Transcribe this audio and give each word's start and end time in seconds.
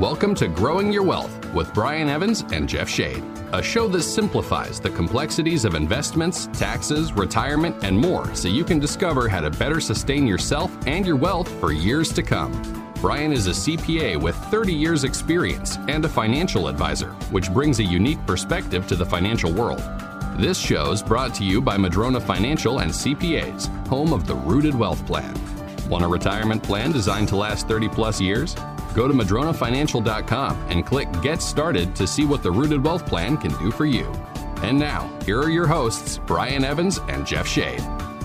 Welcome 0.00 0.34
to 0.36 0.48
Growing 0.48 0.90
Your 0.90 1.02
Wealth 1.02 1.52
with 1.52 1.74
Brian 1.74 2.08
Evans 2.08 2.42
and 2.52 2.66
Jeff 2.66 2.88
Shade, 2.88 3.22
a 3.52 3.62
show 3.62 3.86
that 3.88 4.00
simplifies 4.00 4.80
the 4.80 4.88
complexities 4.88 5.66
of 5.66 5.74
investments, 5.74 6.46
taxes, 6.54 7.12
retirement, 7.12 7.84
and 7.84 7.98
more 7.98 8.34
so 8.34 8.48
you 8.48 8.64
can 8.64 8.78
discover 8.78 9.28
how 9.28 9.42
to 9.42 9.50
better 9.50 9.78
sustain 9.78 10.26
yourself 10.26 10.74
and 10.86 11.04
your 11.04 11.16
wealth 11.16 11.50
for 11.60 11.70
years 11.70 12.14
to 12.14 12.22
come. 12.22 12.50
Brian 13.02 13.30
is 13.30 13.46
a 13.46 13.50
CPA 13.50 14.18
with 14.18 14.34
30 14.46 14.72
years' 14.72 15.04
experience 15.04 15.76
and 15.86 16.02
a 16.02 16.08
financial 16.08 16.68
advisor, 16.68 17.10
which 17.30 17.52
brings 17.52 17.78
a 17.78 17.84
unique 17.84 18.24
perspective 18.26 18.86
to 18.86 18.96
the 18.96 19.04
financial 19.04 19.52
world. 19.52 19.82
This 20.38 20.56
show 20.56 20.92
is 20.92 21.02
brought 21.02 21.34
to 21.34 21.44
you 21.44 21.60
by 21.60 21.76
Madrona 21.76 22.22
Financial 22.22 22.78
and 22.78 22.90
CPAs, 22.90 23.66
home 23.86 24.14
of 24.14 24.26
the 24.26 24.34
Rooted 24.34 24.74
Wealth 24.74 25.04
Plan. 25.06 25.38
Want 25.90 26.04
a 26.04 26.08
retirement 26.08 26.62
plan 26.62 26.90
designed 26.90 27.28
to 27.28 27.36
last 27.36 27.68
30 27.68 27.90
plus 27.90 28.18
years? 28.18 28.56
Go 28.94 29.08
to 29.08 29.14
madronafinancial.com 29.14 30.66
and 30.68 30.84
click 30.84 31.08
Get 31.22 31.42
Started 31.42 31.94
to 31.96 32.06
see 32.06 32.24
what 32.24 32.42
the 32.42 32.50
Rooted 32.50 32.84
Wealth 32.84 33.06
Plan 33.06 33.36
can 33.36 33.56
do 33.58 33.70
for 33.70 33.86
you. 33.86 34.10
And 34.62 34.78
now, 34.78 35.10
here 35.24 35.40
are 35.40 35.50
your 35.50 35.66
hosts, 35.66 36.18
Brian 36.26 36.64
Evans 36.64 36.98
and 37.08 37.26
Jeff 37.26 37.46
Shade. 37.46 37.82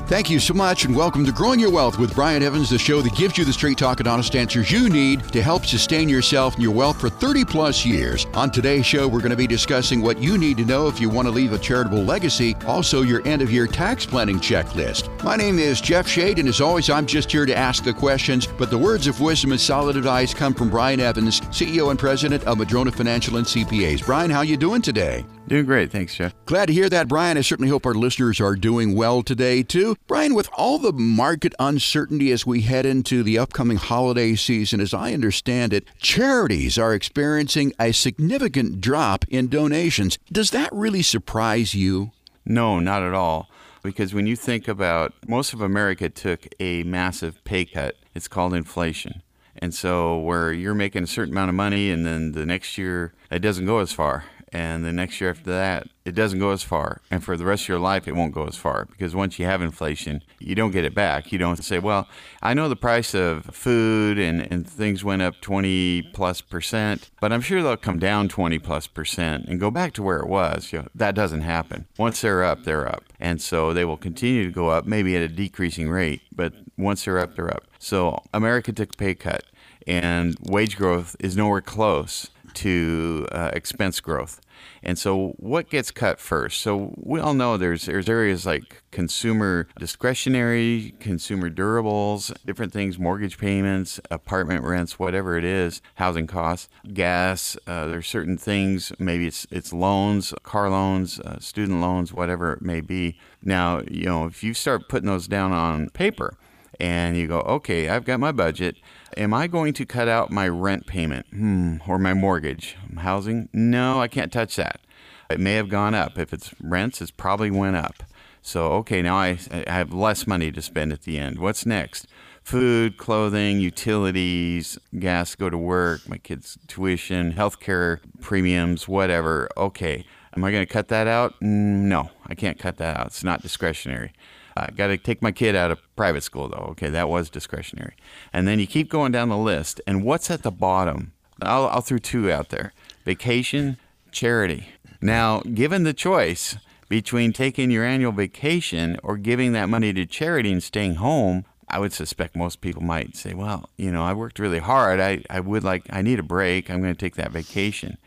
Thank 0.08 0.30
you 0.30 0.40
so 0.40 0.54
much, 0.54 0.86
and 0.86 0.96
welcome 0.96 1.26
to 1.26 1.32
Growing 1.32 1.60
Your 1.60 1.72
Wealth 1.72 1.98
with 1.98 2.14
Brian 2.14 2.44
Evans, 2.44 2.70
the 2.70 2.78
show 2.78 3.02
that 3.02 3.16
gives 3.16 3.40
you 3.40 3.44
the 3.44 3.52
straight 3.52 3.80
talk 3.80 4.00
and 4.00 4.08
honest 4.08 4.36
answers 4.36 4.72
you 4.72 4.88
need 4.88 5.24
to 5.30 5.42
help 5.42 5.66
sustain 5.66 6.08
yourself 6.08 6.54
and 6.54 6.62
your 6.62 6.74
wealth 6.74 7.02
for 7.02 7.10
30 7.10 7.44
plus 7.44 7.84
years. 7.84 8.28
On 8.36 8.52
today's 8.52 8.86
show, 8.86 9.08
we're 9.08 9.22
going 9.22 9.32
to 9.32 9.36
be 9.36 9.48
discussing 9.48 10.04
what 10.04 10.20
you 10.20 10.38
need 10.38 10.58
to 10.58 10.66
know 10.66 10.88
if 10.88 11.02
you 11.02 11.10
want 11.10 11.28
to 11.28 11.32
leave 11.32 11.54
a 11.54 11.58
charitable 11.58 12.04
legacy, 12.04 12.56
also 12.68 13.02
your 13.02 13.28
end 13.28 13.42
of 13.42 13.52
year 13.52 13.66
tax 13.66 14.06
planning 14.06 14.40
checklist. 14.40 15.10
My 15.24 15.36
name 15.36 15.58
is 15.58 15.82
Jeff 15.82 16.08
Shade, 16.08 16.38
and 16.38 16.48
as 16.48 16.62
always, 16.62 16.88
I'm 16.88 17.08
just 17.08 17.32
here 17.32 17.48
to 17.48 17.58
ask 17.58 17.84
the 17.84 17.92
questions, 17.92 18.46
but 18.46 18.70
the 18.70 18.78
words 18.78 19.08
of 19.08 19.20
wisdom 19.22 19.54
and 19.54 19.60
solid 19.60 19.98
advice 19.98 20.36
come 20.36 20.54
from 20.54 20.70
Brian 20.70 21.00
Evans, 21.00 21.42
CEO 21.42 21.90
and 21.90 21.98
President 21.98 22.44
of 22.44 22.60
Madrona 22.60 22.92
Financial 22.92 23.38
and 23.38 23.48
CPAs. 23.48 24.06
Brian, 24.06 24.30
how 24.30 24.42
you 24.42 24.56
doing 24.56 24.84
today? 24.84 25.26
Doing 25.48 25.66
great. 25.66 25.92
Thanks, 25.92 26.16
Jeff. 26.16 26.34
Glad 26.48 26.68
to 26.68 26.74
hear 26.74 26.90
that, 26.90 27.08
Brian. 27.08 27.38
I 27.38 27.42
certainly 27.42 27.70
hope 27.70 27.86
our 27.86 27.94
listeners 27.94 28.42
are 28.42 28.56
doing 28.56 28.96
well 28.96 29.22
today, 29.22 29.62
too. 29.62 29.96
Brian, 30.08 30.34
with 30.34 30.50
all 30.58 30.80
the 30.80 30.92
market 30.92 31.54
uncertainty 31.60 32.32
as 32.32 32.48
we 32.48 32.62
head 32.62 32.86
into 32.86 33.22
the 33.22 33.38
upcoming 33.38 33.78
holiday 33.78 34.34
season, 34.34 34.82
as 34.82 34.92
I 34.92 35.14
understand 35.14 35.72
it, 35.72 35.86
charities 36.00 36.80
are 36.80 36.96
experiencing 36.96 37.74
a 37.80 37.92
significant 37.92 38.82
drop 38.82 39.24
in 39.30 39.48
donations. 39.48 40.18
Does 40.32 40.50
that 40.50 40.74
really 40.74 41.04
surprise 41.04 41.76
you? 41.76 42.12
No, 42.44 42.80
not 42.80 43.04
at 43.04 43.14
all. 43.14 43.48
Because 43.84 44.16
when 44.16 44.26
you 44.26 44.36
think 44.36 44.68
about 44.68 45.14
most 45.28 45.54
of 45.54 45.62
America 45.62 46.10
took 46.10 46.48
a 46.60 46.82
massive 46.84 47.44
pay 47.44 47.66
cut, 47.66 47.96
it's 48.16 48.28
called 48.28 48.56
inflation. 48.56 49.22
And 49.58 49.76
so, 49.76 50.18
where 50.18 50.52
you're 50.52 50.74
making 50.74 51.04
a 51.04 51.08
certain 51.08 51.34
amount 51.34 51.50
of 51.50 51.56
money 51.56 51.92
and 51.92 52.04
then 52.04 52.32
the 52.32 52.46
next 52.48 52.80
year 52.80 53.14
it 53.30 53.40
doesn't 53.40 53.66
go 53.66 53.78
as 53.78 53.94
far 53.94 54.26
and 54.56 54.86
the 54.86 54.94
next 54.94 55.20
year 55.20 55.32
after 55.32 55.52
that, 55.52 55.90
it 56.06 56.16
doesn't 56.16 56.40
go 56.40 56.52
as 56.52 56.64
far. 56.64 57.02
And 57.12 57.22
for 57.22 57.36
the 57.36 57.44
rest 57.44 57.64
of 57.64 57.68
your 57.68 57.80
life, 57.80 58.08
it 58.08 58.16
won't 58.16 58.34
go 58.34 58.48
as 58.48 58.56
far 58.56 58.86
because 58.86 59.14
once 59.14 59.38
you 59.38 59.46
have 59.46 59.62
inflation, 59.62 60.24
you 60.40 60.56
don't 60.56 60.72
get 60.72 60.86
it 60.86 60.96
back. 60.96 61.34
You 61.34 61.38
don't 61.38 61.62
say, 61.62 61.78
well, 61.78 62.08
I 62.42 62.54
know 62.54 62.70
the 62.70 62.78
price 62.78 63.14
of 63.14 63.48
food 63.48 64.18
and, 64.18 64.48
and 64.50 64.66
things 64.66 65.04
went 65.04 65.22
up 65.22 65.42
20 65.42 66.04
plus 66.14 66.40
percent, 66.40 67.10
but 67.20 67.34
I'm 67.34 67.42
sure 67.42 67.62
they'll 67.62 67.76
come 67.76 68.00
down 68.00 68.30
20 68.30 68.58
plus 68.60 68.88
percent 68.88 69.44
and 69.50 69.60
go 69.60 69.70
back 69.70 69.92
to 69.96 70.04
where 70.04 70.20
it 70.20 70.28
was. 70.28 70.72
You 70.72 70.80
know, 70.80 70.88
that 70.96 71.16
doesn't 71.16 71.42
happen. 71.42 71.88
Once 71.98 72.22
they're 72.22 72.46
up, 72.46 72.64
they're 72.64 72.88
up. 72.88 73.04
And 73.20 73.42
so 73.42 73.74
they 73.74 73.84
will 73.84 73.98
continue 73.98 74.46
to 74.46 74.52
go 74.52 74.70
up, 74.70 74.86
maybe 74.86 75.18
at 75.18 75.22
a 75.22 75.28
decreasing 75.28 75.90
rate, 75.90 76.22
but 76.34 76.54
once 76.78 77.04
they're 77.04 77.20
up, 77.20 77.36
they're 77.36 77.54
up. 77.54 77.66
So 77.78 78.24
America 78.34 78.72
took 78.72 78.94
a 78.94 78.98
pay 78.98 79.16
cut 79.16 79.44
and 79.86 80.38
wage 80.44 80.78
growth 80.78 81.18
is 81.20 81.36
nowhere 81.36 81.62
close 81.62 82.30
to 82.56 83.28
uh, 83.32 83.52
expense 83.54 84.00
growth. 84.00 84.40
And 84.84 84.98
so, 84.98 85.34
what 85.38 85.70
gets 85.70 85.92
cut 85.92 86.20
first? 86.20 86.62
So, 86.62 86.94
we 86.98 87.20
all 87.20 87.34
know 87.34 87.58
there's 87.58 87.86
there's 87.86 88.10
areas 88.10 88.46
like 88.46 88.84
consumer 88.92 89.68
discretionary, 89.80 90.94
consumer 91.00 91.50
durables, 91.50 92.34
different 92.46 92.74
things, 92.74 93.00
mortgage 93.00 93.38
payments, 93.38 94.00
apartment 94.12 94.64
rents, 94.64 95.00
whatever 95.00 95.38
it 95.38 95.44
is, 95.44 95.82
housing 95.96 96.28
costs, 96.28 96.70
gas. 96.94 97.58
Uh, 97.68 97.88
there's 97.88 98.08
certain 98.08 98.38
things. 98.38 98.92
Maybe 99.00 99.28
it's 99.28 99.48
it's 99.52 99.74
loans, 99.74 100.34
car 100.44 100.70
loans, 100.70 101.20
uh, 101.20 101.40
student 101.40 101.82
loans, 101.82 102.14
whatever 102.14 102.54
it 102.54 102.62
may 102.62 102.82
be. 102.82 103.18
Now, 103.42 103.82
you 103.90 104.06
know, 104.06 104.26
if 104.26 104.44
you 104.44 104.54
start 104.54 104.90
putting 104.90 105.08
those 105.08 105.28
down 105.28 105.52
on 105.52 105.90
paper, 105.90 106.38
and 106.80 107.18
you 107.18 107.28
go, 107.28 107.40
okay, 107.42 107.90
I've 107.90 108.06
got 108.06 108.20
my 108.20 108.32
budget. 108.32 108.78
Am 109.18 109.34
I 109.34 109.48
going 109.48 109.74
to 109.74 109.86
cut 109.86 110.08
out 110.08 110.32
my 110.32 110.48
rent 110.48 110.88
payment 110.88 111.26
hmm, 111.30 111.78
or 111.88 111.98
my 111.98 112.14
mortgage? 112.14 112.76
Housing? 112.98 113.50
No, 113.54 114.02
I 114.02 114.08
can't 114.08 114.32
touch 114.32 114.56
that. 114.58 114.82
It 115.30 115.40
may 115.40 115.54
have 115.54 115.70
gone 115.70 115.96
up. 115.96 116.18
If 116.18 116.34
it's 116.34 116.54
rents, 116.62 117.02
it's 117.02 117.12
probably 117.12 117.50
went 117.50 117.76
up. 117.76 118.04
So, 118.42 118.74
okay, 118.74 119.02
now 119.02 119.16
I, 119.16 119.40
I 119.52 119.72
have 119.72 119.94
less 119.94 120.28
money 120.28 120.52
to 120.52 120.62
spend 120.62 120.94
at 120.94 121.04
the 121.04 121.18
end. 121.18 121.40
What's 121.40 121.66
next? 121.66 122.08
Food, 122.44 122.98
clothing, 122.98 123.60
utilities, 123.60 124.78
gas, 125.00 125.34
go 125.34 125.50
to 125.50 125.58
work, 125.58 126.08
my 126.08 126.20
kids' 126.20 126.60
tuition, 126.68 127.34
healthcare 127.34 128.02
premiums, 128.22 128.88
whatever. 128.88 129.50
Okay, 129.58 130.06
am 130.36 130.44
I 130.44 130.52
going 130.52 130.66
to 130.66 130.72
cut 130.72 130.90
that 130.90 131.08
out? 131.08 131.34
No, 131.42 132.12
I 132.28 132.36
can't 132.36 132.60
cut 132.60 132.78
that 132.78 132.98
out. 132.98 133.08
It's 133.08 133.24
not 133.24 133.42
discretionary. 133.42 134.14
I 134.56 134.72
got 134.72 134.88
to 134.88 134.98
take 134.98 135.22
my 135.22 135.32
kid 135.32 135.56
out 135.56 135.72
of 135.72 135.82
private 135.96 136.24
school, 136.24 136.48
though. 136.48 136.68
Okay, 136.72 136.90
that 136.90 137.10
was 137.10 137.30
discretionary. 137.30 137.96
And 138.32 138.48
then 138.48 138.60
you 138.60 138.68
keep 138.68 138.90
going 138.90 139.12
down 139.12 139.30
the 139.30 139.38
list. 139.38 139.82
And 139.86 140.04
what's 140.04 140.32
at 140.32 140.44
the 140.44 140.52
bottom? 140.52 141.14
I'll, 141.42 141.68
I'll 141.68 141.82
throw 141.82 141.98
two 141.98 142.32
out 142.32 142.50
there 142.50 142.72
vacation, 143.04 143.78
charity. 144.12 144.70
Now, 145.02 145.42
given 145.42 145.84
the 145.84 145.94
choice 145.94 146.56
between 146.88 147.34
taking 147.34 147.70
your 147.72 147.84
annual 147.84 148.12
vacation 148.12 148.98
or 149.04 149.18
giving 149.18 149.52
that 149.54 149.70
money 149.70 149.92
to 149.94 150.06
charity 150.06 150.52
and 150.52 150.64
staying 150.64 150.96
home, 150.96 151.46
I 151.68 151.80
would 151.80 151.94
suspect 151.94 152.36
most 152.36 152.62
people 152.62 152.84
might 152.84 153.16
say, 153.16 153.34
well, 153.34 153.70
you 153.76 153.92
know, 153.92 154.04
I 154.04 154.14
worked 154.14 154.40
really 154.40 154.60
hard. 154.60 155.00
I, 155.00 155.24
I 155.30 155.40
would 155.40 155.64
like, 155.64 155.86
I 155.90 156.02
need 156.02 156.20
a 156.20 156.24
break. 156.24 156.70
I'm 156.70 156.82
going 156.82 156.94
to 156.94 157.00
take 157.00 157.16
that 157.16 157.32
vacation. 157.32 157.98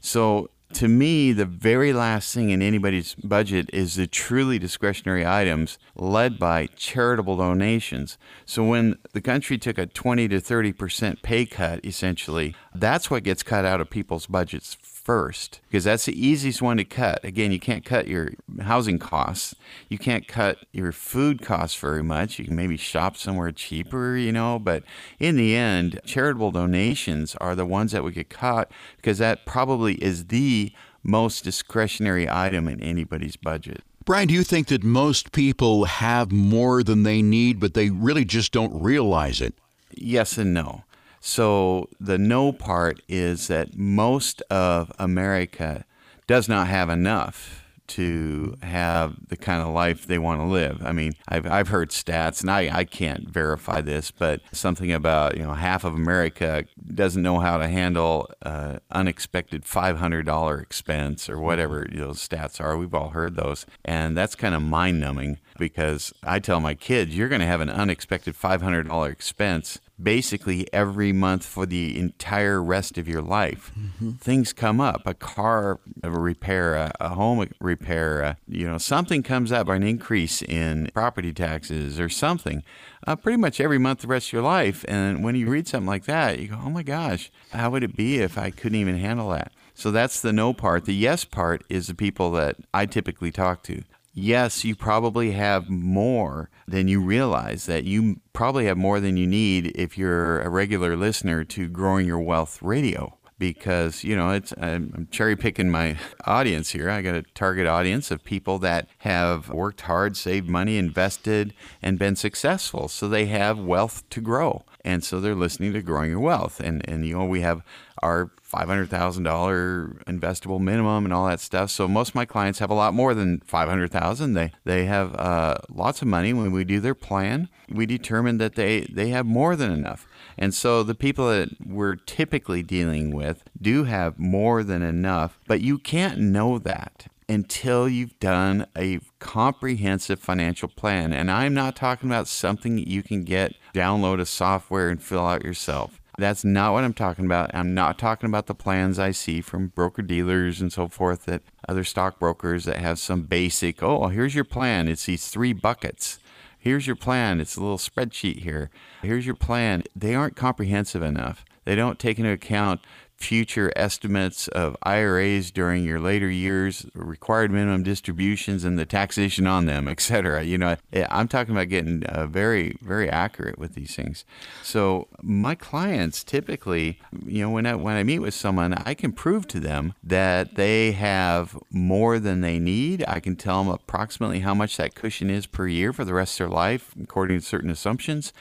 So 0.00 0.50
to 0.74 0.88
me, 0.88 1.32
the 1.32 1.46
very 1.46 1.92
last 1.92 2.34
thing 2.34 2.50
in 2.50 2.60
anybody's 2.60 3.14
budget 3.14 3.70
is 3.72 3.94
the 3.94 4.06
truly 4.06 4.58
discretionary 4.58 5.24
items 5.24 5.78
led 5.94 6.38
by 6.38 6.66
charitable 6.76 7.36
donations. 7.36 8.18
So 8.44 8.64
when 8.64 8.98
the 9.12 9.20
country 9.20 9.56
took 9.56 9.78
a 9.78 9.86
20 9.86 10.28
to 10.28 10.40
30% 10.40 11.22
pay 11.22 11.46
cut, 11.46 11.84
essentially, 11.84 12.54
that's 12.74 13.10
what 13.10 13.22
gets 13.22 13.42
cut 13.42 13.64
out 13.64 13.80
of 13.80 13.88
people's 13.88 14.26
budgets 14.26 14.76
first 15.04 15.60
because 15.68 15.84
that's 15.84 16.06
the 16.06 16.26
easiest 16.26 16.62
one 16.62 16.78
to 16.78 16.84
cut. 16.84 17.22
Again, 17.24 17.52
you 17.52 17.60
can't 17.60 17.84
cut 17.84 18.08
your 18.08 18.30
housing 18.62 18.98
costs. 18.98 19.54
You 19.88 19.98
can't 19.98 20.26
cut 20.26 20.58
your 20.72 20.92
food 20.92 21.42
costs 21.42 21.78
very 21.78 22.02
much. 22.02 22.38
You 22.38 22.46
can 22.46 22.56
maybe 22.56 22.78
shop 22.78 23.16
somewhere 23.16 23.52
cheaper, 23.52 24.16
you 24.16 24.32
know, 24.32 24.58
but 24.58 24.82
in 25.18 25.36
the 25.36 25.54
end, 25.54 26.00
charitable 26.06 26.52
donations 26.52 27.36
are 27.36 27.54
the 27.54 27.66
ones 27.66 27.92
that 27.92 28.02
we 28.02 28.12
get 28.12 28.30
cut 28.30 28.72
because 28.96 29.18
that 29.18 29.44
probably 29.44 29.94
is 30.02 30.26
the 30.26 30.72
most 31.02 31.44
discretionary 31.44 32.28
item 32.28 32.66
in 32.66 32.80
anybody's 32.80 33.36
budget. 33.36 33.82
Brian, 34.06 34.28
do 34.28 34.34
you 34.34 34.42
think 34.42 34.68
that 34.68 34.82
most 34.82 35.32
people 35.32 35.84
have 35.84 36.32
more 36.32 36.82
than 36.82 37.02
they 37.02 37.22
need, 37.22 37.60
but 37.60 37.74
they 37.74 37.90
really 37.90 38.24
just 38.24 38.52
don't 38.52 38.82
realize 38.82 39.40
it? 39.40 39.54
Yes 39.92 40.38
and 40.38 40.52
no. 40.52 40.84
So 41.26 41.88
the 41.98 42.18
no 42.18 42.52
part 42.52 43.00
is 43.08 43.48
that 43.48 43.78
most 43.78 44.42
of 44.50 44.92
America 44.98 45.86
does 46.26 46.50
not 46.50 46.66
have 46.66 46.90
enough 46.90 47.64
to 47.86 48.56
have 48.62 49.16
the 49.28 49.36
kind 49.38 49.62
of 49.62 49.68
life 49.68 50.06
they 50.06 50.18
want 50.18 50.42
to 50.42 50.46
live. 50.46 50.84
I 50.84 50.92
mean, 50.92 51.14
I've, 51.26 51.46
I've 51.46 51.68
heard 51.68 51.90
stats, 51.90 52.42
and 52.42 52.50
I, 52.50 52.70
I 52.70 52.84
can't 52.84 53.26
verify 53.26 53.80
this, 53.80 54.10
but 54.10 54.42
something 54.52 54.92
about, 54.92 55.38
you 55.38 55.42
know, 55.42 55.54
half 55.54 55.84
of 55.84 55.94
America 55.94 56.66
doesn't 56.94 57.22
know 57.22 57.38
how 57.38 57.56
to 57.56 57.68
handle 57.68 58.30
uh, 58.42 58.80
unexpected 58.90 59.64
$500 59.64 60.62
expense 60.62 61.30
or 61.30 61.38
whatever 61.40 61.86
those 61.90 62.26
stats 62.26 62.60
are. 62.60 62.76
We've 62.76 62.94
all 62.94 63.10
heard 63.10 63.34
those. 63.34 63.64
And 63.82 64.14
that's 64.14 64.34
kind 64.34 64.54
of 64.54 64.60
mind 64.60 65.00
numbing 65.00 65.38
because 65.58 66.12
I 66.22 66.38
tell 66.38 66.60
my 66.60 66.74
kids, 66.74 67.16
you're 67.16 67.30
going 67.30 67.40
to 67.40 67.46
have 67.46 67.62
an 67.62 67.70
unexpected 67.70 68.34
$500 68.34 69.10
expense 69.10 69.78
basically 70.02 70.72
every 70.72 71.12
month 71.12 71.44
for 71.44 71.66
the 71.66 71.98
entire 71.98 72.62
rest 72.62 72.98
of 72.98 73.08
your 73.08 73.22
life. 73.22 73.72
Mm-hmm. 73.78 74.12
Things 74.12 74.52
come 74.52 74.80
up, 74.80 75.02
a 75.06 75.14
car 75.14 75.80
a 76.02 76.10
repair, 76.10 76.74
a, 76.74 76.92
a 77.00 77.08
home 77.10 77.48
repair, 77.60 78.20
a, 78.20 78.36
you 78.48 78.68
know, 78.68 78.78
something 78.78 79.22
comes 79.22 79.52
up, 79.52 79.68
an 79.68 79.82
increase 79.82 80.42
in 80.42 80.90
property 80.92 81.32
taxes 81.32 82.00
or 82.00 82.08
something. 82.08 82.62
Uh, 83.06 83.16
pretty 83.16 83.36
much 83.36 83.60
every 83.60 83.78
month 83.78 84.00
the 84.00 84.06
rest 84.06 84.28
of 84.28 84.32
your 84.32 84.42
life. 84.42 84.84
And 84.88 85.22
when 85.22 85.34
you 85.34 85.48
read 85.48 85.68
something 85.68 85.86
like 85.86 86.04
that, 86.04 86.38
you 86.38 86.48
go, 86.48 86.58
oh 86.62 86.70
my 86.70 86.82
gosh, 86.82 87.30
how 87.52 87.70
would 87.70 87.84
it 87.84 87.96
be 87.96 88.18
if 88.20 88.38
I 88.38 88.50
couldn't 88.50 88.78
even 88.78 88.98
handle 88.98 89.30
that? 89.30 89.52
So 89.74 89.90
that's 89.90 90.20
the 90.20 90.32
no 90.32 90.52
part. 90.52 90.84
The 90.84 90.94
yes 90.94 91.24
part 91.24 91.64
is 91.68 91.88
the 91.88 91.94
people 91.94 92.30
that 92.32 92.56
I 92.72 92.86
typically 92.86 93.30
talk 93.30 93.62
to. 93.64 93.82
Yes, 94.14 94.64
you 94.64 94.74
probably 94.74 95.32
have 95.32 95.68
more 95.68 96.48
than 96.66 96.88
you 96.88 97.02
realize, 97.02 97.66
that 97.66 97.84
you 97.84 98.20
probably 98.32 98.66
have 98.66 98.78
more 98.78 99.00
than 99.00 99.16
you 99.16 99.26
need 99.26 99.72
if 99.74 99.98
you're 99.98 100.40
a 100.40 100.48
regular 100.48 100.96
listener 100.96 101.44
to 101.44 101.68
Growing 101.68 102.06
Your 102.06 102.20
Wealth 102.20 102.62
Radio. 102.62 103.18
Because, 103.38 104.04
you 104.04 104.16
know, 104.16 104.30
it's 104.30 104.54
I'm 104.60 105.08
cherry 105.10 105.36
picking 105.36 105.70
my 105.70 105.98
audience 106.24 106.70
here. 106.70 106.88
I 106.88 107.02
got 107.02 107.16
a 107.16 107.22
target 107.34 107.66
audience 107.66 108.10
of 108.10 108.22
people 108.22 108.58
that 108.60 108.88
have 108.98 109.48
worked 109.48 109.82
hard, 109.82 110.16
saved 110.16 110.48
money, 110.48 110.78
invested, 110.78 111.52
and 111.82 111.98
been 111.98 112.16
successful. 112.16 112.88
So 112.88 113.08
they 113.08 113.26
have 113.26 113.58
wealth 113.58 114.08
to 114.10 114.20
grow. 114.20 114.64
And 114.84 115.02
so 115.02 115.18
they're 115.18 115.34
listening 115.34 115.72
to 115.72 115.82
Growing 115.82 116.10
Your 116.10 116.20
Wealth. 116.20 116.60
And, 116.60 116.86
and 116.88 117.06
you 117.06 117.16
know, 117.16 117.24
we 117.24 117.40
have 117.40 117.62
our 118.02 118.30
$500,000 118.54 120.04
investable 120.04 120.60
minimum 120.60 121.04
and 121.04 121.14
all 121.14 121.26
that 121.26 121.40
stuff. 121.40 121.70
So 121.70 121.88
most 121.88 122.10
of 122.10 122.14
my 122.14 122.26
clients 122.26 122.58
have 122.58 122.70
a 122.70 122.74
lot 122.74 122.92
more 122.92 123.14
than 123.14 123.40
500,000. 123.46 124.34
They 124.34 124.52
they 124.64 124.84
have 124.84 125.14
uh, 125.16 125.56
lots 125.70 126.02
of 126.02 126.08
money 126.08 126.32
when 126.32 126.52
we 126.52 126.64
do 126.64 126.80
their 126.80 126.94
plan. 126.94 127.48
We 127.68 127.86
determine 127.86 128.38
that 128.38 128.54
they 128.54 128.82
they 128.82 129.08
have 129.08 129.26
more 129.26 129.56
than 129.56 129.72
enough. 129.72 130.06
And 130.38 130.54
so 130.54 130.82
the 130.82 130.94
people 130.94 131.28
that 131.28 131.50
we're 131.64 131.96
typically 131.96 132.62
dealing 132.62 133.14
with 133.14 133.44
do 133.60 133.84
have 133.84 134.18
more 134.18 134.62
than 134.62 134.82
enough, 134.82 135.38
but 135.46 135.60
you 135.60 135.78
can't 135.78 136.18
know 136.18 136.58
that 136.58 137.06
until 137.28 137.88
you've 137.88 138.18
done 138.18 138.66
a 138.76 139.00
comprehensive 139.18 140.20
financial 140.20 140.68
plan. 140.68 141.12
And 141.12 141.30
I'm 141.30 141.54
not 141.54 141.76
talking 141.76 142.08
about 142.08 142.28
something 142.28 142.78
you 142.78 143.02
can 143.02 143.24
get, 143.24 143.54
download 143.74 144.20
a 144.20 144.26
software 144.26 144.90
and 144.90 145.02
fill 145.02 145.26
out 145.26 145.44
yourself. 145.44 146.00
That's 146.16 146.44
not 146.44 146.72
what 146.72 146.84
I'm 146.84 146.94
talking 146.94 147.24
about. 147.24 147.52
I'm 147.54 147.74
not 147.74 147.98
talking 147.98 148.28
about 148.28 148.46
the 148.46 148.54
plans 148.54 148.98
I 148.98 149.10
see 149.10 149.40
from 149.40 149.68
broker 149.68 150.02
dealers 150.02 150.60
and 150.60 150.72
so 150.72 150.86
forth 150.86 151.24
that 151.24 151.42
other 151.68 151.82
stockbrokers 151.82 152.66
that 152.66 152.76
have 152.76 153.00
some 153.00 153.22
basic, 153.22 153.82
oh, 153.82 154.08
here's 154.08 154.34
your 154.34 154.44
plan. 154.44 154.86
It's 154.86 155.06
these 155.06 155.28
three 155.28 155.52
buckets. 155.52 156.20
Here's 156.64 156.86
your 156.86 156.96
plan. 156.96 157.42
It's 157.42 157.56
a 157.56 157.60
little 157.60 157.76
spreadsheet 157.76 158.38
here. 158.38 158.70
Here's 159.02 159.26
your 159.26 159.34
plan. 159.34 159.82
They 159.94 160.14
aren't 160.14 160.34
comprehensive 160.34 161.02
enough. 161.02 161.44
They 161.66 161.74
don't 161.74 161.98
take 161.98 162.18
into 162.18 162.30
account 162.30 162.80
future 163.24 163.72
estimates 163.74 164.48
of 164.48 164.76
IRAs 164.82 165.50
during 165.50 165.82
your 165.82 165.98
later 165.98 166.30
years, 166.30 166.86
required 166.94 167.50
minimum 167.50 167.82
distributions, 167.82 168.64
and 168.64 168.78
the 168.78 168.84
taxation 168.84 169.46
on 169.46 169.66
them, 169.66 169.88
etc. 169.88 170.42
You 170.42 170.58
know, 170.58 170.76
I'm 170.92 171.28
talking 171.28 171.54
about 171.54 171.68
getting 171.68 172.04
uh, 172.04 172.26
very, 172.26 172.76
very 172.82 173.08
accurate 173.08 173.58
with 173.58 173.74
these 173.74 173.96
things. 173.96 174.24
So 174.62 175.08
my 175.22 175.54
clients 175.54 176.22
typically, 176.22 177.00
you 177.24 177.42
know, 177.42 177.50
when 177.50 177.66
I 177.66 177.74
when 177.74 177.96
I 177.96 178.02
meet 178.02 178.18
with 178.18 178.34
someone, 178.34 178.74
I 178.74 178.94
can 178.94 179.12
prove 179.12 179.48
to 179.48 179.60
them 179.60 179.94
that 180.02 180.56
they 180.56 180.92
have 180.92 181.58
more 181.70 182.18
than 182.18 182.42
they 182.42 182.58
need. 182.58 183.04
I 183.08 183.20
can 183.20 183.36
tell 183.36 183.64
them 183.64 183.72
approximately 183.72 184.40
how 184.40 184.54
much 184.54 184.76
that 184.76 184.94
cushion 184.94 185.30
is 185.30 185.46
per 185.46 185.66
year 185.66 185.92
for 185.92 186.04
the 186.04 186.14
rest 186.14 186.38
of 186.38 186.46
their 186.46 186.54
life, 186.54 186.94
according 187.02 187.40
to 187.40 187.44
certain 187.44 187.70
assumptions, 187.70 188.32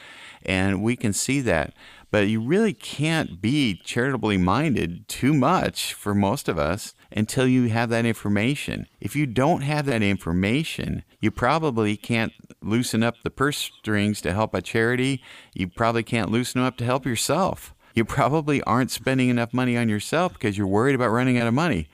and 0.46 0.84
we 0.84 0.96
can 0.96 1.14
see 1.14 1.40
that. 1.42 1.74
But 2.14 2.28
you 2.28 2.42
really 2.42 2.74
can't 2.74 3.42
be 3.42 3.82
charitably 3.84 4.38
minded 4.38 5.08
too 5.08 5.34
much 5.34 5.96
for 5.96 6.14
most 6.14 6.48
of 6.48 6.60
us 6.60 6.94
until 7.12 7.48
you 7.48 7.70
have 7.70 7.90
that 7.90 8.06
information. 8.06 8.86
If 9.02 9.16
you 9.16 9.26
don't 9.26 9.62
have 9.62 9.88
that 9.88 10.04
information, 10.04 11.06
you 11.20 11.32
probably 11.32 11.98
can't 11.98 12.32
loosen 12.62 13.02
up 13.02 13.16
the 13.24 13.32
purse 13.32 13.58
strings 13.58 14.22
to 14.22 14.32
help 14.32 14.54
a 14.54 14.62
charity. 14.62 15.24
You 15.56 15.68
probably 15.68 16.04
can't 16.04 16.30
loosen 16.30 16.62
them 16.62 16.68
up 16.68 16.78
to 16.78 16.86
help 16.86 17.04
yourself. 17.04 17.74
You 17.96 18.06
probably 18.06 18.62
aren't 18.62 18.92
spending 18.92 19.30
enough 19.30 19.52
money 19.52 19.76
on 19.76 19.90
yourself 19.90 20.34
because 20.34 20.56
you're 20.56 20.68
worried 20.68 20.94
about 20.94 21.10
running 21.10 21.40
out 21.40 21.48
of 21.48 21.56
money. 21.56 21.90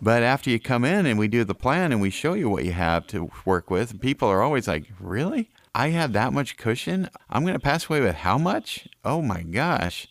But 0.00 0.24
after 0.24 0.50
you 0.50 0.58
come 0.58 0.84
in 0.84 1.06
and 1.06 1.20
we 1.20 1.28
do 1.28 1.44
the 1.44 1.54
plan 1.54 1.92
and 1.92 2.00
we 2.00 2.10
show 2.10 2.34
you 2.34 2.48
what 2.48 2.64
you 2.64 2.72
have 2.72 3.06
to 3.08 3.30
work 3.44 3.70
with, 3.70 4.00
people 4.00 4.26
are 4.26 4.42
always 4.42 4.66
like, 4.66 4.90
Really? 4.98 5.50
I 5.74 5.88
have 5.88 6.12
that 6.12 6.32
much 6.32 6.56
cushion. 6.56 7.08
I'm 7.30 7.42
going 7.42 7.54
to 7.54 7.60
pass 7.60 7.88
away 7.88 8.00
with 8.00 8.16
how 8.16 8.36
much? 8.36 8.88
Oh 9.04 9.22
my 9.22 9.42
gosh. 9.42 10.06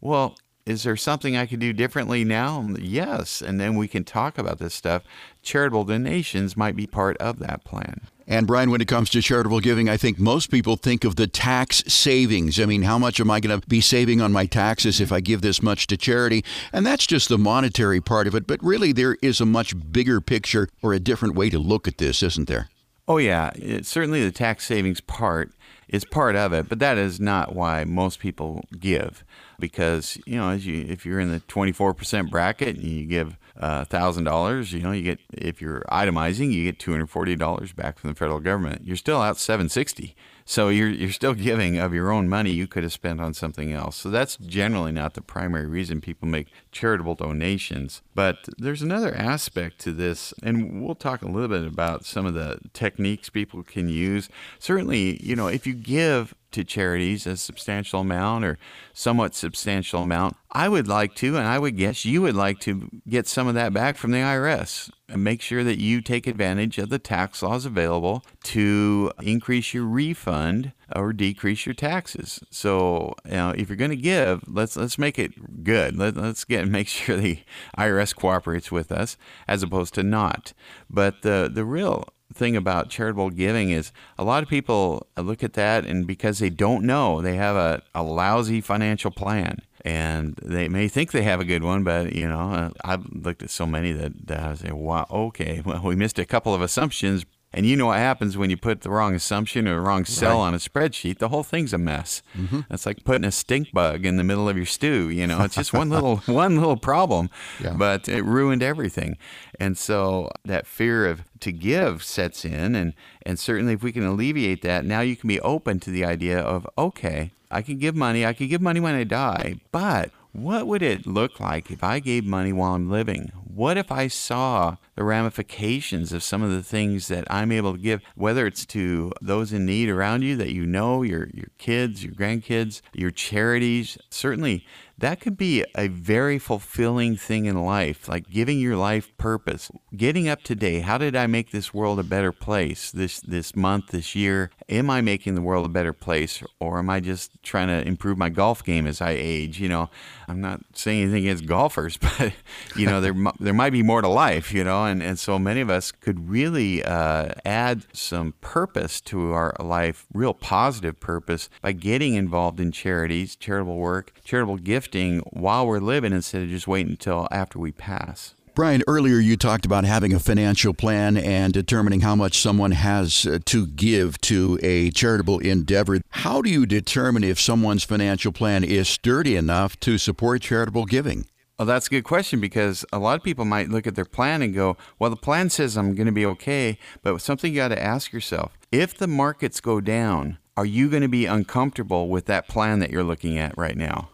Well, 0.00 0.36
is 0.64 0.84
there 0.84 0.96
something 0.96 1.36
I 1.36 1.46
could 1.46 1.60
do 1.60 1.72
differently 1.72 2.24
now? 2.24 2.68
Yes. 2.78 3.42
And 3.42 3.60
then 3.60 3.76
we 3.76 3.88
can 3.88 4.04
talk 4.04 4.38
about 4.38 4.58
this 4.58 4.74
stuff. 4.74 5.02
Charitable 5.42 5.84
donations 5.84 6.56
might 6.56 6.76
be 6.76 6.86
part 6.86 7.16
of 7.18 7.40
that 7.40 7.64
plan. 7.64 8.02
And 8.28 8.46
Brian, 8.46 8.70
when 8.70 8.80
it 8.80 8.88
comes 8.88 9.10
to 9.10 9.20
charitable 9.20 9.60
giving, 9.60 9.88
I 9.88 9.96
think 9.96 10.18
most 10.18 10.50
people 10.50 10.76
think 10.76 11.04
of 11.04 11.16
the 11.16 11.26
tax 11.26 11.82
savings. 11.88 12.58
I 12.60 12.66
mean, 12.66 12.82
how 12.82 12.96
much 12.96 13.20
am 13.20 13.30
I 13.30 13.40
going 13.40 13.60
to 13.60 13.66
be 13.66 13.80
saving 13.80 14.20
on 14.20 14.32
my 14.32 14.46
taxes 14.46 15.00
if 15.00 15.12
I 15.12 15.20
give 15.20 15.42
this 15.42 15.60
much 15.60 15.88
to 15.88 15.96
charity? 15.96 16.44
And 16.72 16.86
that's 16.86 17.06
just 17.06 17.28
the 17.28 17.36
monetary 17.36 18.00
part 18.00 18.28
of 18.28 18.34
it. 18.34 18.46
But 18.46 18.62
really, 18.62 18.92
there 18.92 19.18
is 19.20 19.40
a 19.40 19.46
much 19.46 19.74
bigger 19.92 20.20
picture 20.20 20.68
or 20.80 20.94
a 20.94 21.00
different 21.00 21.34
way 21.34 21.50
to 21.50 21.58
look 21.58 21.88
at 21.88 21.98
this, 21.98 22.22
isn't 22.22 22.48
there? 22.48 22.68
Oh, 23.08 23.18
yeah. 23.18 23.50
It, 23.56 23.84
certainly 23.86 24.24
the 24.24 24.30
tax 24.30 24.64
savings 24.64 25.00
part 25.00 25.52
is 25.88 26.04
part 26.04 26.36
of 26.36 26.52
it, 26.52 26.68
but 26.68 26.78
that 26.78 26.98
is 26.98 27.18
not 27.18 27.54
why 27.54 27.84
most 27.84 28.20
people 28.20 28.64
give. 28.78 29.24
Because, 29.58 30.18
you 30.24 30.36
know, 30.36 30.50
as 30.50 30.66
you 30.66 30.86
if 30.88 31.04
you're 31.04 31.20
in 31.20 31.30
the 31.30 31.40
24% 31.40 32.30
bracket 32.30 32.76
and 32.76 32.84
you 32.84 33.04
give 33.04 33.36
uh, 33.58 33.84
$1,000, 33.84 34.72
you 34.72 34.80
know, 34.80 34.92
you 34.92 35.02
get, 35.02 35.18
if 35.32 35.60
you're 35.60 35.82
itemizing, 35.90 36.52
you 36.52 36.70
get 36.70 36.78
$240 36.78 37.74
back 37.74 37.98
from 37.98 38.10
the 38.10 38.16
federal 38.16 38.40
government. 38.40 38.86
You're 38.86 38.96
still 38.96 39.20
out 39.20 39.36
760 39.36 40.14
so 40.44 40.68
you're 40.68 40.88
you're 40.88 41.10
still 41.10 41.34
giving 41.34 41.78
of 41.78 41.94
your 41.94 42.10
own 42.10 42.28
money 42.28 42.50
you 42.50 42.66
could 42.66 42.82
have 42.82 42.92
spent 42.92 43.20
on 43.20 43.34
something 43.34 43.72
else. 43.72 43.96
So 43.96 44.10
that's 44.10 44.36
generally 44.36 44.92
not 44.92 45.14
the 45.14 45.22
primary 45.22 45.66
reason 45.66 46.00
people 46.00 46.28
make 46.28 46.48
charitable 46.70 47.14
donations. 47.14 48.02
But 48.14 48.48
there's 48.58 48.82
another 48.82 49.14
aspect 49.14 49.78
to 49.80 49.92
this, 49.92 50.34
and 50.42 50.84
we'll 50.84 50.94
talk 50.94 51.22
a 51.22 51.28
little 51.28 51.48
bit 51.48 51.66
about 51.66 52.04
some 52.04 52.26
of 52.26 52.34
the 52.34 52.58
techniques 52.72 53.30
people 53.30 53.62
can 53.62 53.88
use. 53.88 54.28
Certainly, 54.58 55.22
you 55.22 55.36
know, 55.36 55.48
if 55.48 55.66
you 55.66 55.74
give 55.74 56.34
to 56.52 56.64
charities 56.64 57.26
a 57.26 57.36
substantial 57.36 58.00
amount 58.00 58.44
or 58.44 58.58
somewhat 58.92 59.34
substantial 59.34 60.02
amount. 60.02 60.36
I 60.50 60.68
would 60.68 60.86
like 60.86 61.14
to, 61.16 61.36
and 61.36 61.46
I 61.46 61.58
would 61.58 61.76
guess 61.76 62.04
you 62.04 62.22
would 62.22 62.34
like 62.34 62.60
to 62.60 62.88
get 63.08 63.26
some 63.26 63.48
of 63.48 63.54
that 63.54 63.72
back 63.72 63.96
from 63.96 64.10
the 64.10 64.18
IRS 64.18 64.90
and 65.08 65.24
make 65.24 65.42
sure 65.42 65.64
that 65.64 65.78
you 65.78 66.00
take 66.00 66.26
advantage 66.26 66.78
of 66.78 66.88
the 66.88 66.98
tax 66.98 67.42
laws 67.42 67.66
available 67.66 68.24
to 68.44 69.12
increase 69.22 69.72
your 69.72 69.84
refund 69.84 70.72
or 70.94 71.12
decrease 71.12 71.66
your 71.66 71.74
taxes. 71.74 72.40
So, 72.50 73.14
you 73.24 73.32
know, 73.32 73.54
if 73.56 73.68
you're 73.68 73.76
going 73.76 73.90
to 73.90 73.96
give, 73.96 74.42
let's 74.46 74.76
let's 74.76 74.98
make 74.98 75.18
it 75.18 75.64
good. 75.64 75.96
Let, 75.96 76.16
us 76.16 76.44
get 76.44 76.62
and 76.62 76.72
make 76.72 76.88
sure 76.88 77.16
the 77.16 77.40
IRS 77.78 78.14
cooperates 78.14 78.70
with 78.70 78.92
us 78.92 79.16
as 79.48 79.62
opposed 79.62 79.94
to 79.94 80.02
not. 80.02 80.52
But 80.90 81.22
the 81.22 81.50
the 81.52 81.64
real 81.64 82.08
thing 82.32 82.56
about 82.56 82.90
charitable 82.90 83.30
giving 83.30 83.70
is 83.70 83.92
a 84.18 84.24
lot 84.24 84.42
of 84.42 84.48
people 84.48 85.06
look 85.16 85.42
at 85.42 85.54
that 85.54 85.84
and 85.84 86.06
because 86.06 86.38
they 86.38 86.50
don't 86.50 86.84
know, 86.84 87.20
they 87.20 87.36
have 87.36 87.56
a, 87.56 87.82
a 87.94 88.02
lousy 88.02 88.60
financial 88.60 89.10
plan. 89.10 89.60
And 89.84 90.38
they 90.40 90.68
may 90.68 90.86
think 90.86 91.10
they 91.10 91.22
have 91.22 91.40
a 91.40 91.44
good 91.44 91.64
one, 91.64 91.82
but 91.82 92.14
you 92.14 92.28
know, 92.28 92.52
uh, 92.52 92.70
I've 92.84 93.04
looked 93.12 93.42
at 93.42 93.50
so 93.50 93.66
many 93.66 93.90
that, 93.90 94.28
that 94.28 94.40
I 94.40 94.54
say, 94.54 94.70
"Wow, 94.70 95.08
okay, 95.10 95.60
well, 95.66 95.82
we 95.82 95.96
missed 95.96 96.20
a 96.20 96.24
couple 96.24 96.54
of 96.54 96.62
assumptions 96.62 97.26
and 97.54 97.66
you 97.66 97.76
know 97.76 97.86
what 97.86 97.98
happens 97.98 98.36
when 98.36 98.48
you 98.48 98.56
put 98.56 98.80
the 98.80 98.90
wrong 98.90 99.14
assumption 99.14 99.68
or 99.68 99.74
the 99.74 99.80
wrong 99.80 100.04
cell 100.04 100.38
right. 100.38 100.46
on 100.46 100.54
a 100.54 100.58
spreadsheet? 100.58 101.18
The 101.18 101.28
whole 101.28 101.42
thing's 101.42 101.72
a 101.72 101.78
mess. 101.78 102.22
Mm-hmm. 102.36 102.60
It's 102.70 102.86
like 102.86 103.04
putting 103.04 103.24
a 103.24 103.32
stink 103.32 103.72
bug 103.72 104.06
in 104.06 104.16
the 104.16 104.24
middle 104.24 104.48
of 104.48 104.56
your 104.56 104.66
stew. 104.66 105.10
You 105.10 105.26
know, 105.26 105.42
it's 105.42 105.56
just 105.56 105.72
one 105.72 105.90
little 105.90 106.16
one 106.26 106.56
little 106.56 106.78
problem, 106.78 107.28
yeah. 107.60 107.74
but 107.74 108.08
it 108.08 108.22
ruined 108.22 108.62
everything. 108.62 109.18
And 109.60 109.76
so 109.76 110.30
that 110.46 110.66
fear 110.66 111.06
of 111.06 111.24
to 111.42 111.52
give 111.52 112.02
sets 112.02 112.44
in, 112.44 112.74
and 112.74 112.94
and 113.24 113.38
certainly 113.38 113.74
if 113.74 113.82
we 113.82 113.92
can 113.92 114.04
alleviate 114.04 114.62
that, 114.62 114.84
now 114.84 115.00
you 115.00 115.16
can 115.16 115.28
be 115.28 115.40
open 115.40 115.80
to 115.80 115.90
the 115.90 116.04
idea 116.04 116.38
of 116.40 116.66
okay, 116.76 117.32
I 117.50 117.62
can 117.62 117.78
give 117.78 117.94
money. 117.94 118.24
I 118.24 118.32
can 118.32 118.48
give 118.48 118.62
money 118.62 118.80
when 118.80 118.94
I 118.94 119.04
die, 119.04 119.60
but 119.70 120.10
what 120.32 120.66
would 120.66 120.82
it 120.82 121.06
look 121.06 121.38
like 121.40 121.70
if 121.70 121.84
I 121.84 121.98
gave 122.00 122.24
money 122.24 122.52
while 122.52 122.74
I'm 122.74 122.90
living? 122.90 123.32
What 123.44 123.76
if 123.76 123.92
I 123.92 124.08
saw 124.08 124.76
the 124.94 125.04
ramifications 125.04 126.12
of 126.12 126.22
some 126.22 126.42
of 126.42 126.50
the 126.50 126.62
things 126.62 127.08
that 127.08 127.24
I'm 127.30 127.52
able 127.52 127.72
to 127.72 127.78
give, 127.78 128.02
whether 128.14 128.46
it's 128.46 128.66
to 128.66 129.12
those 129.20 129.52
in 129.52 129.66
need 129.66 129.88
around 129.88 130.22
you 130.22 130.36
that 130.36 130.52
you 130.52 130.66
know, 130.66 131.02
your 131.02 131.28
your 131.32 131.48
kids, 131.58 132.04
your 132.04 132.14
grandkids, 132.14 132.82
your 132.92 133.10
charities, 133.10 133.98
certainly 134.10 134.66
that 135.02 135.20
could 135.20 135.36
be 135.36 135.64
a 135.74 135.88
very 135.88 136.38
fulfilling 136.38 137.16
thing 137.16 137.46
in 137.46 137.60
life, 137.60 138.08
like 138.08 138.30
giving 138.30 138.60
your 138.60 138.76
life 138.76 139.16
purpose. 139.18 139.68
Getting 139.96 140.28
up 140.28 140.44
today, 140.44 140.78
how 140.78 140.96
did 140.96 141.16
I 141.16 141.26
make 141.26 141.50
this 141.50 141.74
world 141.74 141.98
a 141.98 142.04
better 142.04 142.30
place 142.30 142.92
this 142.92 143.20
this 143.20 143.56
month, 143.56 143.88
this 143.88 144.14
year? 144.14 144.52
Am 144.68 144.88
I 144.90 145.00
making 145.00 145.34
the 145.34 145.42
world 145.42 145.66
a 145.66 145.68
better 145.68 145.92
place 145.92 146.40
or 146.60 146.78
am 146.78 146.88
I 146.88 147.00
just 147.00 147.42
trying 147.42 147.66
to 147.66 147.86
improve 147.86 148.16
my 148.16 148.28
golf 148.28 148.62
game 148.62 148.86
as 148.86 149.00
I 149.00 149.10
age? 149.10 149.60
You 149.60 149.68
know, 149.68 149.90
I'm 150.28 150.40
not 150.40 150.60
saying 150.72 151.02
anything 151.02 151.24
against 151.24 151.46
golfers, 151.46 151.96
but 152.18 152.32
you 152.76 152.86
know, 152.86 153.00
there 153.00 153.14
there 153.40 153.54
might 153.54 153.70
be 153.70 153.82
more 153.82 154.02
to 154.02 154.08
life, 154.08 154.52
you 154.52 154.62
know, 154.62 154.81
and 154.84 155.02
and 155.02 155.18
so 155.18 155.38
many 155.38 155.60
of 155.60 155.70
us 155.70 155.92
could 155.92 156.28
really 156.28 156.84
uh, 156.84 157.30
add 157.44 157.86
some 157.92 158.34
purpose 158.40 159.00
to 159.02 159.32
our 159.32 159.54
life, 159.60 160.06
real 160.12 160.34
positive 160.34 161.00
purpose 161.00 161.48
by 161.60 161.72
getting 161.72 162.14
involved 162.14 162.60
in 162.60 162.72
charities, 162.72 163.36
charitable 163.36 163.76
work, 163.76 164.12
charitable 164.24 164.56
gifting 164.56 165.20
while 165.30 165.66
we're 165.66 165.80
living 165.80 166.12
instead 166.12 166.42
of 166.42 166.48
just 166.48 166.68
waiting 166.68 166.92
until 166.92 167.28
after 167.30 167.58
we 167.58 167.72
pass. 167.72 168.34
Brian, 168.54 168.82
earlier 168.86 169.18
you 169.18 169.34
talked 169.38 169.64
about 169.64 169.84
having 169.84 170.12
a 170.12 170.20
financial 170.20 170.74
plan 170.74 171.16
and 171.16 171.54
determining 171.54 172.02
how 172.02 172.14
much 172.14 172.38
someone 172.38 172.72
has 172.72 173.24
uh, 173.24 173.38
to 173.46 173.66
give 173.66 174.20
to 174.20 174.58
a 174.62 174.90
charitable 174.90 175.38
endeavor. 175.38 176.02
How 176.10 176.42
do 176.42 176.50
you 176.50 176.66
determine 176.66 177.24
if 177.24 177.40
someone's 177.40 177.82
financial 177.82 178.30
plan 178.30 178.62
is 178.62 178.90
sturdy 178.90 179.36
enough 179.36 179.80
to 179.80 179.96
support 179.96 180.42
charitable 180.42 180.84
giving? 180.84 181.24
Well, 181.62 181.68
that's 181.68 181.86
a 181.86 181.90
good 181.90 182.02
question 182.02 182.40
because 182.40 182.84
a 182.92 182.98
lot 182.98 183.16
of 183.16 183.22
people 183.22 183.44
might 183.44 183.68
look 183.68 183.86
at 183.86 183.94
their 183.94 184.04
plan 184.04 184.42
and 184.42 184.52
go, 184.52 184.76
well, 184.98 185.10
the 185.10 185.16
plan 185.16 185.48
says 185.48 185.76
I'm 185.76 185.94
going 185.94 186.06
to 186.06 186.12
be 186.12 186.26
okay. 186.26 186.76
But 187.04 187.20
something 187.20 187.52
you 187.52 187.60
got 187.60 187.68
to 187.68 187.80
ask 187.80 188.12
yourself 188.12 188.58
if 188.72 188.98
the 188.98 189.06
markets 189.06 189.60
go 189.60 189.80
down, 189.80 190.38
are 190.56 190.66
you 190.66 190.90
going 190.90 191.02
to 191.02 191.08
be 191.08 191.24
uncomfortable 191.24 192.08
with 192.08 192.26
that 192.26 192.48
plan 192.48 192.80
that 192.80 192.90
you're 192.90 193.04
looking 193.04 193.38
at 193.38 193.56
right 193.56 193.76
now? 193.76 194.08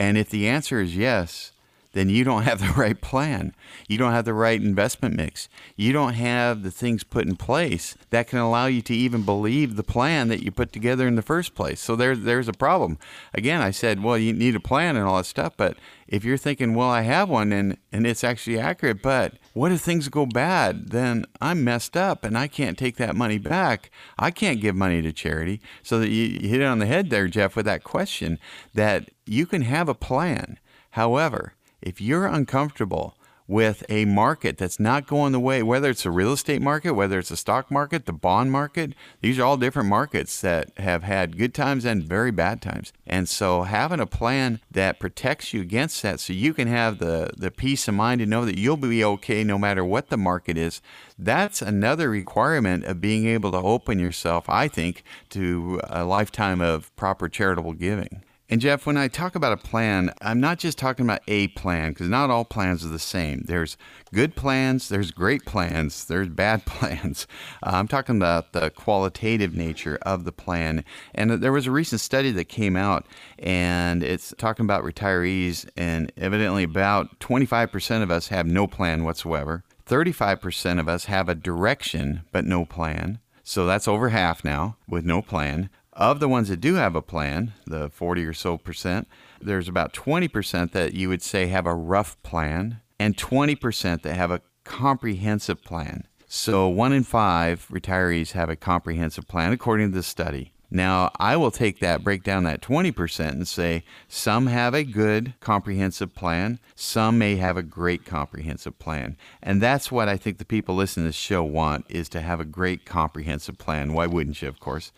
And 0.00 0.18
if 0.18 0.28
the 0.28 0.48
answer 0.48 0.80
is 0.80 0.96
yes, 0.96 1.52
then 1.92 2.08
you 2.08 2.24
don't 2.24 2.42
have 2.42 2.60
the 2.60 2.72
right 2.80 3.00
plan. 3.00 3.54
You 3.88 3.98
don't 3.98 4.12
have 4.12 4.24
the 4.24 4.34
right 4.34 4.60
investment 4.60 5.16
mix. 5.16 5.48
You 5.76 5.92
don't 5.92 6.14
have 6.14 6.62
the 6.62 6.70
things 6.70 7.04
put 7.04 7.26
in 7.26 7.36
place 7.36 7.96
that 8.10 8.28
can 8.28 8.38
allow 8.38 8.66
you 8.66 8.82
to 8.82 8.94
even 8.94 9.22
believe 9.24 9.76
the 9.76 9.82
plan 9.82 10.28
that 10.28 10.42
you 10.42 10.50
put 10.50 10.72
together 10.72 11.06
in 11.06 11.16
the 11.16 11.22
first 11.22 11.54
place. 11.54 11.80
So 11.80 11.96
there, 11.96 12.14
there's 12.14 12.48
a 12.48 12.52
problem. 12.52 12.98
Again, 13.34 13.60
I 13.60 13.70
said, 13.70 14.02
well, 14.02 14.18
you 14.18 14.32
need 14.32 14.54
a 14.54 14.60
plan 14.60 14.96
and 14.96 15.06
all 15.06 15.16
that 15.16 15.26
stuff, 15.26 15.54
but 15.56 15.76
if 16.06 16.24
you're 16.24 16.38
thinking, 16.38 16.74
well, 16.74 16.88
I 16.88 17.02
have 17.02 17.28
one 17.28 17.52
and, 17.52 17.76
and 17.92 18.06
it's 18.06 18.24
actually 18.24 18.58
accurate, 18.58 19.02
but 19.02 19.34
what 19.52 19.72
if 19.72 19.80
things 19.80 20.08
go 20.08 20.24
bad? 20.24 20.88
Then 20.90 21.26
I'm 21.40 21.64
messed 21.64 21.96
up 21.96 22.24
and 22.24 22.36
I 22.36 22.48
can't 22.48 22.78
take 22.78 22.96
that 22.96 23.14
money 23.14 23.38
back. 23.38 23.90
I 24.18 24.30
can't 24.30 24.60
give 24.60 24.74
money 24.74 25.02
to 25.02 25.12
charity. 25.12 25.60
So 25.82 26.00
that 26.00 26.08
you, 26.08 26.24
you 26.24 26.48
hit 26.48 26.62
it 26.62 26.64
on 26.64 26.78
the 26.78 26.86
head 26.86 27.10
there, 27.10 27.28
Jeff, 27.28 27.56
with 27.56 27.66
that 27.66 27.84
question 27.84 28.38
that 28.74 29.10
you 29.26 29.46
can 29.46 29.62
have 29.62 29.88
a 29.88 29.94
plan. 29.94 30.58
However, 30.92 31.54
if 31.80 32.00
you're 32.00 32.26
uncomfortable 32.26 33.14
with 33.48 33.82
a 33.88 34.04
market 34.04 34.58
that's 34.58 34.78
not 34.78 35.06
going 35.06 35.32
the 35.32 35.40
way, 35.40 35.62
whether 35.62 35.88
it's 35.88 36.04
a 36.04 36.10
real 36.10 36.34
estate 36.34 36.60
market, 36.60 36.92
whether 36.92 37.18
it's 37.18 37.30
a 37.30 37.36
stock 37.36 37.70
market, 37.70 38.04
the 38.04 38.12
bond 38.12 38.52
market, 38.52 38.92
these 39.22 39.38
are 39.38 39.44
all 39.44 39.56
different 39.56 39.88
markets 39.88 40.42
that 40.42 40.70
have 40.76 41.02
had 41.02 41.38
good 41.38 41.54
times 41.54 41.86
and 41.86 42.04
very 42.04 42.30
bad 42.30 42.60
times. 42.60 42.92
And 43.06 43.26
so 43.26 43.62
having 43.62 44.00
a 44.00 44.06
plan 44.06 44.60
that 44.70 45.00
protects 45.00 45.54
you 45.54 45.62
against 45.62 46.02
that 46.02 46.20
so 46.20 46.34
you 46.34 46.52
can 46.52 46.68
have 46.68 46.98
the, 46.98 47.30
the 47.38 47.50
peace 47.50 47.88
of 47.88 47.94
mind 47.94 48.18
to 48.20 48.26
know 48.26 48.44
that 48.44 48.58
you'll 48.58 48.76
be 48.76 49.02
okay 49.02 49.42
no 49.42 49.56
matter 49.56 49.82
what 49.82 50.10
the 50.10 50.18
market 50.18 50.58
is, 50.58 50.82
that's 51.18 51.62
another 51.62 52.10
requirement 52.10 52.84
of 52.84 53.00
being 53.00 53.26
able 53.26 53.50
to 53.52 53.58
open 53.58 53.98
yourself, 53.98 54.46
I 54.50 54.68
think, 54.68 55.02
to 55.30 55.80
a 55.84 56.04
lifetime 56.04 56.60
of 56.60 56.94
proper 56.96 57.30
charitable 57.30 57.72
giving. 57.72 58.22
And 58.50 58.62
Jeff, 58.62 58.86
when 58.86 58.96
I 58.96 59.08
talk 59.08 59.34
about 59.34 59.52
a 59.52 59.58
plan, 59.58 60.10
I'm 60.22 60.40
not 60.40 60.58
just 60.58 60.78
talking 60.78 61.04
about 61.04 61.20
a 61.28 61.48
plan 61.48 61.90
because 61.90 62.08
not 62.08 62.30
all 62.30 62.46
plans 62.46 62.82
are 62.82 62.88
the 62.88 62.98
same. 62.98 63.42
There's 63.44 63.76
good 64.14 64.36
plans, 64.36 64.88
there's 64.88 65.10
great 65.10 65.44
plans, 65.44 66.06
there's 66.06 66.30
bad 66.30 66.64
plans. 66.66 67.26
Uh, 67.62 67.72
I'm 67.74 67.88
talking 67.88 68.16
about 68.16 68.54
the 68.54 68.70
qualitative 68.70 69.54
nature 69.54 69.98
of 70.00 70.24
the 70.24 70.32
plan. 70.32 70.82
And 71.14 71.30
there 71.30 71.52
was 71.52 71.66
a 71.66 71.70
recent 71.70 72.00
study 72.00 72.30
that 72.30 72.46
came 72.46 72.74
out, 72.74 73.04
and 73.38 74.02
it's 74.02 74.32
talking 74.38 74.64
about 74.64 74.82
retirees, 74.82 75.68
and 75.76 76.10
evidently 76.16 76.62
about 76.62 77.20
25% 77.20 78.02
of 78.02 78.10
us 78.10 78.28
have 78.28 78.46
no 78.46 78.66
plan 78.66 79.04
whatsoever. 79.04 79.62
35% 79.86 80.80
of 80.80 80.88
us 80.88 81.04
have 81.04 81.28
a 81.28 81.34
direction 81.34 82.22
but 82.32 82.46
no 82.46 82.64
plan. 82.64 83.18
So 83.42 83.66
that's 83.66 83.88
over 83.88 84.08
half 84.10 84.42
now 84.42 84.76
with 84.86 85.04
no 85.04 85.20
plan. 85.20 85.68
Of 85.98 86.20
the 86.20 86.28
ones 86.28 86.48
that 86.48 86.60
do 86.60 86.76
have 86.76 86.94
a 86.94 87.02
plan, 87.02 87.54
the 87.66 87.90
40 87.90 88.24
or 88.24 88.32
so 88.32 88.56
percent, 88.56 89.08
there's 89.40 89.66
about 89.66 89.92
20% 89.92 90.70
that 90.70 90.94
you 90.94 91.08
would 91.08 91.22
say 91.22 91.48
have 91.48 91.66
a 91.66 91.74
rough 91.74 92.22
plan, 92.22 92.80
and 93.00 93.16
20% 93.16 94.02
that 94.02 94.14
have 94.14 94.30
a 94.30 94.40
comprehensive 94.62 95.64
plan. 95.64 96.06
So 96.28 96.68
one 96.68 96.92
in 96.92 97.02
five 97.02 97.66
retirees 97.68 98.30
have 98.32 98.48
a 98.48 98.54
comprehensive 98.54 99.26
plan, 99.26 99.52
according 99.52 99.90
to 99.90 99.96
the 99.96 100.04
study. 100.04 100.52
Now, 100.70 101.10
I 101.18 101.36
will 101.36 101.50
take 101.50 101.80
that, 101.80 102.04
break 102.04 102.22
down 102.22 102.44
that 102.44 102.60
20% 102.60 103.28
and 103.30 103.48
say 103.48 103.82
some 104.06 104.46
have 104.46 104.74
a 104.74 104.84
good 104.84 105.34
comprehensive 105.40 106.14
plan, 106.14 106.60
some 106.76 107.18
may 107.18 107.36
have 107.36 107.56
a 107.56 107.62
great 107.62 108.04
comprehensive 108.04 108.78
plan. 108.78 109.16
And 109.42 109.60
that's 109.60 109.90
what 109.90 110.08
I 110.08 110.16
think 110.16 110.38
the 110.38 110.44
people 110.44 110.76
listening 110.76 111.06
to 111.06 111.08
this 111.08 111.16
show 111.16 111.42
want 111.42 111.86
is 111.88 112.08
to 112.10 112.20
have 112.20 112.38
a 112.38 112.44
great 112.44 112.84
comprehensive 112.84 113.58
plan. 113.58 113.94
Why 113.94 114.06
wouldn't 114.06 114.42
you, 114.42 114.48
of 114.48 114.60
course? 114.60 114.92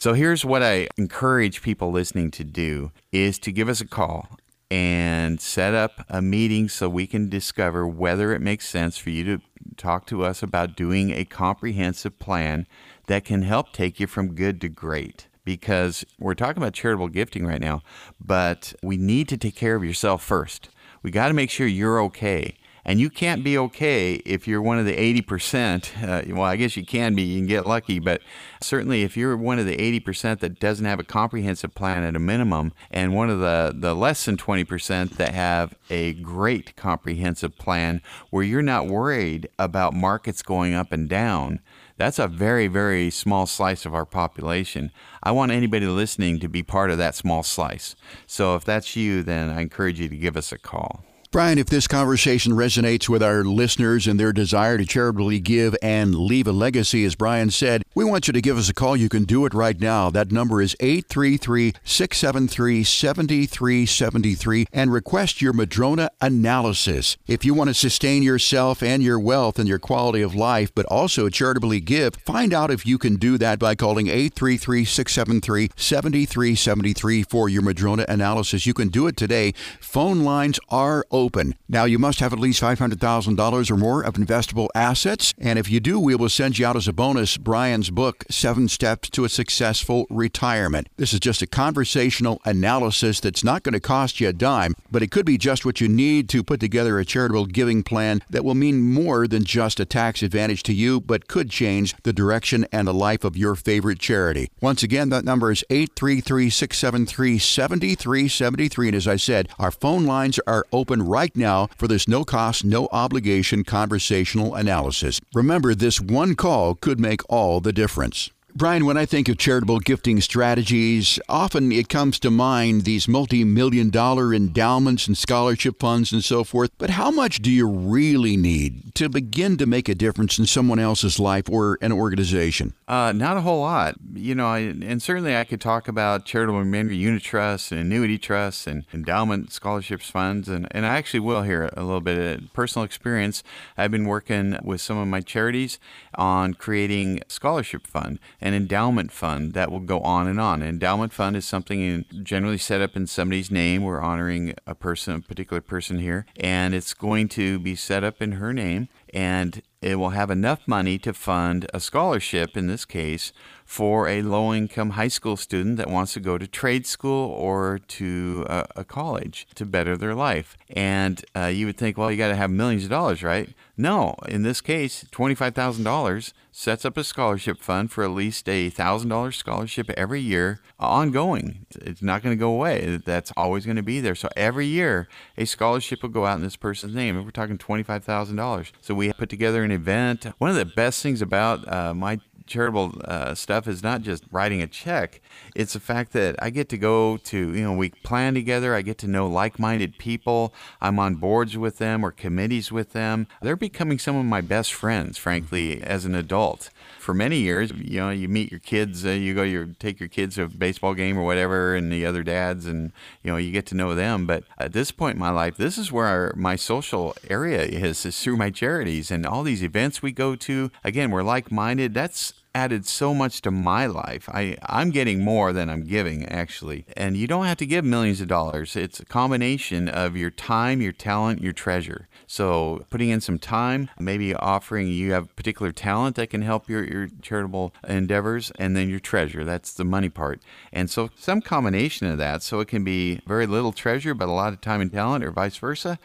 So 0.00 0.14
here's 0.14 0.44
what 0.44 0.62
I 0.62 0.86
encourage 0.96 1.60
people 1.60 1.90
listening 1.90 2.30
to 2.30 2.44
do 2.44 2.92
is 3.10 3.36
to 3.40 3.50
give 3.50 3.68
us 3.68 3.80
a 3.80 3.84
call 3.84 4.28
and 4.70 5.40
set 5.40 5.74
up 5.74 6.04
a 6.08 6.22
meeting 6.22 6.68
so 6.68 6.88
we 6.88 7.04
can 7.04 7.28
discover 7.28 7.84
whether 7.84 8.32
it 8.32 8.40
makes 8.40 8.68
sense 8.68 8.96
for 8.96 9.10
you 9.10 9.24
to 9.24 9.40
talk 9.76 10.06
to 10.06 10.22
us 10.22 10.40
about 10.40 10.76
doing 10.76 11.10
a 11.10 11.24
comprehensive 11.24 12.16
plan 12.20 12.68
that 13.08 13.24
can 13.24 13.42
help 13.42 13.72
take 13.72 13.98
you 13.98 14.06
from 14.06 14.36
good 14.36 14.60
to 14.60 14.68
great 14.68 15.26
because 15.44 16.04
we're 16.16 16.34
talking 16.34 16.62
about 16.62 16.74
charitable 16.74 17.08
gifting 17.08 17.44
right 17.44 17.60
now, 17.60 17.82
but 18.24 18.74
we 18.84 18.96
need 18.96 19.28
to 19.30 19.36
take 19.36 19.56
care 19.56 19.74
of 19.74 19.82
yourself 19.82 20.22
first. 20.22 20.68
We 21.02 21.10
got 21.10 21.26
to 21.26 21.34
make 21.34 21.50
sure 21.50 21.66
you're 21.66 22.00
okay. 22.02 22.56
And 22.88 22.98
you 22.98 23.10
can't 23.10 23.44
be 23.44 23.58
okay 23.58 24.14
if 24.24 24.48
you're 24.48 24.62
one 24.62 24.78
of 24.78 24.86
the 24.86 24.96
80%. 24.96 26.02
Uh, 26.02 26.34
well, 26.34 26.44
I 26.44 26.56
guess 26.56 26.74
you 26.74 26.86
can 26.86 27.14
be, 27.14 27.20
you 27.20 27.40
can 27.40 27.46
get 27.46 27.66
lucky, 27.66 27.98
but 27.98 28.22
certainly 28.62 29.02
if 29.02 29.14
you're 29.14 29.36
one 29.36 29.58
of 29.58 29.66
the 29.66 29.76
80% 29.76 30.38
that 30.38 30.58
doesn't 30.58 30.86
have 30.86 30.98
a 30.98 31.04
comprehensive 31.04 31.74
plan 31.74 32.02
at 32.02 32.16
a 32.16 32.18
minimum, 32.18 32.72
and 32.90 33.14
one 33.14 33.28
of 33.28 33.40
the, 33.40 33.74
the 33.76 33.94
less 33.94 34.24
than 34.24 34.38
20% 34.38 35.18
that 35.18 35.34
have 35.34 35.74
a 35.90 36.14
great 36.14 36.76
comprehensive 36.76 37.58
plan 37.58 38.00
where 38.30 38.42
you're 38.42 38.62
not 38.62 38.86
worried 38.86 39.50
about 39.58 39.92
markets 39.92 40.40
going 40.40 40.72
up 40.72 40.90
and 40.90 41.10
down, 41.10 41.60
that's 41.98 42.18
a 42.18 42.26
very, 42.26 42.68
very 42.68 43.10
small 43.10 43.44
slice 43.44 43.84
of 43.84 43.94
our 43.94 44.06
population. 44.06 44.92
I 45.22 45.32
want 45.32 45.52
anybody 45.52 45.84
listening 45.84 46.40
to 46.40 46.48
be 46.48 46.62
part 46.62 46.90
of 46.90 46.96
that 46.96 47.14
small 47.14 47.42
slice. 47.42 47.96
So 48.26 48.54
if 48.54 48.64
that's 48.64 48.96
you, 48.96 49.22
then 49.22 49.50
I 49.50 49.60
encourage 49.60 50.00
you 50.00 50.08
to 50.08 50.16
give 50.16 50.38
us 50.38 50.52
a 50.52 50.58
call. 50.58 51.04
Brian, 51.30 51.58
if 51.58 51.66
this 51.66 51.86
conversation 51.86 52.54
resonates 52.54 53.06
with 53.06 53.22
our 53.22 53.44
listeners 53.44 54.06
and 54.06 54.18
their 54.18 54.32
desire 54.32 54.78
to 54.78 54.86
charitably 54.86 55.38
give 55.40 55.76
and 55.82 56.14
leave 56.14 56.46
a 56.46 56.52
legacy, 56.52 57.04
as 57.04 57.14
Brian 57.14 57.50
said, 57.50 57.82
we 57.98 58.04
want 58.04 58.28
you 58.28 58.32
to 58.32 58.40
give 58.40 58.56
us 58.56 58.68
a 58.68 58.74
call. 58.74 58.96
You 58.96 59.08
can 59.08 59.24
do 59.24 59.44
it 59.44 59.52
right 59.52 59.80
now. 59.80 60.08
That 60.08 60.30
number 60.30 60.62
is 60.62 60.76
833 60.78 61.74
673 61.82 62.84
7373 62.84 64.66
and 64.72 64.92
request 64.92 65.42
your 65.42 65.52
Madrona 65.52 66.08
analysis. 66.20 67.16
If 67.26 67.44
you 67.44 67.54
want 67.54 67.70
to 67.70 67.74
sustain 67.74 68.22
yourself 68.22 68.84
and 68.84 69.02
your 69.02 69.18
wealth 69.18 69.58
and 69.58 69.68
your 69.68 69.80
quality 69.80 70.22
of 70.22 70.32
life, 70.32 70.72
but 70.76 70.86
also 70.86 71.28
charitably 71.28 71.80
give, 71.80 72.14
find 72.14 72.54
out 72.54 72.70
if 72.70 72.86
you 72.86 72.98
can 72.98 73.16
do 73.16 73.36
that 73.38 73.58
by 73.58 73.74
calling 73.74 74.06
833 74.06 74.84
673 74.84 75.70
7373 75.74 77.24
for 77.24 77.48
your 77.48 77.62
Madrona 77.62 78.04
analysis. 78.08 78.64
You 78.64 78.74
can 78.74 78.90
do 78.90 79.08
it 79.08 79.16
today. 79.16 79.54
Phone 79.80 80.20
lines 80.20 80.60
are 80.68 81.04
open. 81.10 81.56
Now, 81.68 81.84
you 81.84 81.98
must 81.98 82.20
have 82.20 82.32
at 82.32 82.38
least 82.38 82.62
$500,000 82.62 83.70
or 83.72 83.76
more 83.76 84.02
of 84.02 84.14
investable 84.14 84.68
assets. 84.72 85.34
And 85.36 85.58
if 85.58 85.68
you 85.68 85.80
do, 85.80 85.98
we 85.98 86.14
will 86.14 86.28
send 86.28 86.60
you 86.60 86.66
out 86.66 86.76
as 86.76 86.86
a 86.86 86.92
bonus 86.92 87.36
Brian's 87.36 87.87
book, 87.90 88.24
Seven 88.30 88.68
Steps 88.68 89.10
to 89.10 89.24
a 89.24 89.28
Successful 89.28 90.06
Retirement. 90.10 90.88
This 90.96 91.12
is 91.12 91.20
just 91.20 91.42
a 91.42 91.46
conversational 91.46 92.40
analysis 92.44 93.20
that's 93.20 93.44
not 93.44 93.62
going 93.62 93.72
to 93.72 93.80
cost 93.80 94.20
you 94.20 94.28
a 94.28 94.32
dime, 94.32 94.74
but 94.90 95.02
it 95.02 95.10
could 95.10 95.26
be 95.26 95.38
just 95.38 95.64
what 95.64 95.80
you 95.80 95.88
need 95.88 96.28
to 96.30 96.42
put 96.42 96.60
together 96.60 96.98
a 96.98 97.04
charitable 97.04 97.46
giving 97.46 97.82
plan 97.82 98.22
that 98.30 98.44
will 98.44 98.54
mean 98.54 98.80
more 98.80 99.26
than 99.26 99.44
just 99.44 99.80
a 99.80 99.84
tax 99.84 100.22
advantage 100.22 100.62
to 100.64 100.72
you, 100.72 101.00
but 101.00 101.28
could 101.28 101.50
change 101.50 101.94
the 102.02 102.12
direction 102.12 102.66
and 102.72 102.86
the 102.86 102.94
life 102.94 103.24
of 103.24 103.36
your 103.36 103.54
favorite 103.54 103.98
charity. 103.98 104.50
Once 104.60 104.82
again, 104.82 105.08
that 105.08 105.24
number 105.24 105.50
is 105.50 105.64
833 105.70 106.50
673 106.50 107.38
7373. 107.38 108.88
And 108.88 108.96
as 108.96 109.08
I 109.08 109.16
said, 109.16 109.48
our 109.58 109.70
phone 109.70 110.04
lines 110.04 110.38
are 110.46 110.66
open 110.72 111.02
right 111.02 111.34
now 111.36 111.68
for 111.76 111.88
this 111.88 112.08
no 112.08 112.24
cost, 112.24 112.64
no 112.64 112.88
obligation 112.92 113.64
conversational 113.64 114.54
analysis. 114.54 115.20
Remember, 115.34 115.74
this 115.74 116.00
one 116.00 116.34
call 116.34 116.74
could 116.74 116.98
make 116.98 117.20
all 117.28 117.60
the 117.60 117.67
difference. 117.72 118.30
Brian, 118.58 118.86
when 118.86 118.96
I 118.96 119.06
think 119.06 119.28
of 119.28 119.38
charitable 119.38 119.78
gifting 119.78 120.20
strategies, 120.20 121.20
often 121.28 121.70
it 121.70 121.88
comes 121.88 122.18
to 122.18 122.28
mind 122.28 122.82
these 122.82 123.06
multi 123.06 123.44
million 123.44 123.88
dollar 123.88 124.34
endowments 124.34 125.06
and 125.06 125.16
scholarship 125.16 125.78
funds 125.78 126.12
and 126.12 126.24
so 126.24 126.42
forth. 126.42 126.72
But 126.76 126.90
how 126.90 127.12
much 127.12 127.40
do 127.40 127.52
you 127.52 127.68
really 127.68 128.36
need 128.36 128.96
to 128.96 129.08
begin 129.08 129.58
to 129.58 129.66
make 129.66 129.88
a 129.88 129.94
difference 129.94 130.40
in 130.40 130.46
someone 130.46 130.80
else's 130.80 131.20
life 131.20 131.48
or 131.48 131.78
an 131.80 131.92
organization? 131.92 132.74
Uh, 132.88 133.12
not 133.12 133.36
a 133.36 133.42
whole 133.42 133.60
lot. 133.60 133.94
You 134.12 134.34
know, 134.34 134.48
I, 134.48 134.58
and 134.58 135.00
certainly 135.00 135.36
I 135.36 135.44
could 135.44 135.60
talk 135.60 135.86
about 135.86 136.24
charitable 136.24 136.58
remainder 136.58 136.92
unitrusts 136.92 137.70
and 137.70 137.80
annuity 137.80 138.18
trusts 138.18 138.66
and 138.66 138.84
endowment 138.92 139.52
scholarships 139.52 140.10
funds. 140.10 140.48
And, 140.48 140.66
and 140.72 140.84
I 140.84 140.96
actually 140.96 141.20
will 141.20 141.42
here 141.42 141.70
a 141.76 141.84
little 141.84 142.00
bit 142.00 142.18
of 142.18 142.52
personal 142.54 142.84
experience. 142.84 143.44
I've 143.76 143.92
been 143.92 144.06
working 144.06 144.58
with 144.64 144.80
some 144.80 144.98
of 144.98 145.06
my 145.06 145.20
charities 145.20 145.78
on 146.16 146.54
creating 146.54 147.20
scholarship 147.28 147.86
fund. 147.86 148.18
An 148.48 148.54
endowment 148.54 149.12
fund 149.12 149.52
that 149.52 149.70
will 149.70 149.80
go 149.80 150.00
on 150.00 150.26
and 150.26 150.40
on. 150.40 150.62
An 150.62 150.68
endowment 150.68 151.12
fund 151.12 151.36
is 151.36 151.44
something 151.44 152.06
generally 152.22 152.56
set 152.56 152.80
up 152.80 152.96
in 152.96 153.06
somebody's 153.06 153.50
name. 153.50 153.82
We're 153.82 154.00
honoring 154.00 154.54
a 154.66 154.74
person, 154.74 155.14
a 155.14 155.20
particular 155.20 155.60
person 155.60 155.98
here, 155.98 156.24
and 156.40 156.74
it's 156.74 156.94
going 156.94 157.28
to 157.28 157.58
be 157.58 157.76
set 157.76 158.02
up 158.02 158.22
in 158.22 158.32
her 158.32 158.54
name 158.54 158.88
and 159.12 159.62
it 159.80 159.96
will 159.96 160.10
have 160.10 160.30
enough 160.30 160.66
money 160.66 160.98
to 160.98 161.12
fund 161.12 161.66
a 161.72 161.80
scholarship 161.80 162.56
in 162.56 162.66
this 162.66 162.84
case 162.84 163.32
for 163.68 164.08
a 164.08 164.22
low 164.22 164.54
income 164.54 164.90
high 164.90 165.08
school 165.08 165.36
student 165.36 165.76
that 165.76 165.90
wants 165.90 166.14
to 166.14 166.20
go 166.20 166.38
to 166.38 166.46
trade 166.46 166.86
school 166.86 167.30
or 167.32 167.78
to 167.86 168.42
a, 168.48 168.66
a 168.76 168.82
college 168.82 169.46
to 169.54 169.66
better 169.66 169.94
their 169.94 170.14
life. 170.14 170.56
And 170.70 171.22
uh, 171.36 171.46
you 171.46 171.66
would 171.66 171.76
think, 171.76 171.98
well, 171.98 172.10
you 172.10 172.16
got 172.16 172.28
to 172.28 172.34
have 172.34 172.50
millions 172.50 172.84
of 172.84 172.90
dollars, 172.90 173.22
right? 173.22 173.50
No, 173.76 174.16
in 174.26 174.42
this 174.42 174.62
case, 174.62 175.04
$25,000 175.12 176.32
sets 176.50 176.86
up 176.86 176.96
a 176.96 177.04
scholarship 177.04 177.60
fund 177.60 177.92
for 177.92 178.02
at 178.04 178.10
least 178.10 178.48
a 178.48 178.70
$1,000 178.70 179.34
scholarship 179.34 179.90
every 179.90 180.22
year, 180.22 180.60
ongoing. 180.80 181.66
It's 181.74 182.02
not 182.02 182.22
going 182.22 182.34
to 182.34 182.40
go 182.40 182.50
away. 182.50 182.98
That's 183.04 183.32
always 183.36 183.66
going 183.66 183.76
to 183.76 183.82
be 183.82 184.00
there. 184.00 184.14
So 184.14 184.30
every 184.34 184.66
year, 184.66 185.08
a 185.36 185.44
scholarship 185.44 186.02
will 186.02 186.08
go 186.08 186.24
out 186.24 186.38
in 186.38 186.42
this 186.42 186.56
person's 186.56 186.94
name. 186.94 187.16
And 187.16 187.24
we're 187.26 187.32
talking 187.32 187.58
$25,000. 187.58 188.72
So 188.80 188.94
we 188.94 189.12
put 189.12 189.28
together 189.28 189.62
an 189.62 189.72
event. 189.72 190.24
One 190.38 190.48
of 190.48 190.56
the 190.56 190.64
best 190.64 191.02
things 191.02 191.20
about 191.20 191.70
uh, 191.70 191.92
my 191.92 192.18
charitable 192.48 193.00
uh, 193.04 193.34
stuff 193.34 193.68
is 193.68 193.82
not 193.82 194.02
just 194.02 194.24
writing 194.30 194.62
a 194.62 194.66
check. 194.66 195.20
It's 195.54 195.74
the 195.74 195.80
fact 195.80 196.12
that 196.12 196.36
I 196.42 196.50
get 196.50 196.68
to 196.70 196.78
go 196.78 197.16
to, 197.16 197.36
you 197.36 197.62
know, 197.62 197.72
we 197.72 197.90
plan 197.90 198.34
together. 198.34 198.74
I 198.74 198.82
get 198.82 198.98
to 198.98 199.06
know 199.06 199.28
like 199.28 199.58
minded 199.58 199.98
people. 199.98 200.52
I'm 200.80 200.98
on 200.98 201.16
boards 201.16 201.56
with 201.56 201.78
them 201.78 202.04
or 202.04 202.10
committees 202.10 202.72
with 202.72 202.92
them. 202.92 203.26
They're 203.42 203.56
becoming 203.56 203.98
some 203.98 204.16
of 204.16 204.24
my 204.24 204.40
best 204.40 204.72
friends, 204.72 205.18
frankly, 205.18 205.82
as 205.82 206.04
an 206.04 206.14
adult. 206.14 206.70
For 207.08 207.14
many 207.14 207.38
years, 207.38 207.72
you 207.74 208.00
know, 208.00 208.10
you 208.10 208.28
meet 208.28 208.50
your 208.50 208.60
kids, 208.60 209.06
uh, 209.06 209.12
you 209.12 209.32
go, 209.32 209.42
you 209.42 209.74
take 209.78 209.98
your 209.98 210.10
kids 210.10 210.34
to 210.34 210.42
a 210.42 210.48
baseball 210.48 210.92
game 210.92 211.16
or 211.16 211.22
whatever, 211.22 211.74
and 211.74 211.90
the 211.90 212.04
other 212.04 212.22
dads, 212.22 212.66
and, 212.66 212.92
you 213.22 213.30
know, 213.30 213.38
you 213.38 213.50
get 213.50 213.64
to 213.68 213.74
know 213.74 213.94
them. 213.94 214.26
But 214.26 214.44
at 214.58 214.74
this 214.74 214.90
point 214.90 215.14
in 215.14 215.18
my 215.18 215.30
life, 215.30 215.56
this 215.56 215.78
is 215.78 215.90
where 215.90 216.34
my 216.36 216.54
social 216.54 217.16
area 217.30 217.62
is, 217.62 218.04
is 218.04 218.20
through 218.20 218.36
my 218.36 218.50
charities 218.50 219.10
and 219.10 219.24
all 219.24 219.42
these 219.42 219.62
events 219.62 220.02
we 220.02 220.12
go 220.12 220.36
to. 220.36 220.70
Again, 220.84 221.10
we're 221.10 221.22
like 221.22 221.50
minded. 221.50 221.94
That's 221.94 222.34
added 222.58 222.84
so 222.86 223.14
much 223.14 223.40
to 223.42 223.50
my 223.50 223.86
life. 223.86 224.28
I, 224.32 224.56
I'm 224.66 224.90
getting 224.90 225.22
more 225.22 225.52
than 225.52 225.70
I'm 225.70 225.84
giving, 225.86 226.26
actually. 226.26 226.84
And 226.96 227.16
you 227.16 227.26
don't 227.28 227.46
have 227.46 227.56
to 227.58 227.66
give 227.66 227.84
millions 227.84 228.20
of 228.20 228.26
dollars. 228.26 228.74
It's 228.74 228.98
a 228.98 229.04
combination 229.04 229.88
of 229.88 230.16
your 230.16 230.30
time, 230.30 230.80
your 230.80 230.92
talent, 230.92 231.40
your 231.40 231.52
treasure. 231.52 232.08
So 232.26 232.84
putting 232.90 233.10
in 233.10 233.20
some 233.20 233.38
time, 233.38 233.88
maybe 233.98 234.34
offering 234.34 234.88
you 234.88 235.12
have 235.12 235.34
particular 235.36 235.72
talent 235.72 236.16
that 236.16 236.30
can 236.30 236.42
help 236.42 236.68
your, 236.68 236.84
your 236.84 237.08
charitable 237.22 237.72
endeavors, 237.88 238.50
and 238.58 238.76
then 238.76 238.90
your 238.90 239.00
treasure. 239.00 239.44
That's 239.44 239.72
the 239.72 239.84
money 239.84 240.08
part. 240.08 240.42
And 240.72 240.90
so 240.90 241.10
some 241.16 241.40
combination 241.40 242.08
of 242.08 242.18
that. 242.18 242.42
So 242.42 242.60
it 242.60 242.68
can 242.68 242.82
be 242.82 243.20
very 243.26 243.46
little 243.46 243.72
treasure, 243.72 244.14
but 244.14 244.28
a 244.28 244.32
lot 244.32 244.52
of 244.52 244.60
time 244.60 244.80
and 244.80 244.92
talent, 244.92 245.24
or 245.24 245.30
vice 245.30 245.56
versa. 245.56 245.98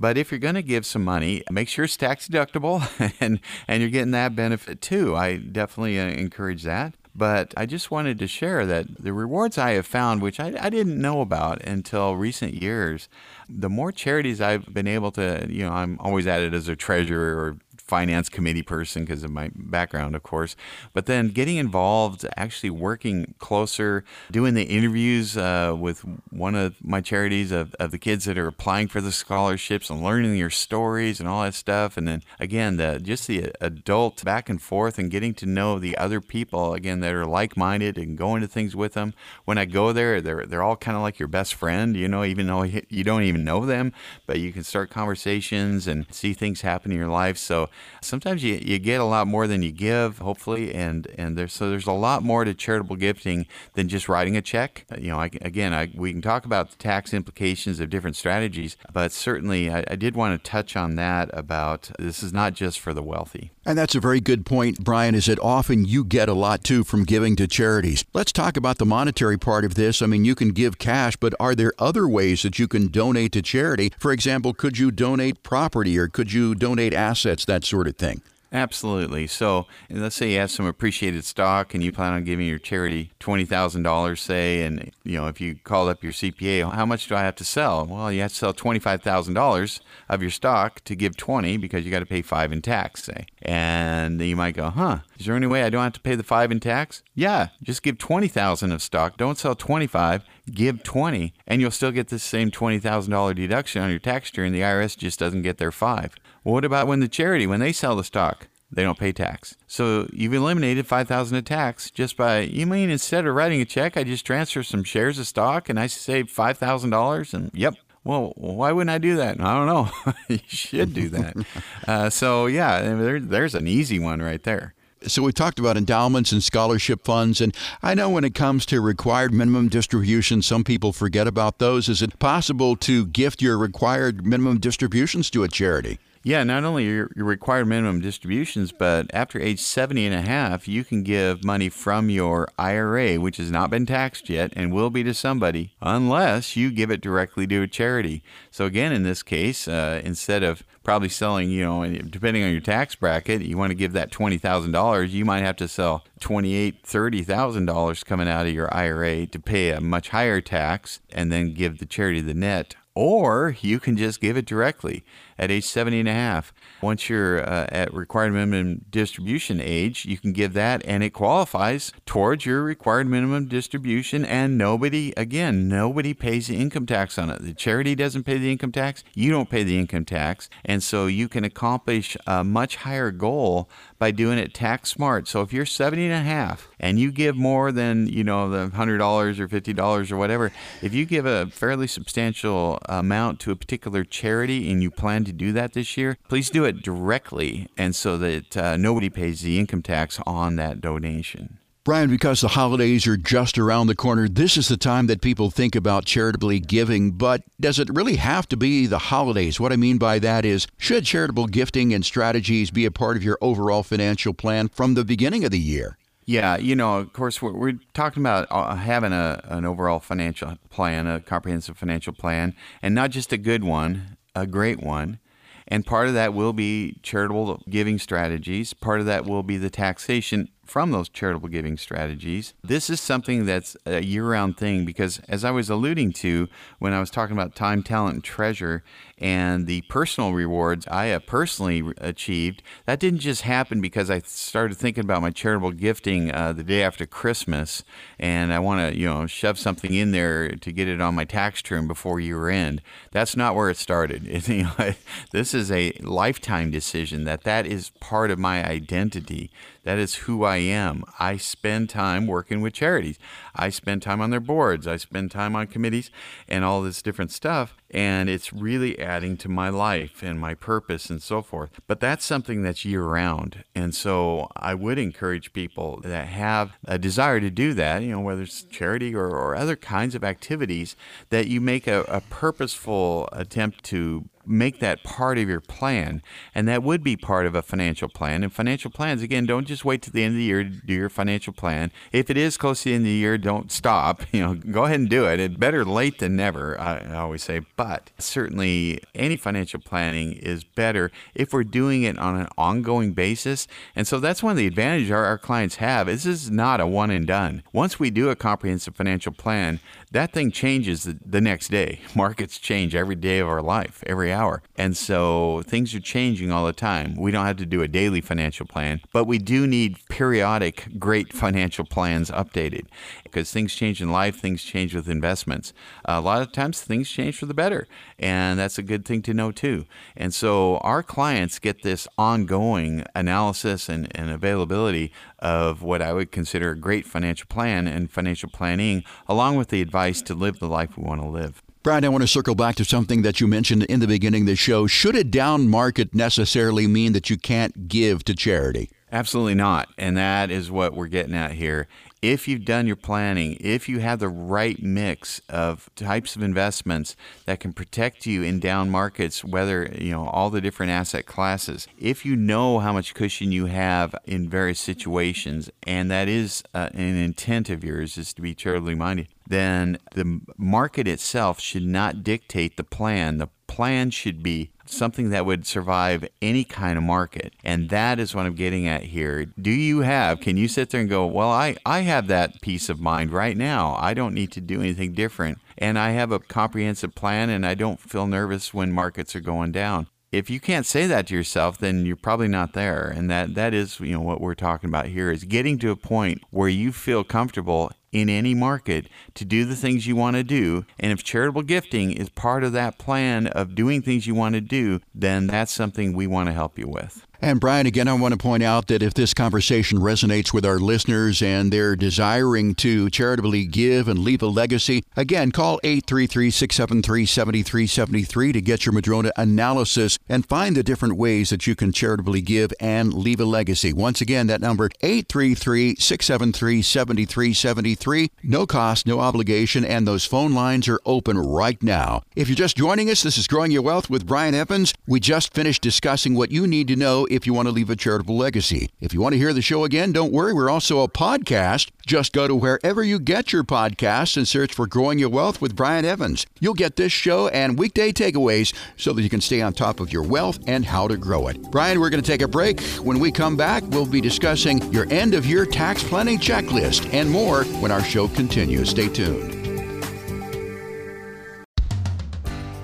But 0.00 0.16
if 0.16 0.32
you're 0.32 0.40
going 0.40 0.54
to 0.54 0.62
give 0.62 0.86
some 0.86 1.04
money, 1.04 1.42
make 1.50 1.68
sure 1.68 1.84
it's 1.84 1.96
tax 1.96 2.26
deductible 2.26 2.80
and, 3.20 3.38
and 3.68 3.82
you're 3.82 3.90
getting 3.90 4.12
that 4.12 4.34
benefit 4.34 4.80
too. 4.80 5.14
I 5.14 5.36
definitely 5.36 6.00
uh, 6.00 6.06
encourage 6.06 6.62
that. 6.62 6.94
But 7.14 7.52
I 7.56 7.66
just 7.66 7.90
wanted 7.90 8.18
to 8.20 8.26
share 8.26 8.64
that 8.66 9.02
the 9.02 9.12
rewards 9.12 9.58
I 9.58 9.72
have 9.72 9.86
found, 9.86 10.22
which 10.22 10.38
I, 10.40 10.54
I 10.58 10.70
didn't 10.70 11.00
know 11.00 11.20
about 11.20 11.60
until 11.62 12.16
recent 12.16 12.54
years, 12.54 13.08
the 13.48 13.68
more 13.68 13.90
charities 13.92 14.40
I've 14.40 14.72
been 14.72 14.86
able 14.86 15.10
to, 15.12 15.46
you 15.50 15.64
know, 15.64 15.72
I'm 15.72 15.98
always 16.00 16.26
at 16.26 16.40
it 16.40 16.54
as 16.54 16.68
a 16.68 16.76
treasurer 16.76 17.36
or 17.36 17.56
finance 17.90 18.28
committee 18.28 18.62
person 18.62 19.04
because 19.04 19.24
of 19.24 19.32
my 19.32 19.50
background, 19.56 20.14
of 20.14 20.22
course. 20.22 20.54
But 20.92 21.06
then 21.06 21.30
getting 21.30 21.56
involved, 21.56 22.24
actually 22.36 22.70
working 22.70 23.34
closer, 23.40 24.04
doing 24.30 24.54
the 24.54 24.62
interviews 24.62 25.36
uh, 25.36 25.74
with 25.76 26.04
one 26.30 26.54
of 26.54 26.76
my 26.84 27.00
charities 27.00 27.50
of, 27.50 27.74
of 27.80 27.90
the 27.90 27.98
kids 27.98 28.26
that 28.26 28.38
are 28.38 28.46
applying 28.46 28.86
for 28.86 29.00
the 29.00 29.10
scholarships 29.10 29.90
and 29.90 30.04
learning 30.04 30.36
your 30.36 30.50
stories 30.50 31.18
and 31.18 31.28
all 31.28 31.42
that 31.42 31.54
stuff. 31.54 31.96
And 31.96 32.06
then 32.06 32.22
again, 32.38 32.76
the 32.76 33.00
just 33.02 33.26
the 33.26 33.50
adult 33.60 34.24
back 34.24 34.48
and 34.48 34.62
forth 34.62 34.96
and 34.96 35.10
getting 35.10 35.34
to 35.34 35.46
know 35.46 35.80
the 35.80 35.96
other 35.96 36.20
people 36.20 36.74
again 36.74 37.00
that 37.00 37.12
are 37.12 37.26
like 37.26 37.56
minded 37.56 37.98
and 37.98 38.16
going 38.16 38.40
to 38.40 38.46
things 38.46 38.76
with 38.76 38.92
them. 38.92 39.14
When 39.46 39.58
I 39.58 39.64
go 39.64 39.92
there, 39.92 40.20
they're 40.20 40.46
they're 40.46 40.62
all 40.62 40.76
kind 40.76 40.96
of 40.96 41.02
like 41.02 41.18
your 41.18 41.28
best 41.28 41.54
friend, 41.54 41.96
you 41.96 42.06
know, 42.06 42.22
even 42.22 42.46
though 42.46 42.62
you 42.62 43.02
don't 43.02 43.24
even 43.24 43.42
know 43.42 43.66
them, 43.66 43.92
but 44.26 44.38
you 44.38 44.52
can 44.52 44.62
start 44.62 44.90
conversations 44.90 45.88
and 45.88 46.06
see 46.10 46.32
things 46.34 46.60
happen 46.60 46.92
in 46.92 46.98
your 46.98 47.08
life. 47.08 47.36
So 47.36 47.68
sometimes 48.00 48.42
you, 48.42 48.60
you 48.62 48.78
get 48.78 49.00
a 49.00 49.04
lot 49.04 49.26
more 49.26 49.46
than 49.46 49.62
you 49.62 49.72
give, 49.72 50.18
hopefully, 50.18 50.74
and 50.74 51.06
and 51.18 51.36
there's 51.36 51.52
so 51.52 51.70
there's 51.70 51.86
a 51.86 51.92
lot 51.92 52.22
more 52.22 52.44
to 52.44 52.54
charitable 52.54 52.96
gifting 52.96 53.46
than 53.74 53.88
just 53.88 54.08
writing 54.08 54.36
a 54.36 54.42
check. 54.42 54.84
Uh, 54.90 54.96
you 54.98 55.08
know, 55.08 55.18
I, 55.18 55.30
again, 55.42 55.72
I, 55.72 55.90
we 55.94 56.12
can 56.12 56.22
talk 56.22 56.44
about 56.44 56.70
the 56.70 56.76
tax 56.76 57.12
implications 57.12 57.80
of 57.80 57.90
different 57.90 58.16
strategies, 58.16 58.76
but 58.92 59.12
certainly 59.12 59.70
I, 59.70 59.84
I 59.88 59.96
did 59.96 60.16
want 60.16 60.42
to 60.42 60.50
touch 60.50 60.76
on 60.76 60.96
that 60.96 61.30
about 61.32 61.90
this 61.98 62.22
is 62.22 62.32
not 62.32 62.54
just 62.54 62.80
for 62.80 62.94
the 62.94 63.02
wealthy. 63.02 63.50
And 63.70 63.78
that's 63.78 63.94
a 63.94 64.00
very 64.00 64.20
good 64.20 64.44
point, 64.44 64.82
Brian, 64.82 65.14
is 65.14 65.26
that 65.26 65.38
often 65.38 65.84
you 65.84 66.02
get 66.02 66.28
a 66.28 66.32
lot 66.34 66.64
too 66.64 66.82
from 66.82 67.04
giving 67.04 67.36
to 67.36 67.46
charities. 67.46 68.04
Let's 68.12 68.32
talk 68.32 68.56
about 68.56 68.78
the 68.78 68.84
monetary 68.84 69.38
part 69.38 69.64
of 69.64 69.76
this. 69.76 70.02
I 70.02 70.06
mean, 70.06 70.24
you 70.24 70.34
can 70.34 70.48
give 70.48 70.80
cash, 70.80 71.14
but 71.14 71.34
are 71.38 71.54
there 71.54 71.72
other 71.78 72.08
ways 72.08 72.42
that 72.42 72.58
you 72.58 72.66
can 72.66 72.88
donate 72.88 73.30
to 73.30 73.42
charity? 73.42 73.92
For 73.96 74.10
example, 74.10 74.54
could 74.54 74.78
you 74.78 74.90
donate 74.90 75.44
property 75.44 75.96
or 75.96 76.08
could 76.08 76.32
you 76.32 76.56
donate 76.56 76.92
assets, 76.92 77.44
that 77.44 77.64
sort 77.64 77.86
of 77.86 77.96
thing? 77.96 78.22
Absolutely. 78.52 79.28
So 79.28 79.66
let's 79.88 80.16
say 80.16 80.32
you 80.32 80.38
have 80.40 80.50
some 80.50 80.66
appreciated 80.66 81.24
stock 81.24 81.72
and 81.72 81.84
you 81.84 81.92
plan 81.92 82.14
on 82.14 82.24
giving 82.24 82.48
your 82.48 82.58
charity 82.58 83.12
twenty 83.20 83.44
thousand 83.44 83.84
dollars, 83.84 84.20
say, 84.20 84.62
and 84.62 84.90
you 85.04 85.16
know 85.16 85.28
if 85.28 85.40
you 85.40 85.54
called 85.62 85.88
up 85.88 86.02
your 86.02 86.12
CPA, 86.12 86.72
how 86.72 86.84
much 86.84 87.06
do 87.06 87.14
I 87.14 87.22
have 87.22 87.36
to 87.36 87.44
sell? 87.44 87.86
Well, 87.86 88.10
you 88.10 88.22
have 88.22 88.32
to 88.32 88.36
sell 88.36 88.52
twenty 88.52 88.80
five 88.80 89.02
thousand 89.02 89.34
dollars 89.34 89.80
of 90.08 90.20
your 90.20 90.32
stock 90.32 90.82
to 90.84 90.96
give 90.96 91.16
twenty 91.16 91.58
because 91.58 91.84
you 91.84 91.92
got 91.92 92.00
to 92.00 92.06
pay 92.06 92.22
five 92.22 92.50
in 92.50 92.60
tax, 92.60 93.04
say. 93.04 93.26
And 93.42 94.20
you 94.20 94.34
might 94.34 94.56
go, 94.56 94.70
huh? 94.70 94.98
Is 95.18 95.26
there 95.26 95.36
any 95.36 95.46
way 95.46 95.62
I 95.62 95.70
don't 95.70 95.84
have 95.84 95.92
to 95.92 96.00
pay 96.00 96.16
the 96.16 96.24
five 96.24 96.50
in 96.50 96.58
tax? 96.58 97.04
Yeah, 97.14 97.48
just 97.62 97.84
give 97.84 97.98
twenty 97.98 98.28
thousand 98.28 98.72
of 98.72 98.82
stock. 98.82 99.16
Don't 99.16 99.38
sell 99.38 99.54
twenty 99.54 99.86
five. 99.86 100.24
Give 100.50 100.82
twenty, 100.82 101.34
and 101.46 101.60
you'll 101.60 101.70
still 101.70 101.92
get 101.92 102.08
the 102.08 102.18
same 102.18 102.50
twenty 102.50 102.80
thousand 102.80 103.12
dollar 103.12 103.32
deduction 103.32 103.80
on 103.82 103.90
your 103.90 104.00
tax 104.00 104.32
return. 104.32 104.50
The 104.50 104.62
IRS 104.62 104.98
just 104.98 105.20
doesn't 105.20 105.42
get 105.42 105.58
their 105.58 105.70
five. 105.70 106.16
Well, 106.44 106.54
what 106.54 106.64
about 106.64 106.86
when 106.86 107.00
the 107.00 107.08
charity, 107.08 107.46
when 107.46 107.60
they 107.60 107.72
sell 107.72 107.96
the 107.96 108.04
stock? 108.04 108.48
They 108.72 108.82
don't 108.82 108.98
pay 108.98 109.12
tax. 109.12 109.56
So 109.66 110.08
you've 110.12 110.32
eliminated 110.32 110.86
5000 110.86 111.36
of 111.36 111.44
tax 111.44 111.90
just 111.90 112.16
by, 112.16 112.40
you 112.40 112.66
mean 112.66 112.88
instead 112.88 113.26
of 113.26 113.34
writing 113.34 113.60
a 113.60 113.64
check, 113.64 113.96
I 113.96 114.04
just 114.04 114.24
transfer 114.24 114.62
some 114.62 114.84
shares 114.84 115.18
of 115.18 115.26
stock 115.26 115.68
and 115.68 115.78
I 115.78 115.88
save 115.88 116.26
$5,000? 116.26 117.34
And 117.34 117.50
yep, 117.52 117.74
well, 118.04 118.32
why 118.36 118.70
wouldn't 118.70 118.90
I 118.90 118.98
do 118.98 119.16
that? 119.16 119.40
I 119.40 119.54
don't 119.54 119.66
know. 119.66 120.14
you 120.28 120.38
should 120.46 120.94
do 120.94 121.08
that. 121.10 121.36
Uh, 121.88 122.08
so, 122.08 122.46
yeah, 122.46 122.80
there, 122.82 123.18
there's 123.18 123.54
an 123.54 123.66
easy 123.66 123.98
one 123.98 124.22
right 124.22 124.44
there. 124.44 124.74
So 125.06 125.22
we 125.22 125.32
talked 125.32 125.58
about 125.58 125.76
endowments 125.76 126.30
and 126.30 126.42
scholarship 126.42 127.04
funds, 127.04 127.40
and 127.40 127.56
I 127.82 127.94
know 127.94 128.10
when 128.10 128.22
it 128.22 128.34
comes 128.34 128.64
to 128.66 128.80
required 128.80 129.32
minimum 129.32 129.68
distributions, 129.68 130.46
some 130.46 130.62
people 130.62 130.92
forget 130.92 131.26
about 131.26 131.58
those. 131.58 131.88
Is 131.88 132.00
it 132.00 132.18
possible 132.20 132.76
to 132.76 133.06
gift 133.06 133.42
your 133.42 133.58
required 133.58 134.24
minimum 134.24 134.58
distributions 134.60 135.30
to 135.30 135.42
a 135.42 135.48
charity? 135.48 135.98
Yeah, 136.22 136.44
not 136.44 136.64
only 136.64 136.84
your, 136.84 137.10
your 137.16 137.24
required 137.24 137.66
minimum 137.66 138.00
distributions, 138.00 138.72
but 138.72 139.06
after 139.14 139.40
age 139.40 139.58
70 139.58 140.04
and 140.04 140.14
a 140.14 140.20
half, 140.20 140.68
you 140.68 140.84
can 140.84 141.02
give 141.02 141.42
money 141.42 141.70
from 141.70 142.10
your 142.10 142.46
IRA, 142.58 143.14
which 143.14 143.38
has 143.38 143.50
not 143.50 143.70
been 143.70 143.86
taxed 143.86 144.28
yet 144.28 144.52
and 144.54 144.70
will 144.70 144.90
be 144.90 145.02
to 145.02 145.14
somebody, 145.14 145.72
unless 145.80 146.56
you 146.56 146.70
give 146.70 146.90
it 146.90 147.00
directly 147.00 147.46
to 147.46 147.62
a 147.62 147.66
charity. 147.66 148.22
So, 148.50 148.66
again, 148.66 148.92
in 148.92 149.02
this 149.02 149.22
case, 149.22 149.66
uh, 149.66 150.02
instead 150.04 150.42
of 150.42 150.62
probably 150.82 151.08
selling, 151.08 151.48
you 151.48 151.64
know, 151.64 151.86
depending 151.86 152.44
on 152.44 152.52
your 152.52 152.60
tax 152.60 152.94
bracket, 152.94 153.40
you 153.40 153.56
want 153.56 153.70
to 153.70 153.74
give 153.74 153.94
that 153.94 154.10
$20,000, 154.10 155.08
you 155.08 155.24
might 155.24 155.42
have 155.42 155.56
to 155.56 155.68
sell 155.68 156.04
$28,000, 156.20 156.82
$30,000 157.24 158.04
coming 158.04 158.28
out 158.28 158.46
of 158.46 158.52
your 158.52 158.72
IRA 158.74 159.24
to 159.24 159.38
pay 159.38 159.70
a 159.70 159.80
much 159.80 160.10
higher 160.10 160.42
tax 160.42 161.00
and 161.12 161.32
then 161.32 161.54
give 161.54 161.78
the 161.78 161.86
charity 161.86 162.20
the 162.20 162.34
net. 162.34 162.76
Or 162.94 163.56
you 163.60 163.78
can 163.78 163.96
just 163.96 164.20
give 164.20 164.36
it 164.36 164.46
directly 164.46 165.04
at 165.38 165.50
age 165.50 165.64
70 165.64 166.00
and 166.00 166.08
a 166.08 166.12
half. 166.12 166.52
Once 166.82 167.08
you're 167.08 167.40
uh, 167.40 167.66
at 167.70 167.94
required 167.94 168.32
minimum 168.32 168.84
distribution 168.90 169.60
age, 169.60 170.04
you 170.04 170.18
can 170.18 170.32
give 170.32 170.54
that 170.54 170.84
and 170.84 171.02
it 171.04 171.10
qualifies 171.10 171.92
towards 172.04 172.44
your 172.44 172.62
required 172.62 173.06
minimum 173.06 173.46
distribution. 173.46 174.24
And 174.24 174.58
nobody, 174.58 175.12
again, 175.16 175.68
nobody 175.68 176.14
pays 176.14 176.48
the 176.48 176.56
income 176.56 176.84
tax 176.84 177.16
on 177.16 177.30
it. 177.30 177.42
The 177.42 177.54
charity 177.54 177.94
doesn't 177.94 178.24
pay 178.24 178.38
the 178.38 178.50
income 178.50 178.72
tax, 178.72 179.04
you 179.14 179.30
don't 179.30 179.48
pay 179.48 179.62
the 179.62 179.78
income 179.78 180.04
tax. 180.04 180.50
And 180.64 180.82
so 180.82 181.06
you 181.06 181.28
can 181.28 181.44
accomplish 181.44 182.16
a 182.26 182.42
much 182.42 182.76
higher 182.76 183.12
goal 183.12 183.70
by 184.00 184.10
doing 184.10 184.38
it 184.38 184.54
tax 184.54 184.88
smart. 184.88 185.28
So 185.28 185.42
if 185.42 185.52
you're 185.52 185.66
70 185.66 186.06
and 186.06 186.14
a 186.14 186.22
half 186.22 186.68
and 186.80 186.98
you 186.98 187.12
give 187.12 187.36
more 187.36 187.70
than, 187.70 188.08
you 188.08 188.24
know, 188.24 188.48
the 188.48 188.68
$100 188.74 189.38
or 189.38 189.46
$50 189.46 190.10
or 190.10 190.16
whatever, 190.16 190.50
if 190.82 190.94
you 190.94 191.04
give 191.04 191.26
a 191.26 191.46
fairly 191.46 191.86
substantial 191.86 192.80
amount 192.88 193.38
to 193.40 193.52
a 193.52 193.56
particular 193.56 194.02
charity 194.02 194.72
and 194.72 194.82
you 194.82 194.90
plan 194.90 195.24
to 195.24 195.32
do 195.32 195.52
that 195.52 195.74
this 195.74 195.98
year, 195.98 196.16
please 196.28 196.48
do 196.48 196.64
it 196.64 196.82
directly 196.82 197.68
and 197.76 197.94
so 197.94 198.16
that 198.16 198.56
uh, 198.56 198.76
nobody 198.78 199.10
pays 199.10 199.42
the 199.42 199.58
income 199.58 199.82
tax 199.82 200.18
on 200.26 200.56
that 200.56 200.80
donation. 200.80 201.59
Brian, 201.90 202.08
because 202.08 202.40
the 202.40 202.46
holidays 202.46 203.04
are 203.08 203.16
just 203.16 203.58
around 203.58 203.88
the 203.88 203.96
corner, 203.96 204.28
this 204.28 204.56
is 204.56 204.68
the 204.68 204.76
time 204.76 205.08
that 205.08 205.20
people 205.20 205.50
think 205.50 205.74
about 205.74 206.04
charitably 206.04 206.60
giving. 206.60 207.10
But 207.10 207.42
does 207.58 207.80
it 207.80 207.90
really 207.92 208.14
have 208.14 208.48
to 208.50 208.56
be 208.56 208.86
the 208.86 208.98
holidays? 208.98 209.58
What 209.58 209.72
I 209.72 209.76
mean 209.76 209.98
by 209.98 210.20
that 210.20 210.44
is, 210.44 210.68
should 210.78 211.04
charitable 211.04 211.48
gifting 211.48 211.92
and 211.92 212.06
strategies 212.06 212.70
be 212.70 212.84
a 212.84 212.92
part 212.92 213.16
of 213.16 213.24
your 213.24 213.38
overall 213.40 213.82
financial 213.82 214.32
plan 214.32 214.68
from 214.68 214.94
the 214.94 215.04
beginning 215.04 215.42
of 215.42 215.50
the 215.50 215.58
year? 215.58 215.98
Yeah, 216.26 216.58
you 216.58 216.76
know, 216.76 216.98
of 216.98 217.12
course, 217.12 217.42
we're, 217.42 217.54
we're 217.54 217.80
talking 217.92 218.22
about 218.22 218.46
uh, 218.52 218.76
having 218.76 219.12
a, 219.12 219.40
an 219.46 219.64
overall 219.64 219.98
financial 219.98 220.58
plan, 220.68 221.08
a 221.08 221.18
comprehensive 221.18 221.76
financial 221.76 222.12
plan, 222.12 222.54
and 222.82 222.94
not 222.94 223.10
just 223.10 223.32
a 223.32 223.36
good 223.36 223.64
one, 223.64 224.16
a 224.36 224.46
great 224.46 224.78
one. 224.78 225.18
And 225.66 225.86
part 225.86 226.08
of 226.08 226.14
that 226.14 226.34
will 226.34 226.52
be 226.52 226.98
charitable 227.02 227.62
giving 227.68 227.98
strategies. 227.98 228.74
Part 228.74 229.00
of 229.00 229.06
that 229.06 229.24
will 229.24 229.44
be 229.44 229.56
the 229.56 229.70
taxation 229.70 230.48
from 230.70 230.92
those 230.92 231.08
charitable 231.08 231.48
giving 231.48 231.76
strategies. 231.76 232.54
This 232.62 232.88
is 232.88 233.00
something 233.00 233.44
that's 233.44 233.76
a 233.86 234.04
year 234.04 234.24
round 234.24 234.56
thing 234.56 234.84
because, 234.84 235.20
as 235.28 235.44
I 235.44 235.50
was 235.50 235.68
alluding 235.68 236.12
to 236.12 236.46
when 236.78 236.92
I 236.92 237.00
was 237.00 237.10
talking 237.10 237.36
about 237.36 237.56
time, 237.56 237.82
talent, 237.82 238.14
and 238.14 238.22
treasure, 238.22 238.84
and 239.18 239.66
the 239.66 239.80
personal 239.82 240.32
rewards 240.32 240.86
I 240.86 241.06
have 241.06 241.26
personally 241.26 241.92
achieved, 241.98 242.62
that 242.86 243.00
didn't 243.00 243.18
just 243.18 243.42
happen 243.42 243.80
because 243.80 244.10
I 244.10 244.20
started 244.20 244.76
thinking 244.76 245.02
about 245.02 245.22
my 245.22 245.30
charitable 245.30 245.72
gifting 245.72 246.32
uh, 246.32 246.52
the 246.52 246.62
day 246.62 246.84
after 246.84 247.04
Christmas, 247.04 247.82
and 248.20 248.52
I 248.52 248.60
want 248.60 248.92
to, 248.92 248.96
you 248.96 249.08
know, 249.08 249.26
shove 249.26 249.58
something 249.58 249.92
in 249.92 250.12
there 250.12 250.50
to 250.50 250.70
get 250.70 250.86
it 250.86 251.00
on 251.00 251.16
my 251.16 251.24
tax 251.24 251.64
return 251.64 251.88
before 251.88 252.20
year 252.20 252.48
end. 252.48 252.80
That's 253.10 253.36
not 253.36 253.56
where 253.56 253.70
it 253.70 253.76
started. 253.76 254.24
This 255.32 255.54
is 255.54 255.70
a 255.70 255.92
lifetime 256.00 256.70
decision 256.70 257.24
that 257.24 257.42
that 257.44 257.66
is 257.66 257.90
part 258.00 258.30
of 258.30 258.38
my 258.38 258.64
identity. 258.64 259.50
That 259.82 259.98
is 259.98 260.14
who 260.16 260.44
I 260.44 260.56
am. 260.56 261.04
I 261.18 261.36
spend 261.36 261.88
time 261.88 262.26
working 262.26 262.60
with 262.60 262.74
charities. 262.74 263.18
I 263.54 263.70
spend 263.70 264.02
time 264.02 264.20
on 264.20 264.30
their 264.30 264.40
boards. 264.40 264.86
I 264.86 264.96
spend 264.96 265.30
time 265.30 265.56
on 265.56 265.66
committees 265.68 266.10
and 266.48 266.64
all 266.64 266.82
this 266.82 267.02
different 267.02 267.30
stuff. 267.30 267.79
And 267.90 268.30
it's 268.30 268.52
really 268.52 268.98
adding 268.98 269.36
to 269.38 269.48
my 269.48 269.68
life 269.68 270.22
and 270.22 270.38
my 270.38 270.54
purpose 270.54 271.10
and 271.10 271.22
so 271.22 271.42
forth. 271.42 271.80
But 271.86 272.00
that's 272.00 272.24
something 272.24 272.62
that's 272.62 272.84
year 272.84 273.02
round. 273.02 273.64
And 273.74 273.94
so 273.94 274.50
I 274.56 274.74
would 274.74 274.98
encourage 274.98 275.52
people 275.52 276.00
that 276.04 276.28
have 276.28 276.72
a 276.84 276.98
desire 276.98 277.40
to 277.40 277.50
do 277.50 277.74
that, 277.74 278.02
you 278.02 278.12
know, 278.12 278.20
whether 278.20 278.42
it's 278.42 278.62
charity 278.62 279.14
or, 279.14 279.28
or 279.28 279.56
other 279.56 279.76
kinds 279.76 280.14
of 280.14 280.22
activities, 280.22 280.94
that 281.30 281.48
you 281.48 281.60
make 281.60 281.86
a, 281.86 282.02
a 282.02 282.20
purposeful 282.20 283.28
attempt 283.32 283.84
to 283.84 284.28
make 284.46 284.80
that 284.80 285.02
part 285.02 285.38
of 285.38 285.48
your 285.48 285.60
plan. 285.60 286.22
And 286.54 286.66
that 286.68 286.82
would 286.82 287.02
be 287.02 287.16
part 287.16 287.46
of 287.46 287.54
a 287.54 287.62
financial 287.62 288.08
plan. 288.08 288.42
And 288.42 288.52
financial 288.52 288.90
plans, 288.90 289.22
again, 289.22 289.46
don't 289.46 289.66
just 289.66 289.84
wait 289.84 290.02
to 290.02 290.10
the 290.10 290.22
end 290.22 290.32
of 290.32 290.38
the 290.38 290.44
year 290.44 290.64
to 290.64 290.70
do 290.70 290.94
your 290.94 291.08
financial 291.08 291.52
plan. 291.52 291.92
If 292.12 292.30
it 292.30 292.36
is 292.36 292.56
close 292.56 292.82
to 292.82 292.88
the 292.88 292.94
end 292.94 293.02
of 293.02 293.06
the 293.06 293.10
year, 293.12 293.38
don't 293.38 293.70
stop. 293.70 294.22
You 294.32 294.46
know, 294.46 294.54
go 294.54 294.84
ahead 294.84 295.00
and 295.00 295.08
do 295.08 295.26
it. 295.26 295.40
It's 295.40 295.56
better 295.56 295.84
late 295.84 296.20
than 296.20 296.36
never, 296.36 296.80
I 296.80 297.14
always 297.14 297.42
say. 297.42 297.60
But 297.80 298.10
certainly 298.18 299.00
any 299.14 299.38
financial 299.38 299.80
planning 299.80 300.34
is 300.34 300.64
better 300.64 301.10
if 301.34 301.54
we're 301.54 301.64
doing 301.64 302.02
it 302.02 302.18
on 302.18 302.38
an 302.38 302.48
ongoing 302.58 303.14
basis. 303.14 303.66
And 303.96 304.06
so 304.06 304.20
that's 304.20 304.42
one 304.42 304.50
of 304.50 304.58
the 304.58 304.66
advantages 304.66 305.10
our, 305.10 305.24
our 305.24 305.38
clients 305.38 305.76
have. 305.76 306.06
This 306.06 306.26
is 306.26 306.50
not 306.50 306.82
a 306.82 306.86
one 306.86 307.10
and 307.10 307.26
done. 307.26 307.62
Once 307.72 307.98
we 307.98 308.10
do 308.10 308.28
a 308.28 308.36
comprehensive 308.36 308.96
financial 308.96 309.32
plan, 309.32 309.80
that 310.10 310.32
thing 310.32 310.50
changes 310.50 311.04
the, 311.04 311.18
the 311.24 311.40
next 311.40 311.68
day. 311.68 312.00
Markets 312.14 312.58
change 312.58 312.94
every 312.94 313.14
day 313.14 313.38
of 313.38 313.48
our 313.48 313.62
life, 313.62 314.04
every 314.06 314.30
hour. 314.30 314.62
And 314.76 314.94
so 314.94 315.62
things 315.64 315.94
are 315.94 316.00
changing 316.00 316.50
all 316.50 316.66
the 316.66 316.74
time. 316.74 317.14
We 317.16 317.30
don't 317.30 317.46
have 317.46 317.56
to 317.58 317.66
do 317.66 317.80
a 317.80 317.88
daily 317.88 318.20
financial 318.20 318.66
plan, 318.66 319.00
but 319.10 319.24
we 319.24 319.38
do 319.38 319.66
need 319.66 319.96
periodic 320.10 320.98
great 320.98 321.32
financial 321.32 321.86
plans 321.86 322.30
updated 322.30 322.88
because 323.22 323.52
things 323.52 323.74
change 323.74 324.02
in 324.02 324.10
life, 324.10 324.38
things 324.38 324.62
change 324.62 324.94
with 324.94 325.08
investments. 325.08 325.72
A 326.04 326.20
lot 326.20 326.42
of 326.42 326.52
times 326.52 326.82
things 326.82 327.08
change 327.08 327.38
for 327.38 327.46
the 327.46 327.54
better, 327.54 327.69
and 328.18 328.58
that's 328.58 328.78
a 328.78 328.82
good 328.82 329.04
thing 329.04 329.22
to 329.22 329.34
know 329.34 329.52
too. 329.52 329.86
And 330.16 330.34
so 330.34 330.78
our 330.78 331.02
clients 331.02 331.58
get 331.58 331.82
this 331.82 332.06
ongoing 332.18 333.04
analysis 333.14 333.88
and, 333.88 334.08
and 334.16 334.30
availability 334.30 335.12
of 335.38 335.82
what 335.82 336.02
I 336.02 336.12
would 336.12 336.32
consider 336.32 336.72
a 336.72 336.78
great 336.78 337.06
financial 337.06 337.46
plan 337.46 337.86
and 337.86 338.10
financial 338.10 338.50
planning, 338.50 339.04
along 339.28 339.56
with 339.56 339.68
the 339.68 339.80
advice 339.80 340.22
to 340.22 340.34
live 340.34 340.58
the 340.58 340.68
life 340.68 340.96
we 340.96 341.04
want 341.04 341.20
to 341.22 341.28
live. 341.28 341.62
Brian, 341.82 342.04
I 342.04 342.10
want 342.10 342.22
to 342.22 342.28
circle 342.28 342.54
back 342.54 342.74
to 342.76 342.84
something 342.84 343.22
that 343.22 343.40
you 343.40 343.46
mentioned 343.46 343.84
in 343.84 344.00
the 344.00 344.06
beginning 344.06 344.42
of 344.42 344.48
the 344.48 344.56
show. 344.56 344.86
Should 344.86 345.16
a 345.16 345.24
down 345.24 345.68
market 345.68 346.14
necessarily 346.14 346.86
mean 346.86 347.14
that 347.14 347.30
you 347.30 347.38
can't 347.38 347.88
give 347.88 348.22
to 348.24 348.34
charity? 348.34 348.90
Absolutely 349.10 349.54
not. 349.54 349.88
And 349.96 350.16
that 350.16 350.50
is 350.50 350.70
what 350.70 350.94
we're 350.94 351.08
getting 351.08 351.34
at 351.34 351.52
here 351.52 351.88
if 352.22 352.46
you've 352.46 352.64
done 352.64 352.86
your 352.86 352.96
planning, 352.96 353.56
if 353.60 353.88
you 353.88 354.00
have 354.00 354.18
the 354.18 354.28
right 354.28 354.82
mix 354.82 355.40
of 355.48 355.88
types 355.96 356.36
of 356.36 356.42
investments 356.42 357.16
that 357.46 357.60
can 357.60 357.72
protect 357.72 358.26
you 358.26 358.42
in 358.42 358.60
down 358.60 358.90
markets, 358.90 359.44
whether, 359.44 359.90
you 359.98 360.10
know, 360.10 360.26
all 360.28 360.50
the 360.50 360.60
different 360.60 360.92
asset 360.92 361.26
classes, 361.26 361.88
if 361.98 362.26
you 362.26 362.36
know 362.36 362.78
how 362.78 362.92
much 362.92 363.14
cushion 363.14 363.52
you 363.52 363.66
have 363.66 364.14
in 364.26 364.48
various 364.48 364.80
situations, 364.80 365.70
and 365.86 366.10
that 366.10 366.28
is 366.28 366.62
uh, 366.74 366.90
an 366.92 367.16
intent 367.16 367.70
of 367.70 367.82
yours 367.82 368.18
is 368.18 368.34
to 368.34 368.42
be 368.42 368.54
charitably 368.54 368.94
minded, 368.94 369.28
then 369.46 369.98
the 370.14 370.40
market 370.56 371.08
itself 371.08 371.58
should 371.58 371.84
not 371.84 372.22
dictate 372.22 372.76
the 372.76 372.84
plan. 372.84 373.38
The 373.38 373.48
plan 373.70 374.10
should 374.10 374.42
be 374.42 374.72
something 374.84 375.30
that 375.30 375.46
would 375.46 375.64
survive 375.64 376.28
any 376.42 376.64
kind 376.64 376.98
of 376.98 377.04
market. 377.04 377.54
And 377.62 377.88
that 377.90 378.18
is 378.18 378.34
what 378.34 378.44
I'm 378.44 378.56
getting 378.56 378.88
at 378.88 379.04
here. 379.04 379.44
Do 379.44 379.70
you 379.70 380.00
have, 380.00 380.40
can 380.40 380.56
you 380.56 380.66
sit 380.66 380.90
there 380.90 381.00
and 381.00 381.08
go, 381.08 381.24
well, 381.24 381.50
I, 381.50 381.76
I 381.86 382.00
have 382.00 382.26
that 382.26 382.60
peace 382.60 382.88
of 382.88 383.00
mind 383.00 383.32
right 383.32 383.56
now. 383.56 383.96
I 384.00 384.12
don't 384.12 384.34
need 384.34 384.50
to 384.52 384.60
do 384.60 384.80
anything 384.80 385.12
different. 385.12 385.58
And 385.78 385.98
I 385.98 386.10
have 386.10 386.32
a 386.32 386.40
comprehensive 386.40 387.14
plan 387.14 387.48
and 387.48 387.64
I 387.64 387.74
don't 387.74 388.00
feel 388.00 388.26
nervous 388.26 388.74
when 388.74 388.90
markets 388.90 389.36
are 389.36 389.40
going 389.40 389.70
down 389.70 390.08
if 390.32 390.48
you 390.48 390.60
can't 390.60 390.86
say 390.86 391.08
that 391.08 391.26
to 391.26 391.34
yourself, 391.34 391.78
then 391.78 392.06
you're 392.06 392.14
probably 392.14 392.46
not 392.46 392.72
there. 392.72 393.08
And 393.08 393.28
that, 393.30 393.54
that 393.54 393.74
is, 393.74 393.98
you 393.98 394.12
know, 394.12 394.20
what 394.20 394.40
we're 394.40 394.54
talking 394.54 394.88
about 394.88 395.06
here 395.06 395.30
is 395.30 395.42
getting 395.42 395.76
to 395.80 395.90
a 395.90 395.96
point 395.96 396.40
where 396.50 396.68
you 396.68 396.92
feel 396.92 397.24
comfortable 397.24 397.90
in 398.12 398.28
any 398.28 398.54
market 398.54 399.08
to 399.34 399.44
do 399.44 399.64
the 399.64 399.76
things 399.76 400.06
you 400.06 400.16
want 400.16 400.36
to 400.36 400.42
do. 400.42 400.84
And 400.98 401.12
if 401.12 401.22
charitable 401.22 401.62
gifting 401.62 402.12
is 402.12 402.28
part 402.28 402.64
of 402.64 402.72
that 402.72 402.98
plan 402.98 403.46
of 403.46 403.74
doing 403.74 404.02
things 404.02 404.26
you 404.26 404.34
want 404.34 404.54
to 404.54 404.60
do, 404.60 405.00
then 405.14 405.46
that's 405.46 405.72
something 405.72 406.14
we 406.14 406.26
want 406.26 406.48
to 406.48 406.52
help 406.52 406.78
you 406.78 406.88
with. 406.88 407.26
And 407.42 407.58
Brian, 407.58 407.86
again, 407.86 408.06
I 408.06 408.12
want 408.12 408.32
to 408.32 408.38
point 408.38 408.62
out 408.62 408.88
that 408.88 409.02
if 409.02 409.14
this 409.14 409.32
conversation 409.32 409.98
resonates 409.98 410.52
with 410.52 410.66
our 410.66 410.78
listeners 410.78 411.40
and 411.40 411.72
they're 411.72 411.96
desiring 411.96 412.74
to 412.76 413.08
charitably 413.08 413.64
give 413.64 414.08
and 414.08 414.18
leave 414.18 414.42
a 414.42 414.46
legacy, 414.46 415.04
again, 415.16 415.50
call 415.50 415.80
833 415.82 416.50
673 416.50 417.24
7373 417.24 418.52
to 418.52 418.60
get 418.60 418.84
your 418.84 418.92
Madrona 418.92 419.32
analysis 419.36 420.18
and 420.28 420.46
find 420.46 420.76
the 420.76 420.82
different 420.82 421.16
ways 421.16 421.48
that 421.48 421.66
you 421.66 421.74
can 421.74 421.92
charitably 421.92 422.42
give 422.42 422.74
and 422.78 423.14
leave 423.14 423.40
a 423.40 423.46
legacy. 423.46 423.94
Once 423.94 424.20
again, 424.20 424.46
that 424.48 424.60
number 424.60 424.90
833 425.00 425.96
673 425.96 426.82
7373. 426.82 428.30
No 428.42 428.66
cost, 428.66 429.06
no 429.06 429.18
obligation, 429.18 429.82
and 429.82 430.06
those 430.06 430.26
phone 430.26 430.52
lines 430.52 430.88
are 430.88 431.00
open 431.06 431.38
right 431.38 431.82
now. 431.82 432.22
If 432.36 432.48
you're 432.48 432.56
just 432.56 432.76
joining 432.76 433.08
us, 433.08 433.22
this 433.22 433.38
is 433.38 433.46
Growing 433.46 433.70
Your 433.70 433.82
Wealth 433.82 434.10
with 434.10 434.26
Brian 434.26 434.54
Evans. 434.54 434.92
We 435.06 435.20
just 435.20 435.54
finished 435.54 435.80
discussing 435.80 436.34
what 436.34 436.50
you 436.50 436.66
need 436.66 436.88
to 436.88 436.96
know 436.96 437.26
if 437.30 437.46
you 437.46 437.54
want 437.54 437.68
to 437.68 437.72
leave 437.72 437.90
a 437.90 437.96
charitable 437.96 438.36
legacy. 438.36 438.90
If 439.00 439.14
you 439.14 439.20
want 439.20 439.34
to 439.34 439.38
hear 439.38 439.52
the 439.52 439.62
show 439.62 439.84
again, 439.84 440.12
don't 440.12 440.32
worry, 440.32 440.52
we're 440.52 440.68
also 440.68 441.00
a 441.00 441.08
podcast. 441.08 441.90
Just 442.06 442.32
go 442.32 442.48
to 442.48 442.54
wherever 442.54 443.02
you 443.02 443.18
get 443.18 443.52
your 443.52 443.62
podcasts 443.62 444.36
and 444.36 444.46
search 444.46 444.74
for 444.74 444.86
Growing 444.86 445.18
Your 445.18 445.28
Wealth 445.28 445.60
with 445.60 445.76
Brian 445.76 446.04
Evans. 446.04 446.46
You'll 446.58 446.74
get 446.74 446.96
this 446.96 447.12
show 447.12 447.48
and 447.48 447.78
weekday 447.78 448.12
takeaways 448.12 448.74
so 448.96 449.12
that 449.12 449.22
you 449.22 449.30
can 449.30 449.40
stay 449.40 449.62
on 449.62 449.72
top 449.72 450.00
of 450.00 450.12
your 450.12 450.22
wealth 450.22 450.58
and 450.66 450.84
how 450.84 451.08
to 451.08 451.16
grow 451.16 451.48
it. 451.48 451.62
Brian, 451.70 452.00
we're 452.00 452.10
going 452.10 452.22
to 452.22 452.30
take 452.30 452.42
a 452.42 452.48
break. 452.48 452.80
When 453.02 453.20
we 453.20 453.30
come 453.30 453.56
back, 453.56 453.84
we'll 453.88 454.06
be 454.06 454.20
discussing 454.20 454.92
your 454.92 455.06
end 455.12 455.34
of 455.34 455.46
year 455.46 455.64
tax 455.64 456.02
planning 456.02 456.38
checklist 456.38 457.12
and 457.14 457.30
more 457.30 457.64
when 457.80 457.90
our 457.90 458.02
show 458.02 458.28
continues. 458.28 458.90
Stay 458.90 459.08
tuned. 459.08 459.60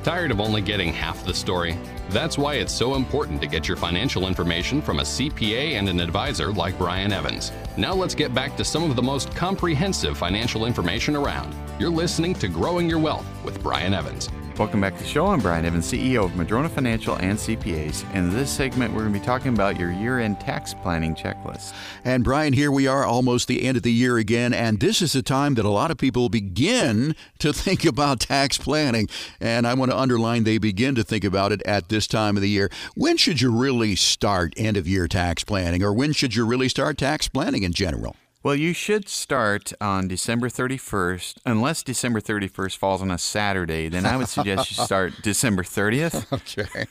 Tired 0.06 0.30
of 0.30 0.40
only 0.40 0.60
getting 0.60 0.92
half 0.92 1.24
the 1.24 1.34
story? 1.34 1.76
That's 2.10 2.38
why 2.38 2.54
it's 2.54 2.72
so 2.72 2.94
important 2.94 3.40
to 3.40 3.48
get 3.48 3.66
your 3.66 3.76
financial 3.76 4.28
information 4.28 4.80
from 4.80 5.00
a 5.00 5.02
CPA 5.02 5.72
and 5.72 5.88
an 5.88 6.00
advisor 6.00 6.52
like 6.52 6.78
Brian 6.78 7.12
Evans. 7.12 7.52
Now 7.76 7.94
let's 7.94 8.14
get 8.14 8.32
back 8.32 8.56
to 8.56 8.64
some 8.64 8.88
of 8.88 8.94
the 8.94 9.02
most 9.02 9.34
comprehensive 9.34 10.16
financial 10.16 10.66
information 10.66 11.16
around. 11.16 11.54
You're 11.80 11.90
listening 11.90 12.34
to 12.34 12.48
Growing 12.48 12.88
Your 12.88 13.00
Wealth 13.00 13.26
with 13.44 13.62
Brian 13.62 13.92
Evans. 13.92 14.28
Welcome 14.58 14.80
back 14.80 14.96
to 14.96 15.02
the 15.02 15.06
show. 15.06 15.26
I'm 15.26 15.40
Brian 15.40 15.66
Evans, 15.66 15.92
CEO 15.92 16.24
of 16.24 16.34
Madrona 16.34 16.70
Financial 16.70 17.14
and 17.16 17.38
CPAs. 17.38 18.06
And 18.14 18.28
in 18.28 18.34
this 18.34 18.50
segment, 18.50 18.94
we're 18.94 19.02
going 19.02 19.12
to 19.12 19.20
be 19.20 19.24
talking 19.24 19.52
about 19.52 19.78
your 19.78 19.92
year 19.92 20.18
end 20.18 20.40
tax 20.40 20.72
planning 20.72 21.14
checklist. 21.14 21.74
And 22.06 22.24
Brian, 22.24 22.54
here 22.54 22.72
we 22.72 22.86
are 22.86 23.04
almost 23.04 23.48
the 23.48 23.64
end 23.64 23.76
of 23.76 23.82
the 23.82 23.92
year 23.92 24.16
again. 24.16 24.54
And 24.54 24.80
this 24.80 25.02
is 25.02 25.12
the 25.12 25.20
time 25.20 25.56
that 25.56 25.66
a 25.66 25.70
lot 25.70 25.90
of 25.90 25.98
people 25.98 26.30
begin 26.30 27.14
to 27.40 27.52
think 27.52 27.84
about 27.84 28.20
tax 28.20 28.56
planning. 28.56 29.10
And 29.42 29.66
I 29.66 29.74
want 29.74 29.90
to 29.90 29.98
underline 29.98 30.44
they 30.44 30.56
begin 30.56 30.94
to 30.94 31.04
think 31.04 31.24
about 31.24 31.52
it 31.52 31.60
at 31.66 31.90
this 31.90 32.06
time 32.06 32.36
of 32.36 32.40
the 32.40 32.48
year. 32.48 32.70
When 32.94 33.18
should 33.18 33.42
you 33.42 33.50
really 33.50 33.94
start 33.94 34.54
end 34.56 34.78
of 34.78 34.88
year 34.88 35.06
tax 35.06 35.44
planning, 35.44 35.82
or 35.82 35.92
when 35.92 36.14
should 36.14 36.34
you 36.34 36.46
really 36.46 36.70
start 36.70 36.96
tax 36.96 37.28
planning 37.28 37.62
in 37.62 37.74
general? 37.74 38.16
Well, 38.42 38.54
you 38.54 38.74
should 38.74 39.08
start 39.08 39.72
on 39.80 40.06
December 40.06 40.48
31st. 40.48 41.38
Unless 41.46 41.82
December 41.82 42.20
31st 42.20 42.76
falls 42.76 43.02
on 43.02 43.10
a 43.10 43.18
Saturday, 43.18 43.88
then 43.88 44.06
I 44.06 44.16
would 44.16 44.28
suggest 44.28 44.70
you 44.70 44.76
start 44.84 45.14
December 45.22 45.64
30th. 45.64 46.32
Okay. 46.32 46.86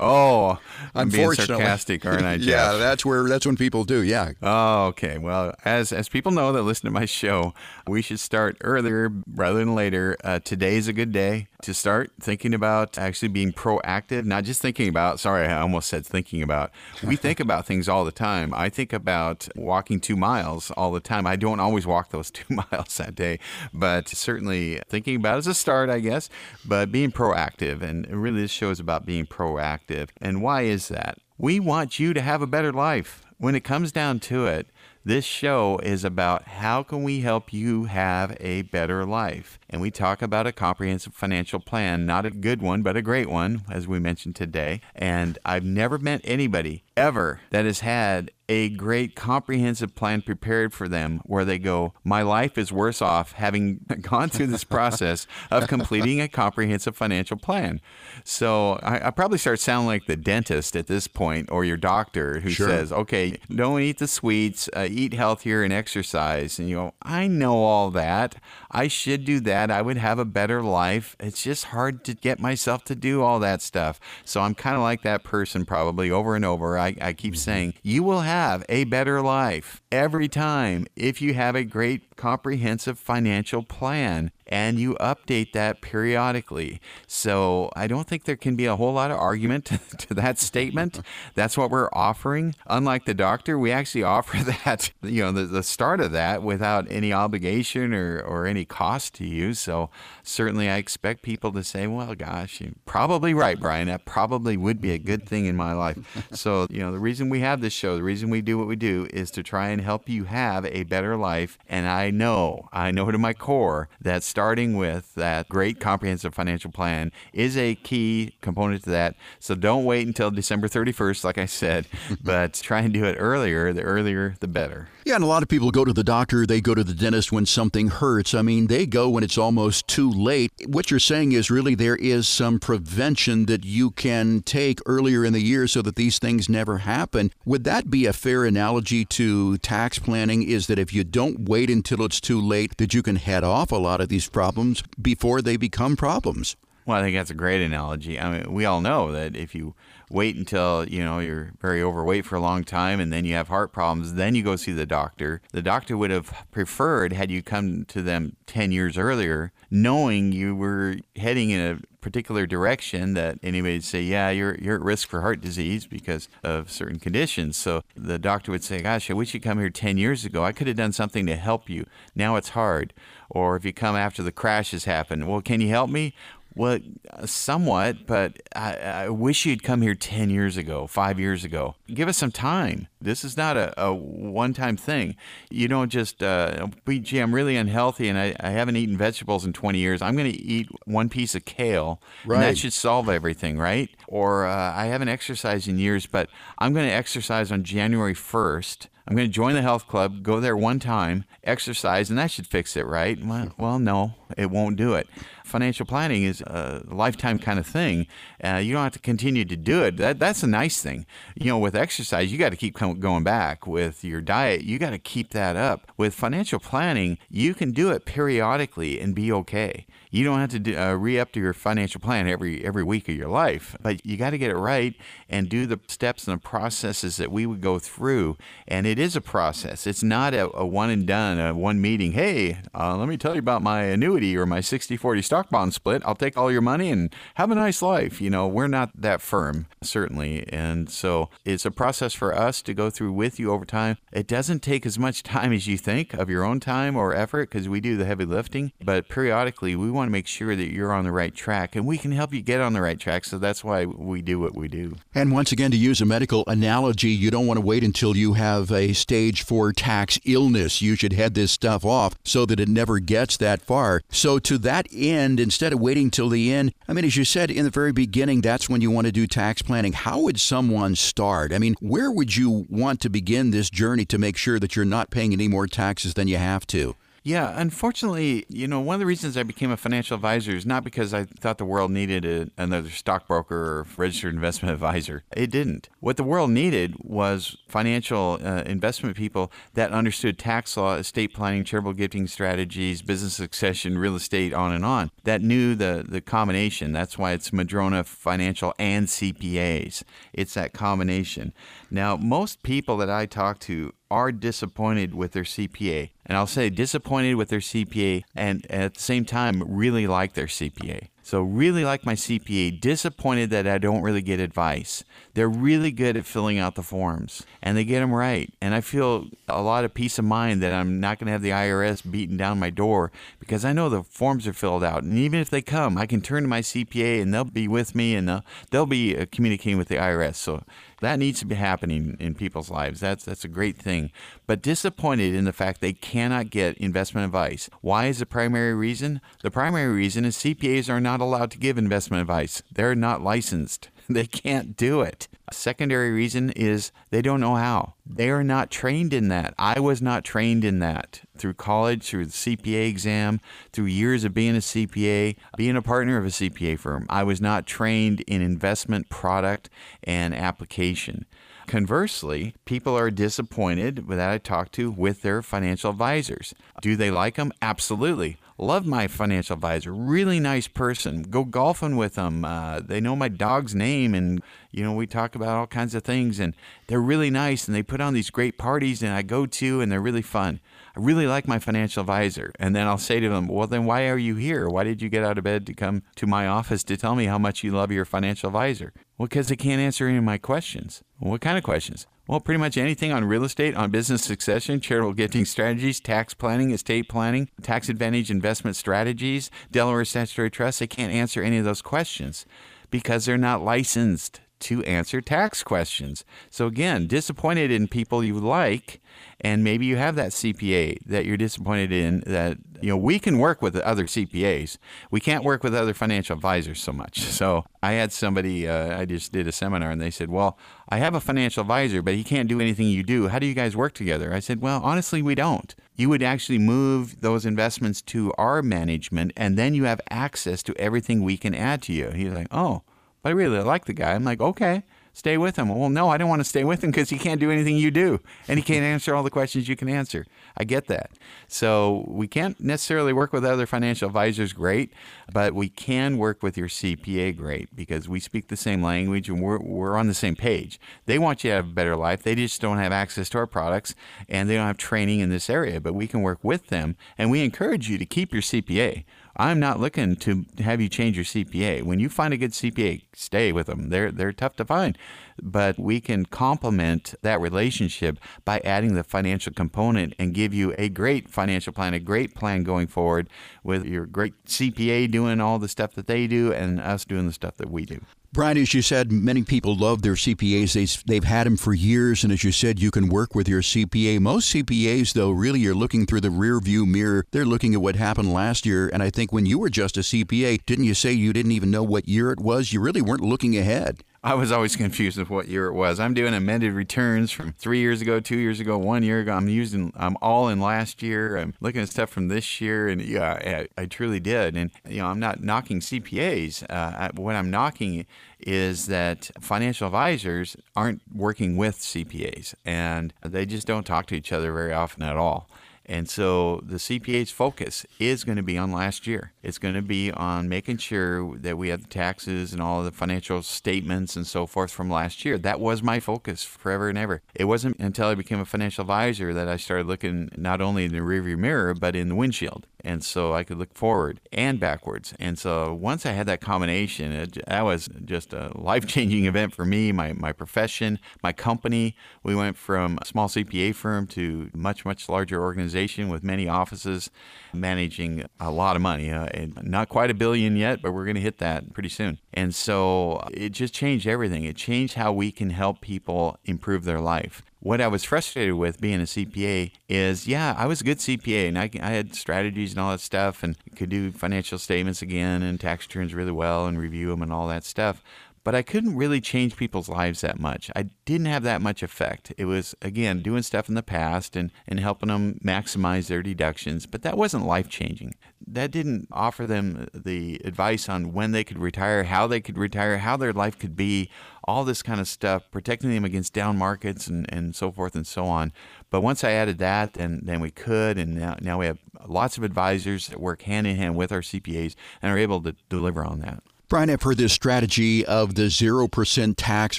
Oh, 0.00 0.58
I'm 0.96 1.08
being 1.10 1.30
sarcastic, 1.32 2.04
aren't 2.04 2.24
I, 2.24 2.36
Jeff? 2.38 2.46
yeah, 2.48 2.72
that's 2.76 3.06
where 3.06 3.22
that's 3.28 3.46
when 3.46 3.56
people 3.56 3.84
do. 3.84 4.02
Yeah. 4.02 4.32
Oh, 4.42 4.86
okay. 4.86 5.18
Well, 5.18 5.54
as 5.64 5.92
as 5.92 6.08
people 6.08 6.32
know 6.32 6.52
that 6.52 6.62
listen 6.62 6.86
to 6.86 6.90
my 6.90 7.04
show, 7.04 7.54
we 7.86 8.02
should 8.02 8.18
start 8.18 8.56
earlier 8.62 9.12
rather 9.32 9.60
than 9.60 9.76
later. 9.76 10.16
Uh, 10.24 10.40
today's 10.40 10.88
a 10.88 10.92
good 10.92 11.12
day 11.12 11.46
to 11.66 11.74
start 11.74 12.12
thinking 12.20 12.54
about 12.54 12.96
actually 12.96 13.26
being 13.26 13.52
proactive, 13.52 14.24
not 14.24 14.44
just 14.44 14.62
thinking 14.62 14.88
about. 14.88 15.18
Sorry, 15.18 15.48
I 15.48 15.60
almost 15.60 15.88
said 15.88 16.06
thinking 16.06 16.40
about. 16.40 16.70
We 17.04 17.16
think 17.26 17.40
about 17.40 17.66
things 17.66 17.88
all 17.88 18.04
the 18.04 18.12
time. 18.12 18.54
I 18.54 18.68
think 18.68 18.92
about 18.92 19.48
walking 19.56 19.98
two 19.98 20.14
miles 20.14 20.70
all 20.70 20.92
the 20.92 21.00
time. 21.00 21.26
I 21.26 21.34
don't 21.34 21.58
always 21.58 21.84
walk 21.84 22.10
those 22.10 22.30
two 22.38 22.54
miles 22.54 22.96
that 22.98 23.16
day, 23.16 23.40
but 23.74 24.08
certainly 24.08 24.80
thinking 24.88 25.16
about 25.16 25.38
is 25.38 25.48
a 25.48 25.54
start, 25.54 25.90
I 25.90 25.98
guess. 25.98 26.28
But 26.64 26.92
being 26.92 27.10
proactive, 27.10 27.82
and 27.82 28.06
really, 28.06 28.42
this 28.42 28.52
show 28.52 28.70
is 28.70 28.78
about 28.78 29.04
being 29.04 29.26
proactive. 29.26 30.10
And 30.20 30.42
why 30.42 30.62
is 30.62 30.86
that? 30.86 31.18
We 31.36 31.58
want 31.58 31.98
you 31.98 32.14
to 32.14 32.20
have 32.20 32.42
a 32.42 32.46
better 32.46 32.72
life. 32.72 33.24
When 33.38 33.56
it 33.56 33.64
comes 33.64 33.90
down 33.90 34.20
to 34.20 34.46
it, 34.46 34.68
this 35.06 35.24
show 35.24 35.78
is 35.84 36.02
about 36.02 36.48
how 36.48 36.82
can 36.82 37.04
we 37.04 37.20
help 37.20 37.52
you 37.52 37.84
have 37.84 38.36
a 38.40 38.62
better 38.62 39.04
life. 39.04 39.56
And 39.70 39.80
we 39.80 39.92
talk 39.92 40.20
about 40.20 40.48
a 40.48 40.52
comprehensive 40.52 41.14
financial 41.14 41.60
plan, 41.60 42.04
not 42.06 42.26
a 42.26 42.30
good 42.30 42.60
one, 42.60 42.82
but 42.82 42.96
a 42.96 43.02
great 43.02 43.30
one, 43.30 43.62
as 43.70 43.86
we 43.86 44.00
mentioned 44.00 44.34
today. 44.34 44.80
And 44.96 45.38
I've 45.44 45.64
never 45.64 45.98
met 45.98 46.22
anybody 46.24 46.82
ever 46.96 47.40
that 47.50 47.64
has 47.64 47.80
had 47.80 48.32
a 48.48 48.68
great 48.68 49.16
comprehensive 49.16 49.94
plan 49.96 50.22
prepared 50.22 50.72
for 50.72 50.86
them 50.86 51.20
where 51.24 51.44
they 51.44 51.58
go, 51.58 51.94
My 52.04 52.22
life 52.22 52.56
is 52.56 52.70
worse 52.72 53.02
off 53.02 53.32
having 53.32 53.80
gone 54.02 54.28
through 54.28 54.46
this 54.46 54.62
process 54.62 55.26
of 55.50 55.66
completing 55.66 56.20
a 56.20 56.28
comprehensive 56.28 56.96
financial 56.96 57.36
plan. 57.36 57.80
So 58.22 58.74
I, 58.84 59.08
I 59.08 59.10
probably 59.10 59.38
start 59.38 59.58
sounding 59.58 59.88
like 59.88 60.06
the 60.06 60.14
dentist 60.16 60.76
at 60.76 60.86
this 60.86 61.08
point 61.08 61.50
or 61.50 61.64
your 61.64 61.76
doctor 61.76 62.38
who 62.40 62.50
Sure. 62.50 62.68
says, 62.68 62.92
Okay, 62.92 63.38
don't 63.52 63.80
eat 63.80 63.98
the 63.98 64.06
sweets, 64.06 64.68
uh, 64.76 64.86
eat 64.88 65.12
healthier 65.14 65.64
and 65.64 65.72
exercise. 65.72 66.60
And 66.60 66.68
you 66.68 66.76
go, 66.76 66.94
I 67.02 67.26
know 67.26 67.64
all 67.64 67.90
that. 67.90 68.36
I 68.70 68.86
should 68.86 69.24
do 69.24 69.40
that. 69.40 69.72
I 69.72 69.82
would 69.82 69.96
have 69.96 70.20
a 70.20 70.24
better 70.24 70.62
life. 70.62 71.16
It's 71.18 71.42
just 71.42 71.64
hard 71.66 72.04
to 72.04 72.14
get 72.14 72.38
myself 72.38 72.84
to 72.84 72.94
do 72.94 73.22
all 73.22 73.40
that 73.40 73.60
stuff. 73.60 73.98
So 74.24 74.40
I'm 74.40 74.54
kind 74.54 74.76
of 74.76 74.82
like 74.82 75.02
that 75.02 75.24
person 75.24 75.64
probably 75.64 76.10
over 76.12 76.36
and 76.36 76.44
over. 76.44 76.78
I, 76.78 76.94
I 77.00 77.12
keep 77.12 77.36
saying, 77.36 77.74
you 77.82 78.04
will 78.04 78.20
have 78.20 78.35
a 78.68 78.84
better 78.84 79.22
life 79.22 79.82
every 79.90 80.28
time 80.28 80.86
if 80.94 81.22
you 81.22 81.32
have 81.34 81.54
a 81.56 81.64
great 81.64 82.16
comprehensive 82.16 82.98
financial 82.98 83.62
plan 83.62 84.30
and 84.46 84.78
you 84.78 84.94
update 84.94 85.52
that 85.52 85.80
periodically. 85.80 86.80
So 87.06 87.70
I 87.74 87.86
don't 87.86 88.06
think 88.06 88.24
there 88.24 88.36
can 88.36 88.56
be 88.56 88.66
a 88.66 88.76
whole 88.76 88.92
lot 88.92 89.10
of 89.10 89.18
argument 89.18 89.64
to 89.98 90.14
that 90.14 90.38
statement. 90.38 91.00
That's 91.34 91.56
what 91.56 91.70
we're 91.70 91.90
offering. 91.92 92.54
Unlike 92.66 93.06
the 93.06 93.14
doctor, 93.14 93.58
we 93.58 93.72
actually 93.72 94.02
offer 94.16 94.38
that, 94.38 94.92
you 95.02 95.22
know, 95.22 95.32
the, 95.32 95.44
the 95.44 95.62
start 95.62 96.00
of 96.00 96.12
that 96.12 96.42
without 96.42 96.86
any 96.90 97.12
obligation 97.12 97.92
or, 97.92 98.20
or 98.20 98.46
any 98.46 98.64
cost 98.64 99.14
to 99.14 99.26
you. 99.26 99.54
So 99.54 99.90
certainly 100.22 100.68
I 100.68 100.76
expect 100.76 101.22
people 101.22 101.52
to 101.52 101.64
say, 101.64 101.86
well, 101.86 102.14
gosh, 102.14 102.60
you're 102.60 102.72
probably 102.84 103.34
right, 103.34 103.58
Brian. 103.58 103.88
That 103.88 104.04
probably 104.04 104.56
would 104.56 104.80
be 104.80 104.92
a 104.92 104.98
good 104.98 105.26
thing 105.28 105.46
in 105.46 105.56
my 105.56 105.72
life. 105.72 105.96
So, 106.36 106.66
you 106.70 106.80
know, 106.80 106.92
the 106.92 106.98
reason 106.98 107.30
we 107.30 107.40
have 107.40 107.60
this 107.60 107.72
show, 107.72 107.96
the 107.96 108.02
reason 108.02 108.30
we 108.30 108.42
do 108.42 108.58
what 108.58 108.66
we 108.66 108.76
do 108.76 109.06
is 109.12 109.30
to 109.32 109.42
try 109.42 109.68
and 109.68 109.80
help 109.80 110.08
you 110.08 110.24
have 110.24 110.66
a 110.66 110.82
better 110.82 111.16
life. 111.16 111.56
And 111.68 111.86
I 111.86 112.10
know, 112.10 112.68
I 112.72 112.90
know 112.90 113.10
to 113.10 113.16
my 113.16 113.32
core 113.32 113.88
that 114.00 114.22
starting 114.36 114.76
with 114.76 115.14
that 115.14 115.48
great 115.48 115.80
comprehensive 115.80 116.34
financial 116.34 116.70
plan 116.70 117.10
is 117.32 117.56
a 117.56 117.74
key 117.76 118.34
component 118.42 118.84
to 118.84 118.90
that. 118.90 119.14
So 119.40 119.54
don't 119.54 119.86
wait 119.86 120.06
until 120.06 120.30
December 120.30 120.68
31st, 120.68 121.24
like 121.24 121.38
I 121.38 121.46
said, 121.46 121.86
but 122.22 122.52
try 122.52 122.80
and 122.80 122.92
do 122.92 123.06
it 123.06 123.16
earlier. 123.18 123.72
The 123.72 123.80
earlier, 123.80 124.34
the 124.40 124.46
better. 124.46 124.90
Yeah, 125.06 125.14
and 125.14 125.22
a 125.22 125.28
lot 125.28 125.44
of 125.44 125.48
people 125.48 125.70
go 125.70 125.84
to 125.84 125.92
the 125.92 126.02
doctor, 126.02 126.44
they 126.44 126.60
go 126.60 126.74
to 126.74 126.82
the 126.82 126.92
dentist 126.92 127.30
when 127.30 127.46
something 127.46 127.88
hurts. 127.88 128.34
I 128.34 128.42
mean, 128.42 128.66
they 128.66 128.86
go 128.86 129.08
when 129.08 129.22
it's 129.22 129.38
almost 129.38 129.86
too 129.86 130.10
late. 130.10 130.50
What 130.66 130.90
you're 130.90 130.98
saying 130.98 131.30
is 131.30 131.48
really 131.48 131.76
there 131.76 131.94
is 131.94 132.26
some 132.26 132.58
prevention 132.58 133.46
that 133.46 133.64
you 133.64 133.92
can 133.92 134.42
take 134.42 134.80
earlier 134.84 135.24
in 135.24 135.32
the 135.32 135.40
year 135.40 135.68
so 135.68 135.80
that 135.82 135.94
these 135.94 136.18
things 136.18 136.48
never 136.48 136.78
happen. 136.78 137.30
Would 137.44 137.62
that 137.64 137.88
be 137.88 138.04
a 138.04 138.12
fair 138.12 138.44
analogy 138.44 139.04
to 139.04 139.58
tax 139.58 140.00
planning? 140.00 140.42
Is 140.42 140.66
that 140.66 140.78
if 140.78 140.92
you 140.92 141.04
don't 141.04 141.48
wait 141.48 141.70
until 141.70 142.04
it's 142.04 142.20
too 142.20 142.40
late, 142.40 142.76
that 142.78 142.92
you 142.92 143.02
can 143.02 143.16
head 143.16 143.44
off 143.44 143.70
a 143.70 143.76
lot 143.76 144.00
of 144.00 144.08
these 144.08 144.25
problems 144.28 144.82
before 145.00 145.42
they 145.42 145.56
become 145.56 145.96
problems? 145.96 146.56
Well, 146.86 146.96
I 146.96 147.02
think 147.02 147.16
that's 147.16 147.32
a 147.32 147.34
great 147.34 147.62
analogy. 147.62 148.18
I 148.18 148.30
mean, 148.30 148.52
we 148.52 148.64
all 148.64 148.80
know 148.80 149.10
that 149.10 149.34
if 149.34 149.56
you 149.56 149.74
wait 150.08 150.36
until 150.36 150.88
you 150.88 151.02
know 151.02 151.18
you're 151.18 151.50
very 151.60 151.82
overweight 151.82 152.24
for 152.24 152.36
a 152.36 152.40
long 152.40 152.62
time 152.62 153.00
and 153.00 153.12
then 153.12 153.24
you 153.24 153.34
have 153.34 153.48
heart 153.48 153.72
problems, 153.72 154.14
then 154.14 154.36
you 154.36 154.44
go 154.44 154.54
see 154.54 154.70
the 154.70 154.86
doctor. 154.86 155.40
The 155.52 155.62
doctor 155.62 155.96
would 155.96 156.12
have 156.12 156.46
preferred 156.52 157.12
had 157.12 157.30
you 157.30 157.42
come 157.42 157.84
to 157.86 158.02
them 158.02 158.36
10 158.46 158.70
years 158.70 158.96
earlier, 158.96 159.52
knowing 159.70 160.32
you 160.32 160.54
were 160.54 160.96
heading 161.16 161.50
in 161.50 161.60
a 161.60 161.96
particular 162.00 162.46
direction 162.46 163.14
that 163.14 163.38
anybody 163.42 163.74
would 163.74 163.84
say, 163.84 164.00
yeah, 164.00 164.30
you're 164.30 164.54
you're 164.56 164.76
at 164.76 164.80
risk 164.82 165.08
for 165.08 165.22
heart 165.22 165.40
disease 165.40 165.86
because 165.86 166.28
of 166.44 166.70
certain 166.70 167.00
conditions. 167.00 167.56
So 167.56 167.82
the 167.96 168.18
doctor 168.18 168.52
would 168.52 168.62
say, 168.62 168.80
gosh, 168.80 169.10
I 169.10 169.14
wish 169.14 169.34
you'd 169.34 169.42
come 169.42 169.58
here 169.58 169.70
10 169.70 169.96
years 169.98 170.24
ago. 170.24 170.44
I 170.44 170.52
could 170.52 170.68
have 170.68 170.76
done 170.76 170.92
something 170.92 171.26
to 171.26 171.36
help 171.36 171.68
you. 171.68 171.84
Now 172.14 172.36
it's 172.36 172.50
hard. 172.50 172.94
Or 173.28 173.56
if 173.56 173.64
you 173.64 173.72
come 173.72 173.96
after 173.96 174.22
the 174.22 174.30
crash 174.30 174.70
has 174.70 174.84
happened, 174.84 175.26
well, 175.26 175.40
can 175.40 175.60
you 175.60 175.68
help 175.68 175.90
me? 175.90 176.14
Well, 176.54 176.78
uh, 177.10 177.26
somewhat, 177.26 178.06
but 178.06 178.40
I, 178.54 178.76
I 178.76 179.08
wish 179.10 179.44
you'd 179.44 179.62
come 179.62 179.82
here 179.82 179.94
10 179.94 180.30
years 180.30 180.56
ago, 180.56 180.86
five 180.86 181.20
years 181.20 181.44
ago. 181.44 181.74
Give 181.86 182.08
us 182.08 182.16
some 182.16 182.32
time. 182.32 182.88
This 183.00 183.24
is 183.24 183.36
not 183.36 183.56
a, 183.56 183.74
a 183.80 183.94
one 183.94 184.54
time 184.54 184.76
thing. 184.76 185.16
You 185.50 185.68
don't 185.68 185.90
just, 185.90 186.22
uh, 186.22 186.68
gee, 186.86 187.18
I'm 187.18 187.34
really 187.34 187.56
unhealthy 187.56 188.08
and 188.08 188.18
I, 188.18 188.34
I 188.40 188.50
haven't 188.50 188.76
eaten 188.76 188.96
vegetables 188.96 189.44
in 189.44 189.52
20 189.52 189.78
years. 189.78 190.00
I'm 190.00 190.16
going 190.16 190.32
to 190.32 190.38
eat 190.38 190.68
one 190.84 191.08
piece 191.08 191.34
of 191.34 191.44
kale. 191.44 192.00
And 192.40 192.54
that 192.54 192.58
should 192.58 192.72
solve 192.72 193.08
everything, 193.08 193.58
right? 193.58 193.90
Or 194.08 194.46
uh, 194.46 194.72
I 194.72 194.86
haven't 194.86 195.08
exercised 195.08 195.68
in 195.68 195.78
years, 195.78 196.06
but 196.06 196.30
I'm 196.58 196.72
going 196.72 196.86
to 196.86 196.94
exercise 196.94 197.52
on 197.52 197.64
January 197.64 198.14
1st. 198.14 198.88
I'm 199.08 199.14
going 199.14 199.28
to 199.28 199.32
join 199.32 199.54
the 199.54 199.62
health 199.62 199.86
club, 199.86 200.24
go 200.24 200.40
there 200.40 200.56
one 200.56 200.80
time, 200.80 201.26
exercise, 201.44 202.10
and 202.10 202.18
that 202.18 202.32
should 202.32 202.46
fix 202.46 202.76
it, 202.76 202.86
right? 202.86 203.24
Well, 203.24 203.52
well 203.56 203.78
no, 203.78 204.14
it 204.36 204.50
won't 204.50 204.76
do 204.76 204.94
it. 204.94 205.06
Financial 205.44 205.86
planning 205.86 206.24
is 206.24 206.40
a 206.40 206.82
lifetime 206.88 207.38
kind 207.38 207.60
of 207.60 207.66
thing. 207.68 208.08
Uh, 208.42 208.56
you 208.56 208.72
don't 208.72 208.82
have 208.82 208.94
to 208.94 208.98
continue 208.98 209.44
to 209.44 209.56
do 209.56 209.84
it. 209.84 209.96
That, 209.98 210.18
that's 210.18 210.42
a 210.42 210.48
nice 210.48 210.82
thing. 210.82 211.06
You 211.36 211.46
know, 211.46 211.58
with 211.58 211.76
exercise, 211.76 212.32
you 212.32 212.38
got 212.38 212.50
to 212.50 212.56
keep 212.56 212.74
co- 212.74 212.94
going 213.00 213.24
back. 213.24 213.66
With 213.66 214.04
your 214.04 214.20
diet, 214.20 214.62
you 214.62 214.78
got 214.78 214.90
to 214.90 214.98
keep 214.98 215.30
that 215.30 215.56
up. 215.56 215.90
With 215.96 216.14
financial 216.14 216.58
planning, 216.58 217.18
you 217.28 217.54
can 217.54 217.72
do 217.72 217.90
it 217.90 218.04
periodically 218.04 219.00
and 219.00 219.14
be 219.14 219.32
okay. 219.32 219.86
You 220.10 220.24
don't 220.24 220.38
have 220.38 220.50
to 220.50 220.58
do, 220.58 220.76
uh, 220.76 220.94
re-up 220.94 221.32
to 221.32 221.40
your 221.40 221.52
financial 221.52 222.00
plan 222.00 222.28
every 222.28 222.64
every 222.64 222.82
week 222.82 223.08
of 223.08 223.16
your 223.16 223.28
life, 223.28 223.76
but 223.80 224.04
you 224.04 224.16
got 224.16 224.30
to 224.30 224.38
get 224.38 224.50
it 224.50 224.56
right 224.56 224.94
and 225.28 225.48
do 225.48 225.66
the 225.66 225.80
steps 225.88 226.26
and 226.26 226.36
the 226.36 226.40
processes 226.40 227.16
that 227.16 227.32
we 227.32 227.46
would 227.46 227.60
go 227.60 227.78
through. 227.78 228.36
And 228.68 228.86
it 228.86 228.98
is 228.98 229.16
a 229.16 229.20
process. 229.20 229.86
It's 229.86 230.02
not 230.02 230.34
a, 230.34 230.50
a 230.56 230.64
one 230.64 230.90
and 230.90 231.06
done, 231.06 231.38
a 231.38 231.54
one 231.54 231.80
meeting. 231.80 232.12
Hey, 232.12 232.58
uh, 232.74 232.96
let 232.96 233.08
me 233.08 233.16
tell 233.16 233.34
you 233.34 233.40
about 233.40 233.62
my 233.62 233.82
annuity 233.82 234.36
or 234.36 234.46
my 234.46 234.60
60-40 234.60 235.24
stock 235.24 235.50
bond 235.50 235.74
split. 235.74 236.02
I'll 236.04 236.14
take 236.14 236.36
all 236.36 236.50
your 236.52 236.60
money 236.60 236.90
and 236.90 237.14
have 237.34 237.50
a 237.50 237.54
nice 237.54 237.82
life. 237.82 238.20
You 238.20 238.30
know, 238.30 238.46
we're 238.46 238.68
not 238.68 238.90
that 239.00 239.20
firm, 239.20 239.66
certainly. 239.82 240.46
And 240.52 240.88
so 240.90 241.30
it's 241.44 241.64
a 241.64 241.70
process 241.70 242.14
for 242.14 242.34
us 242.34 242.62
to 242.62 242.74
go 242.74 242.90
through 242.90 243.12
with 243.12 243.38
you 243.38 243.50
over 243.50 243.64
time. 243.64 243.96
It 244.12 244.26
doesn't 244.26 244.60
take 244.60 244.86
as 244.86 244.98
much 244.98 245.22
time 245.22 245.52
as 245.52 245.66
you 245.66 245.76
think 245.76 246.14
of 246.14 246.30
your 246.30 246.44
own 246.44 246.60
time 246.60 246.96
or 246.96 247.14
effort 247.14 247.50
because 247.50 247.68
we 247.68 247.80
do 247.80 247.96
the 247.96 248.04
heavy 248.04 248.24
lifting, 248.24 248.72
but 248.82 249.08
periodically 249.08 249.74
we 249.76 249.90
want 249.96 250.08
to 250.08 250.12
make 250.12 250.26
sure 250.26 250.54
that 250.54 250.72
you're 250.72 250.92
on 250.92 251.04
the 251.04 251.12
right 251.12 251.34
track 251.34 251.74
and 251.74 251.84
we 251.86 251.98
can 251.98 252.12
help 252.12 252.32
you 252.32 252.42
get 252.42 252.60
on 252.60 252.72
the 252.72 252.80
right 252.80 252.98
track. 252.98 253.24
So 253.24 253.38
that's 253.38 253.64
why 253.64 253.86
we 253.86 254.22
do 254.22 254.38
what 254.38 254.54
we 254.54 254.68
do. 254.68 254.96
And 255.14 255.32
once 255.32 255.50
again, 255.50 255.70
to 255.72 255.76
use 255.76 256.00
a 256.00 256.06
medical 256.06 256.44
analogy, 256.46 257.10
you 257.10 257.30
don't 257.30 257.46
want 257.46 257.58
to 257.58 257.66
wait 257.66 257.82
until 257.82 258.16
you 258.16 258.34
have 258.34 258.70
a 258.70 258.92
stage 258.92 259.42
four 259.42 259.72
tax 259.72 260.20
illness. 260.24 260.80
You 260.80 260.94
should 260.94 261.14
head 261.14 261.34
this 261.34 261.50
stuff 261.50 261.84
off 261.84 262.14
so 262.24 262.46
that 262.46 262.60
it 262.60 262.68
never 262.68 262.98
gets 262.98 263.36
that 263.38 263.62
far. 263.62 264.02
So, 264.10 264.38
to 264.40 264.58
that 264.58 264.86
end, 264.92 265.40
instead 265.40 265.72
of 265.72 265.80
waiting 265.80 266.10
till 266.10 266.28
the 266.28 266.52
end, 266.52 266.72
I 266.86 266.92
mean, 266.92 267.04
as 267.04 267.16
you 267.16 267.24
said 267.24 267.50
in 267.50 267.64
the 267.64 267.70
very 267.70 267.92
beginning, 267.92 268.42
that's 268.42 268.68
when 268.68 268.80
you 268.80 268.90
want 268.90 269.06
to 269.06 269.12
do 269.12 269.26
tax 269.26 269.62
planning. 269.62 269.94
How 269.94 270.20
would 270.20 270.38
someone 270.38 270.94
start? 270.94 271.52
I 271.52 271.58
mean, 271.58 271.76
where 271.80 272.10
would 272.10 272.36
you 272.36 272.66
want 272.68 273.00
to 273.00 273.08
begin 273.08 273.50
this 273.50 273.70
journey 273.70 274.04
to 274.06 274.18
make 274.18 274.36
sure 274.36 274.58
that 274.58 274.76
you're 274.76 274.84
not 274.84 275.10
paying 275.10 275.32
any 275.32 275.48
more 275.48 275.66
taxes 275.66 276.14
than 276.14 276.28
you 276.28 276.36
have 276.36 276.66
to? 276.68 276.94
Yeah, 277.26 277.54
unfortunately, 277.56 278.46
you 278.48 278.68
know, 278.68 278.78
one 278.78 278.94
of 278.94 279.00
the 279.00 279.06
reasons 279.06 279.36
I 279.36 279.42
became 279.42 279.72
a 279.72 279.76
financial 279.76 280.14
advisor 280.14 280.52
is 280.54 280.64
not 280.64 280.84
because 280.84 281.12
I 281.12 281.24
thought 281.24 281.58
the 281.58 281.64
world 281.64 281.90
needed 281.90 282.24
a, 282.24 282.48
another 282.56 282.88
stockbroker 282.88 283.56
or 283.56 283.86
registered 283.96 284.32
investment 284.32 284.72
advisor. 284.74 285.24
It 285.36 285.50
didn't. 285.50 285.88
What 285.98 286.18
the 286.18 286.22
world 286.22 286.52
needed 286.52 286.94
was 287.00 287.56
financial 287.66 288.38
uh, 288.40 288.62
investment 288.64 289.16
people 289.16 289.50
that 289.74 289.90
understood 289.90 290.38
tax 290.38 290.76
law, 290.76 290.94
estate 290.94 291.34
planning, 291.34 291.64
charitable 291.64 291.94
gifting 291.94 292.28
strategies, 292.28 293.02
business 293.02 293.34
succession, 293.34 293.98
real 293.98 294.14
estate, 294.14 294.54
on 294.54 294.70
and 294.70 294.84
on, 294.84 295.10
that 295.24 295.42
knew 295.42 295.74
the, 295.74 296.04
the 296.08 296.20
combination. 296.20 296.92
That's 296.92 297.18
why 297.18 297.32
it's 297.32 297.52
Madrona 297.52 298.04
Financial 298.04 298.72
and 298.78 299.08
CPAs. 299.08 300.04
It's 300.32 300.54
that 300.54 300.74
combination. 300.74 301.52
Now, 301.90 302.16
most 302.16 302.62
people 302.62 302.96
that 302.98 303.10
I 303.10 303.26
talk 303.26 303.58
to 303.60 303.92
are 304.10 304.32
disappointed 304.32 305.14
with 305.14 305.32
their 305.32 305.44
CPA. 305.44 306.10
And 306.24 306.36
I'll 306.36 306.46
say 306.46 306.70
disappointed 306.70 307.34
with 307.34 307.48
their 307.48 307.60
CPA 307.60 308.24
and 308.34 308.68
at 308.70 308.94
the 308.94 309.00
same 309.00 309.24
time 309.24 309.62
really 309.66 310.06
like 310.06 310.34
their 310.34 310.46
CPA. 310.46 311.08
So, 311.22 311.42
really 311.42 311.84
like 311.84 312.06
my 312.06 312.14
CPA, 312.14 312.80
disappointed 312.80 313.50
that 313.50 313.66
I 313.66 313.78
don't 313.78 314.02
really 314.02 314.22
get 314.22 314.38
advice. 314.38 315.02
They're 315.34 315.48
really 315.48 315.90
good 315.90 316.16
at 316.16 316.24
filling 316.24 316.60
out 316.60 316.76
the 316.76 316.84
forms 316.84 317.44
and 317.60 317.76
they 317.76 317.82
get 317.82 317.98
them 317.98 318.14
right. 318.14 318.52
And 318.60 318.76
I 318.76 318.80
feel 318.80 319.26
a 319.48 319.60
lot 319.60 319.84
of 319.84 319.92
peace 319.92 320.20
of 320.20 320.24
mind 320.24 320.62
that 320.62 320.72
I'm 320.72 321.00
not 321.00 321.18
going 321.18 321.26
to 321.26 321.32
have 321.32 321.42
the 321.42 321.50
IRS 321.50 322.08
beating 322.08 322.36
down 322.36 322.60
my 322.60 322.70
door 322.70 323.10
because 323.40 323.64
I 323.64 323.72
know 323.72 323.88
the 323.88 324.04
forms 324.04 324.46
are 324.46 324.52
filled 324.52 324.84
out. 324.84 325.02
And 325.02 325.18
even 325.18 325.40
if 325.40 325.50
they 325.50 325.62
come, 325.62 325.98
I 325.98 326.06
can 326.06 326.20
turn 326.20 326.44
to 326.44 326.48
my 326.48 326.60
CPA 326.60 327.20
and 327.20 327.34
they'll 327.34 327.42
be 327.42 327.66
with 327.66 327.96
me 327.96 328.14
and 328.14 328.28
they'll, 328.28 328.44
they'll 328.70 328.86
be 328.86 329.16
uh, 329.16 329.26
communicating 329.32 329.78
with 329.78 329.88
the 329.88 329.96
IRS. 329.96 330.36
So, 330.36 330.62
that 331.00 331.18
needs 331.18 331.40
to 331.40 331.46
be 331.46 331.54
happening 331.54 332.16
in 332.18 332.34
people's 332.34 332.70
lives. 332.70 333.00
That's 333.00 333.24
that's 333.24 333.44
a 333.44 333.48
great 333.48 333.76
thing. 333.76 334.10
But 334.46 334.62
disappointed 334.62 335.34
in 335.34 335.44
the 335.44 335.52
fact 335.52 335.80
they 335.80 335.92
cannot 335.92 336.50
get 336.50 336.78
investment 336.78 337.26
advice. 337.26 337.68
Why 337.80 338.06
is 338.06 338.18
the 338.18 338.26
primary 338.26 338.74
reason? 338.74 339.20
The 339.42 339.50
primary 339.50 339.94
reason 339.94 340.24
is 340.24 340.36
CPAs 340.36 340.88
are 340.88 341.00
not 341.00 341.20
allowed 341.20 341.50
to 341.52 341.58
give 341.58 341.78
investment 341.78 342.20
advice. 342.20 342.62
They're 342.72 342.94
not 342.94 343.22
licensed. 343.22 343.90
They 344.16 344.26
can't 344.26 344.76
do 344.76 345.00
it. 345.00 345.26
A 345.48 345.54
secondary 345.54 346.12
reason 346.12 346.50
is 346.50 346.92
they 347.10 347.22
don't 347.22 347.40
know 347.40 347.56
how. 347.56 347.94
They 348.04 348.30
are 348.30 348.44
not 348.44 348.70
trained 348.70 349.12
in 349.12 349.28
that. 349.28 349.52
I 349.58 349.80
was 349.80 350.00
not 350.00 350.24
trained 350.24 350.64
in 350.64 350.78
that 350.78 351.22
through 351.36 351.54
college, 351.54 352.04
through 352.04 352.26
the 352.26 352.32
CPA 352.32 352.88
exam, 352.88 353.40
through 353.72 353.86
years 353.86 354.22
of 354.22 354.32
being 354.32 354.54
a 354.54 354.60
CPA, 354.60 355.36
being 355.56 355.76
a 355.76 355.82
partner 355.82 356.18
of 356.18 356.24
a 356.24 356.28
CPA 356.28 356.78
firm. 356.78 357.06
I 357.08 357.24
was 357.24 357.40
not 357.40 357.66
trained 357.66 358.20
in 358.22 358.42
investment 358.42 359.08
product 359.08 359.70
and 360.04 360.34
application. 360.34 361.26
Conversely, 361.66 362.54
people 362.64 362.96
are 362.96 363.10
disappointed 363.10 364.06
that 364.08 364.30
I 364.30 364.38
talk 364.38 364.70
to 364.72 364.90
with 364.90 365.22
their 365.22 365.42
financial 365.42 365.90
advisors. 365.90 366.54
Do 366.80 366.94
they 366.94 367.10
like 367.10 367.34
them? 367.34 367.52
Absolutely. 367.60 368.36
Love 368.56 368.86
my 368.86 369.08
financial 369.08 369.54
advisor. 369.54 369.92
Really 369.92 370.38
nice 370.38 370.68
person. 370.68 371.22
Go 371.22 371.44
golfing 371.44 371.96
with 371.96 372.14
them. 372.14 372.44
Uh, 372.44 372.80
they 372.80 373.00
know 373.00 373.16
my 373.16 373.28
dog's 373.28 373.74
name, 373.74 374.14
and 374.14 374.42
you 374.70 374.84
know 374.84 374.94
we 374.94 375.06
talk 375.06 375.34
about 375.34 375.56
all 375.56 375.66
kinds 375.66 375.94
of 375.94 376.04
things. 376.04 376.38
And 376.38 376.54
they're 376.86 377.00
really 377.00 377.30
nice, 377.30 377.66
and 377.66 377.74
they 377.74 377.82
put 377.82 378.00
on 378.00 378.14
these 378.14 378.30
great 378.30 378.56
parties, 378.56 379.02
and 379.02 379.12
I 379.12 379.22
go 379.22 379.44
to, 379.44 379.80
and 379.80 379.90
they're 379.90 380.00
really 380.00 380.22
fun. 380.22 380.60
I 380.96 381.00
really 381.00 381.26
like 381.26 381.46
my 381.46 381.58
financial 381.58 382.00
advisor. 382.00 382.52
And 382.58 382.74
then 382.74 382.86
I'll 382.86 382.96
say 382.96 383.20
to 383.20 383.28
them, 383.28 383.48
Well, 383.48 383.66
then 383.66 383.84
why 383.84 384.08
are 384.08 384.16
you 384.16 384.36
here? 384.36 384.68
Why 384.68 384.84
did 384.84 385.02
you 385.02 385.08
get 385.08 385.24
out 385.24 385.36
of 385.36 385.44
bed 385.44 385.66
to 385.66 385.74
come 385.74 386.02
to 386.16 386.26
my 386.26 386.46
office 386.46 386.82
to 386.84 386.96
tell 386.96 387.14
me 387.14 387.26
how 387.26 387.38
much 387.38 387.62
you 387.62 387.72
love 387.72 387.92
your 387.92 388.06
financial 388.06 388.48
advisor? 388.48 388.92
Well, 389.18 389.28
because 389.28 389.48
they 389.48 389.56
can't 389.56 389.80
answer 389.80 390.06
any 390.06 390.16
of 390.16 390.24
my 390.24 390.38
questions. 390.38 391.02
Well, 391.20 391.32
what 391.32 391.42
kind 391.42 391.58
of 391.58 391.64
questions? 391.64 392.06
Well, 392.26 392.40
pretty 392.40 392.58
much 392.58 392.76
anything 392.76 393.12
on 393.12 393.24
real 393.24 393.44
estate, 393.44 393.76
on 393.76 393.90
business 393.90 394.24
succession, 394.24 394.80
charitable 394.80 395.12
gifting 395.12 395.44
strategies, 395.44 396.00
tax 396.00 396.34
planning, 396.34 396.70
estate 396.70 397.08
planning, 397.08 397.50
tax 397.62 397.88
advantage 397.88 398.30
investment 398.30 398.74
strategies, 398.74 399.50
Delaware 399.70 400.04
statutory 400.04 400.50
trust. 400.50 400.80
They 400.80 400.86
can't 400.86 401.12
answer 401.12 401.42
any 401.42 401.58
of 401.58 401.64
those 401.64 401.82
questions 401.82 402.46
because 402.90 403.26
they're 403.26 403.38
not 403.38 403.62
licensed 403.62 404.40
to 404.58 404.82
answer 404.84 405.20
tax 405.20 405.62
questions. 405.62 406.24
So, 406.50 406.66
again, 406.66 407.06
disappointed 407.06 407.70
in 407.70 407.88
people 407.88 408.24
you 408.24 408.38
like, 408.38 409.00
and 409.40 409.62
maybe 409.62 409.84
you 409.86 409.96
have 409.96 410.16
that 410.16 410.30
CPA 410.30 410.98
that 411.06 411.26
you're 411.26 411.36
disappointed 411.36 411.92
in 411.92 412.20
that, 412.26 412.56
you 412.80 412.88
know, 412.88 412.96
we 412.96 413.18
can 413.18 413.38
work 413.38 413.60
with 413.60 413.76
other 413.76 414.04
CPAs. 414.04 414.78
We 415.10 415.20
can't 415.20 415.44
work 415.44 415.62
with 415.62 415.74
other 415.74 415.92
financial 415.92 416.34
advisors 416.34 416.80
so 416.80 416.92
much. 416.92 417.20
So, 417.36 417.66
I 417.82 417.92
had 417.92 418.12
somebody, 418.12 418.66
uh, 418.66 418.98
I 418.98 419.04
just 419.04 419.30
did 419.30 419.46
a 419.46 419.52
seminar, 419.52 419.90
and 419.90 420.00
they 420.00 420.10
said, 420.10 420.30
Well, 420.30 420.58
I 420.88 420.96
have 420.96 421.14
a 421.14 421.20
financial 421.20 421.60
advisor, 421.60 422.00
but 422.00 422.14
he 422.14 422.24
can't 422.24 422.48
do 422.48 422.60
anything 422.60 422.88
you 422.88 423.02
do. 423.02 423.28
How 423.28 423.38
do 423.38 423.46
you 423.46 423.52
guys 423.52 423.76
work 423.76 423.92
together? 423.92 424.32
I 424.32 424.40
said, 424.40 424.62
Well, 424.62 424.80
honestly, 424.82 425.20
we 425.20 425.34
don't. 425.34 425.74
You 425.96 426.08
would 426.08 426.22
actually 426.22 426.58
move 426.58 427.20
those 427.20 427.44
investments 427.44 428.00
to 428.02 428.32
our 428.38 428.62
management, 428.62 429.32
and 429.36 429.58
then 429.58 429.74
you 429.74 429.84
have 429.84 430.00
access 430.10 430.62
to 430.62 430.74
everything 430.78 431.22
we 431.22 431.36
can 431.36 431.54
add 431.54 431.82
to 431.82 431.92
you. 431.92 432.10
He's 432.10 432.32
like, 432.32 432.48
Oh, 432.50 432.82
but 433.22 433.30
I 433.30 433.32
really 433.32 433.60
like 433.60 433.84
the 433.84 433.92
guy. 433.92 434.14
I'm 434.14 434.24
like, 434.24 434.40
okay, 434.40 434.84
stay 435.16 435.38
with 435.38 435.56
him. 435.56 435.70
Well, 435.70 435.88
no, 435.88 436.10
I 436.10 436.18
don't 436.18 436.28
want 436.28 436.40
to 436.40 436.44
stay 436.44 436.62
with 436.62 436.84
him 436.84 436.90
because 436.90 437.08
he 437.08 437.18
can't 437.18 437.40
do 437.40 437.50
anything 437.50 437.78
you 437.78 437.90
do, 437.90 438.20
and 438.48 438.58
he 438.58 438.62
can't 438.62 438.84
answer 438.84 439.14
all 439.14 439.22
the 439.22 439.30
questions 439.30 439.66
you 439.66 439.74
can 439.74 439.88
answer. 439.88 440.26
I 440.56 440.64
get 440.64 440.86
that. 440.86 441.10
So 441.48 442.04
we 442.08 442.26
can't 442.26 442.58
necessarily 442.58 443.12
work 443.12 443.32
with 443.32 443.44
other 443.44 443.66
financial 443.66 444.06
advisors, 444.06 444.52
great, 444.52 444.92
but 445.32 445.54
we 445.54 445.68
can 445.68 446.16
work 446.16 446.42
with 446.42 446.56
your 446.56 446.68
CPA, 446.68 447.36
great, 447.36 447.74
because 447.76 448.08
we 448.08 448.20
speak 448.20 448.48
the 448.48 448.56
same 448.56 448.82
language 448.82 449.28
and 449.28 449.42
we're, 449.42 449.58
we're 449.58 449.96
on 449.96 450.06
the 450.06 450.14
same 450.14 450.34
page. 450.34 450.80
They 451.04 451.18
want 451.18 451.44
you 451.44 451.50
to 451.50 451.56
have 451.56 451.66
a 451.66 451.72
better 451.72 451.96
life. 451.96 452.22
They 452.22 452.34
just 452.34 452.60
don't 452.60 452.78
have 452.78 452.92
access 452.92 453.28
to 453.30 453.38
our 453.38 453.46
products 453.46 453.94
and 454.28 454.48
they 454.48 454.54
don't 454.54 454.66
have 454.66 454.78
training 454.78 455.20
in 455.20 455.30
this 455.30 455.50
area, 455.50 455.80
but 455.80 455.94
we 455.94 456.06
can 456.06 456.22
work 456.22 456.38
with 456.42 456.68
them 456.68 456.96
and 457.18 457.30
we 457.30 457.44
encourage 457.44 457.88
you 457.90 457.98
to 457.98 458.06
keep 458.06 458.32
your 458.32 458.42
CPA. 458.42 459.04
I'm 459.38 459.60
not 459.60 459.78
looking 459.78 460.16
to 460.16 460.46
have 460.60 460.80
you 460.80 460.88
change 460.88 461.16
your 461.16 461.24
CPA. 461.24 461.82
When 461.82 462.00
you 462.00 462.08
find 462.08 462.32
a 462.32 462.38
good 462.38 462.52
CPA, 462.52 463.02
stay 463.12 463.52
with 463.52 463.66
them. 463.66 463.90
They're 463.90 464.10
they're 464.10 464.32
tough 464.32 464.56
to 464.56 464.64
find, 464.64 464.96
but 465.42 465.78
we 465.78 466.00
can 466.00 466.26
complement 466.26 467.14
that 467.22 467.40
relationship 467.40 468.18
by 468.44 468.60
adding 468.60 468.94
the 468.94 469.04
financial 469.04 469.52
component 469.52 470.14
and 470.18 470.34
give 470.34 470.52
you 470.52 470.74
a 470.78 470.88
great 470.88 471.28
financial 471.28 471.72
plan, 471.72 471.94
a 471.94 472.00
great 472.00 472.34
plan 472.34 472.62
going 472.62 472.86
forward 472.86 473.28
with 473.62 473.84
your 473.84 474.06
great 474.06 474.34
CPA 474.46 475.10
doing 475.10 475.40
all 475.40 475.58
the 475.58 475.68
stuff 475.68 475.94
that 475.94 476.06
they 476.06 476.26
do 476.26 476.52
and 476.52 476.80
us 476.80 477.04
doing 477.04 477.26
the 477.26 477.32
stuff 477.32 477.56
that 477.56 477.70
we 477.70 477.84
do. 477.84 478.00
Brian, 478.36 478.58
as 478.58 478.74
you 478.74 478.82
said, 478.82 479.10
many 479.10 479.42
people 479.42 479.74
love 479.74 480.02
their 480.02 480.12
CPAs. 480.12 480.74
They, 480.74 481.10
they've 481.10 481.24
had 481.24 481.46
them 481.46 481.56
for 481.56 481.72
years. 481.72 482.22
And 482.22 482.30
as 482.30 482.44
you 482.44 482.52
said, 482.52 482.78
you 482.78 482.90
can 482.90 483.08
work 483.08 483.34
with 483.34 483.48
your 483.48 483.62
CPA. 483.62 484.20
Most 484.20 484.54
CPAs, 484.54 485.14
though, 485.14 485.30
really 485.30 485.64
are 485.66 485.74
looking 485.74 486.04
through 486.04 486.20
the 486.20 486.28
rear 486.28 486.60
view 486.60 486.84
mirror. 486.84 487.24
They're 487.30 487.46
looking 487.46 487.72
at 487.72 487.80
what 487.80 487.96
happened 487.96 488.34
last 488.34 488.66
year. 488.66 488.90
And 488.92 489.02
I 489.02 489.08
think 489.08 489.32
when 489.32 489.46
you 489.46 489.58
were 489.58 489.70
just 489.70 489.96
a 489.96 490.00
CPA, 490.00 490.66
didn't 490.66 490.84
you 490.84 490.92
say 490.92 491.12
you 491.12 491.32
didn't 491.32 491.52
even 491.52 491.70
know 491.70 491.82
what 491.82 492.08
year 492.08 492.30
it 492.30 492.38
was? 492.38 492.74
You 492.74 492.80
really 492.80 493.00
weren't 493.00 493.22
looking 493.22 493.56
ahead. 493.56 494.04
I 494.26 494.34
was 494.34 494.50
always 494.50 494.74
confused 494.74 495.18
with 495.18 495.30
what 495.30 495.46
year 495.46 495.68
it 495.68 495.72
was. 495.72 496.00
I'm 496.00 496.12
doing 496.12 496.34
amended 496.34 496.72
returns 496.72 497.30
from 497.30 497.52
three 497.52 497.78
years 497.78 498.02
ago, 498.02 498.18
two 498.18 498.38
years 498.38 498.58
ago, 498.58 498.76
one 498.76 499.04
year 499.04 499.20
ago. 499.20 499.32
I'm 499.32 499.48
using, 499.48 499.92
I'm 499.94 500.16
all 500.20 500.48
in 500.48 500.58
last 500.60 501.00
year. 501.00 501.36
I'm 501.36 501.54
looking 501.60 501.80
at 501.80 501.90
stuff 501.90 502.10
from 502.10 502.26
this 502.26 502.60
year, 502.60 502.88
and 502.88 503.00
yeah, 503.00 503.66
I, 503.78 503.82
I 503.82 503.86
truly 503.86 504.18
did. 504.18 504.56
And 504.56 504.72
you 504.84 504.98
know, 504.98 505.06
I'm 505.06 505.20
not 505.20 505.44
knocking 505.44 505.78
CPAs. 505.78 506.66
Uh, 506.68 507.12
what 507.14 507.36
I'm 507.36 507.52
knocking 507.52 508.04
is 508.40 508.88
that 508.88 509.30
financial 509.40 509.86
advisors 509.86 510.56
aren't 510.74 511.02
working 511.14 511.56
with 511.56 511.78
CPAs, 511.78 512.56
and 512.64 513.14
they 513.24 513.46
just 513.46 513.68
don't 513.68 513.86
talk 513.86 514.06
to 514.06 514.16
each 514.16 514.32
other 514.32 514.52
very 514.52 514.72
often 514.72 515.04
at 515.04 515.16
all. 515.16 515.48
And 515.86 516.08
so 516.08 516.60
the 516.64 516.76
CPA's 516.76 517.30
focus 517.30 517.86
is 517.98 518.24
going 518.24 518.36
to 518.36 518.42
be 518.42 518.58
on 518.58 518.72
last 518.72 519.06
year. 519.06 519.32
It's 519.42 519.58
going 519.58 519.74
to 519.74 519.82
be 519.82 520.10
on 520.10 520.48
making 520.48 520.78
sure 520.78 521.36
that 521.38 521.56
we 521.56 521.68
have 521.68 521.82
the 521.82 521.88
taxes 521.88 522.52
and 522.52 522.60
all 522.60 522.82
the 522.82 522.90
financial 522.90 523.42
statements 523.42 524.16
and 524.16 524.26
so 524.26 524.46
forth 524.46 524.72
from 524.72 524.90
last 524.90 525.24
year. 525.24 525.38
That 525.38 525.60
was 525.60 525.82
my 525.82 526.00
focus 526.00 526.42
forever 526.42 526.88
and 526.88 526.98
ever. 526.98 527.22
It 527.34 527.44
wasn't 527.44 527.78
until 527.78 528.08
I 528.08 528.14
became 528.14 528.40
a 528.40 528.44
financial 528.44 528.82
advisor 528.82 529.32
that 529.32 529.48
I 529.48 529.56
started 529.56 529.86
looking 529.86 530.30
not 530.36 530.60
only 530.60 530.84
in 530.84 530.92
the 530.92 530.98
rearview 530.98 531.38
mirror, 531.38 531.72
but 531.72 531.94
in 531.94 532.08
the 532.08 532.16
windshield 532.16 532.66
and 532.86 533.02
so 533.02 533.34
I 533.34 533.42
could 533.42 533.58
look 533.58 533.74
forward 533.74 534.20
and 534.32 534.60
backwards. 534.60 535.12
And 535.18 535.36
so 535.36 535.74
once 535.74 536.06
I 536.06 536.12
had 536.12 536.28
that 536.28 536.40
combination, 536.40 537.10
it, 537.10 537.44
that 537.46 537.62
was 537.62 537.88
just 538.04 538.32
a 538.32 538.52
life 538.54 538.86
changing 538.86 539.24
event 539.24 539.54
for 539.54 539.64
me, 539.64 539.90
my, 539.90 540.12
my 540.12 540.30
profession, 540.30 541.00
my 541.20 541.32
company. 541.32 541.96
We 542.22 542.36
went 542.36 542.56
from 542.56 542.98
a 543.02 543.04
small 543.04 543.28
CPA 543.28 543.74
firm 543.74 544.06
to 544.08 544.50
much, 544.54 544.84
much 544.84 545.08
larger 545.08 545.42
organization 545.42 545.75
with 546.08 546.22
many 546.22 546.48
offices, 546.48 547.10
managing 547.52 548.24
a 548.40 548.50
lot 548.50 548.76
of 548.76 548.82
money. 548.82 549.10
Uh, 549.10 549.28
not 549.62 549.88
quite 549.88 550.10
a 550.10 550.14
billion 550.14 550.56
yet, 550.56 550.82
but 550.82 550.92
we're 550.92 551.04
going 551.04 551.16
to 551.16 551.20
hit 551.20 551.38
that 551.38 551.72
pretty 551.72 551.88
soon. 551.88 552.18
And 552.34 552.54
so 552.54 553.26
it 553.32 553.50
just 553.50 553.74
changed 553.74 554.06
everything. 554.06 554.44
It 554.44 554.56
changed 554.56 554.94
how 554.94 555.12
we 555.12 555.32
can 555.32 555.50
help 555.50 555.80
people 555.80 556.38
improve 556.44 556.84
their 556.84 557.00
life 557.00 557.42
what 557.66 557.80
I 557.80 557.88
was 557.88 558.04
frustrated 558.04 558.54
with 558.54 558.80
being 558.80 559.00
a 559.00 559.04
CPA 559.04 559.72
is, 559.88 560.28
yeah, 560.28 560.54
I 560.56 560.66
was 560.66 560.80
a 560.80 560.84
good 560.84 560.98
CPA 560.98 561.48
and 561.48 561.58
I, 561.58 561.68
I 561.82 561.90
had 561.90 562.14
strategies 562.14 562.70
and 562.70 562.80
all 562.80 562.92
that 562.92 563.00
stuff 563.00 563.42
and 563.42 563.56
could 563.74 563.88
do 563.88 564.12
financial 564.12 564.60
statements 564.60 565.02
again 565.02 565.42
and 565.42 565.58
tax 565.58 565.88
returns 565.88 566.14
really 566.14 566.30
well 566.30 566.66
and 566.66 566.78
review 566.78 567.08
them 567.08 567.22
and 567.22 567.32
all 567.32 567.48
that 567.48 567.64
stuff. 567.64 568.04
But 568.46 568.54
I 568.54 568.62
couldn't 568.62 568.94
really 568.94 569.20
change 569.20 569.56
people's 569.56 569.88
lives 569.88 570.20
that 570.20 570.38
much. 570.38 570.70
I 570.76 570.84
didn't 571.04 571.26
have 571.26 571.42
that 571.42 571.60
much 571.60 571.82
effect. 571.82 572.32
It 572.38 572.44
was, 572.44 572.76
again, 572.80 573.20
doing 573.20 573.42
stuff 573.42 573.68
in 573.68 573.74
the 573.74 573.82
past 573.82 574.36
and, 574.36 574.52
and 574.68 574.78
helping 574.78 575.08
them 575.08 575.40
maximize 575.44 576.06
their 576.06 576.22
deductions, 576.22 576.86
but 576.86 577.02
that 577.02 577.18
wasn't 577.18 577.44
life 577.44 577.68
changing. 577.68 578.14
That 578.46 578.70
didn't 578.70 579.08
offer 579.10 579.48
them 579.48 579.88
the 579.92 580.40
advice 580.44 580.88
on 580.88 581.12
when 581.12 581.32
they 581.32 581.42
could 581.42 581.58
retire, 581.58 582.04
how 582.04 582.28
they 582.28 582.40
could 582.40 582.56
retire, 582.56 582.98
how 582.98 583.16
their 583.16 583.32
life 583.32 583.58
could 583.58 583.74
be, 583.74 584.10
all 584.44 584.62
this 584.62 584.80
kind 584.80 585.00
of 585.00 585.08
stuff, 585.08 585.50
protecting 585.50 585.90
them 585.90 586.04
against 586.04 586.32
down 586.32 586.56
markets 586.56 587.08
and, 587.08 587.26
and 587.34 587.56
so 587.56 587.72
forth 587.72 587.96
and 587.96 588.06
so 588.06 588.26
on. 588.26 588.52
But 588.90 589.00
once 589.00 589.24
I 589.24 589.32
added 589.32 589.58
that, 589.58 589.94
then, 589.94 590.20
then 590.22 590.38
we 590.38 590.52
could, 590.52 590.98
and 590.98 591.16
now, 591.16 591.34
now 591.40 591.58
we 591.58 591.66
have 591.66 591.80
lots 592.06 592.38
of 592.38 592.44
advisors 592.44 593.08
that 593.08 593.18
work 593.18 593.42
hand 593.42 593.66
in 593.66 593.74
hand 593.74 593.96
with 593.96 594.12
our 594.12 594.20
CPAs 594.20 594.76
and 595.02 595.12
are 595.12 595.18
able 595.18 595.42
to 595.42 595.56
deliver 595.68 596.04
on 596.04 596.20
that. 596.20 596.44
Brian, 596.68 596.90
I've 596.90 597.02
heard 597.02 597.18
this 597.18 597.32
strategy 597.32 598.04
of 598.04 598.34
the 598.34 598.50
zero 598.50 598.88
percent 598.88 599.36
tax 599.36 599.78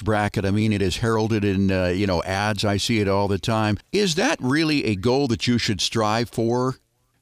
bracket. 0.00 0.46
I 0.46 0.50
mean, 0.50 0.72
it 0.72 0.80
is 0.80 0.96
heralded 0.98 1.44
in 1.44 1.70
uh, 1.70 1.88
you 1.88 2.06
know 2.06 2.22
ads. 2.22 2.64
I 2.64 2.78
see 2.78 3.00
it 3.00 3.08
all 3.08 3.28
the 3.28 3.38
time. 3.38 3.76
Is 3.92 4.14
that 4.14 4.38
really 4.40 4.86
a 4.86 4.96
goal 4.96 5.28
that 5.28 5.46
you 5.46 5.58
should 5.58 5.82
strive 5.82 6.30
for? 6.30 6.76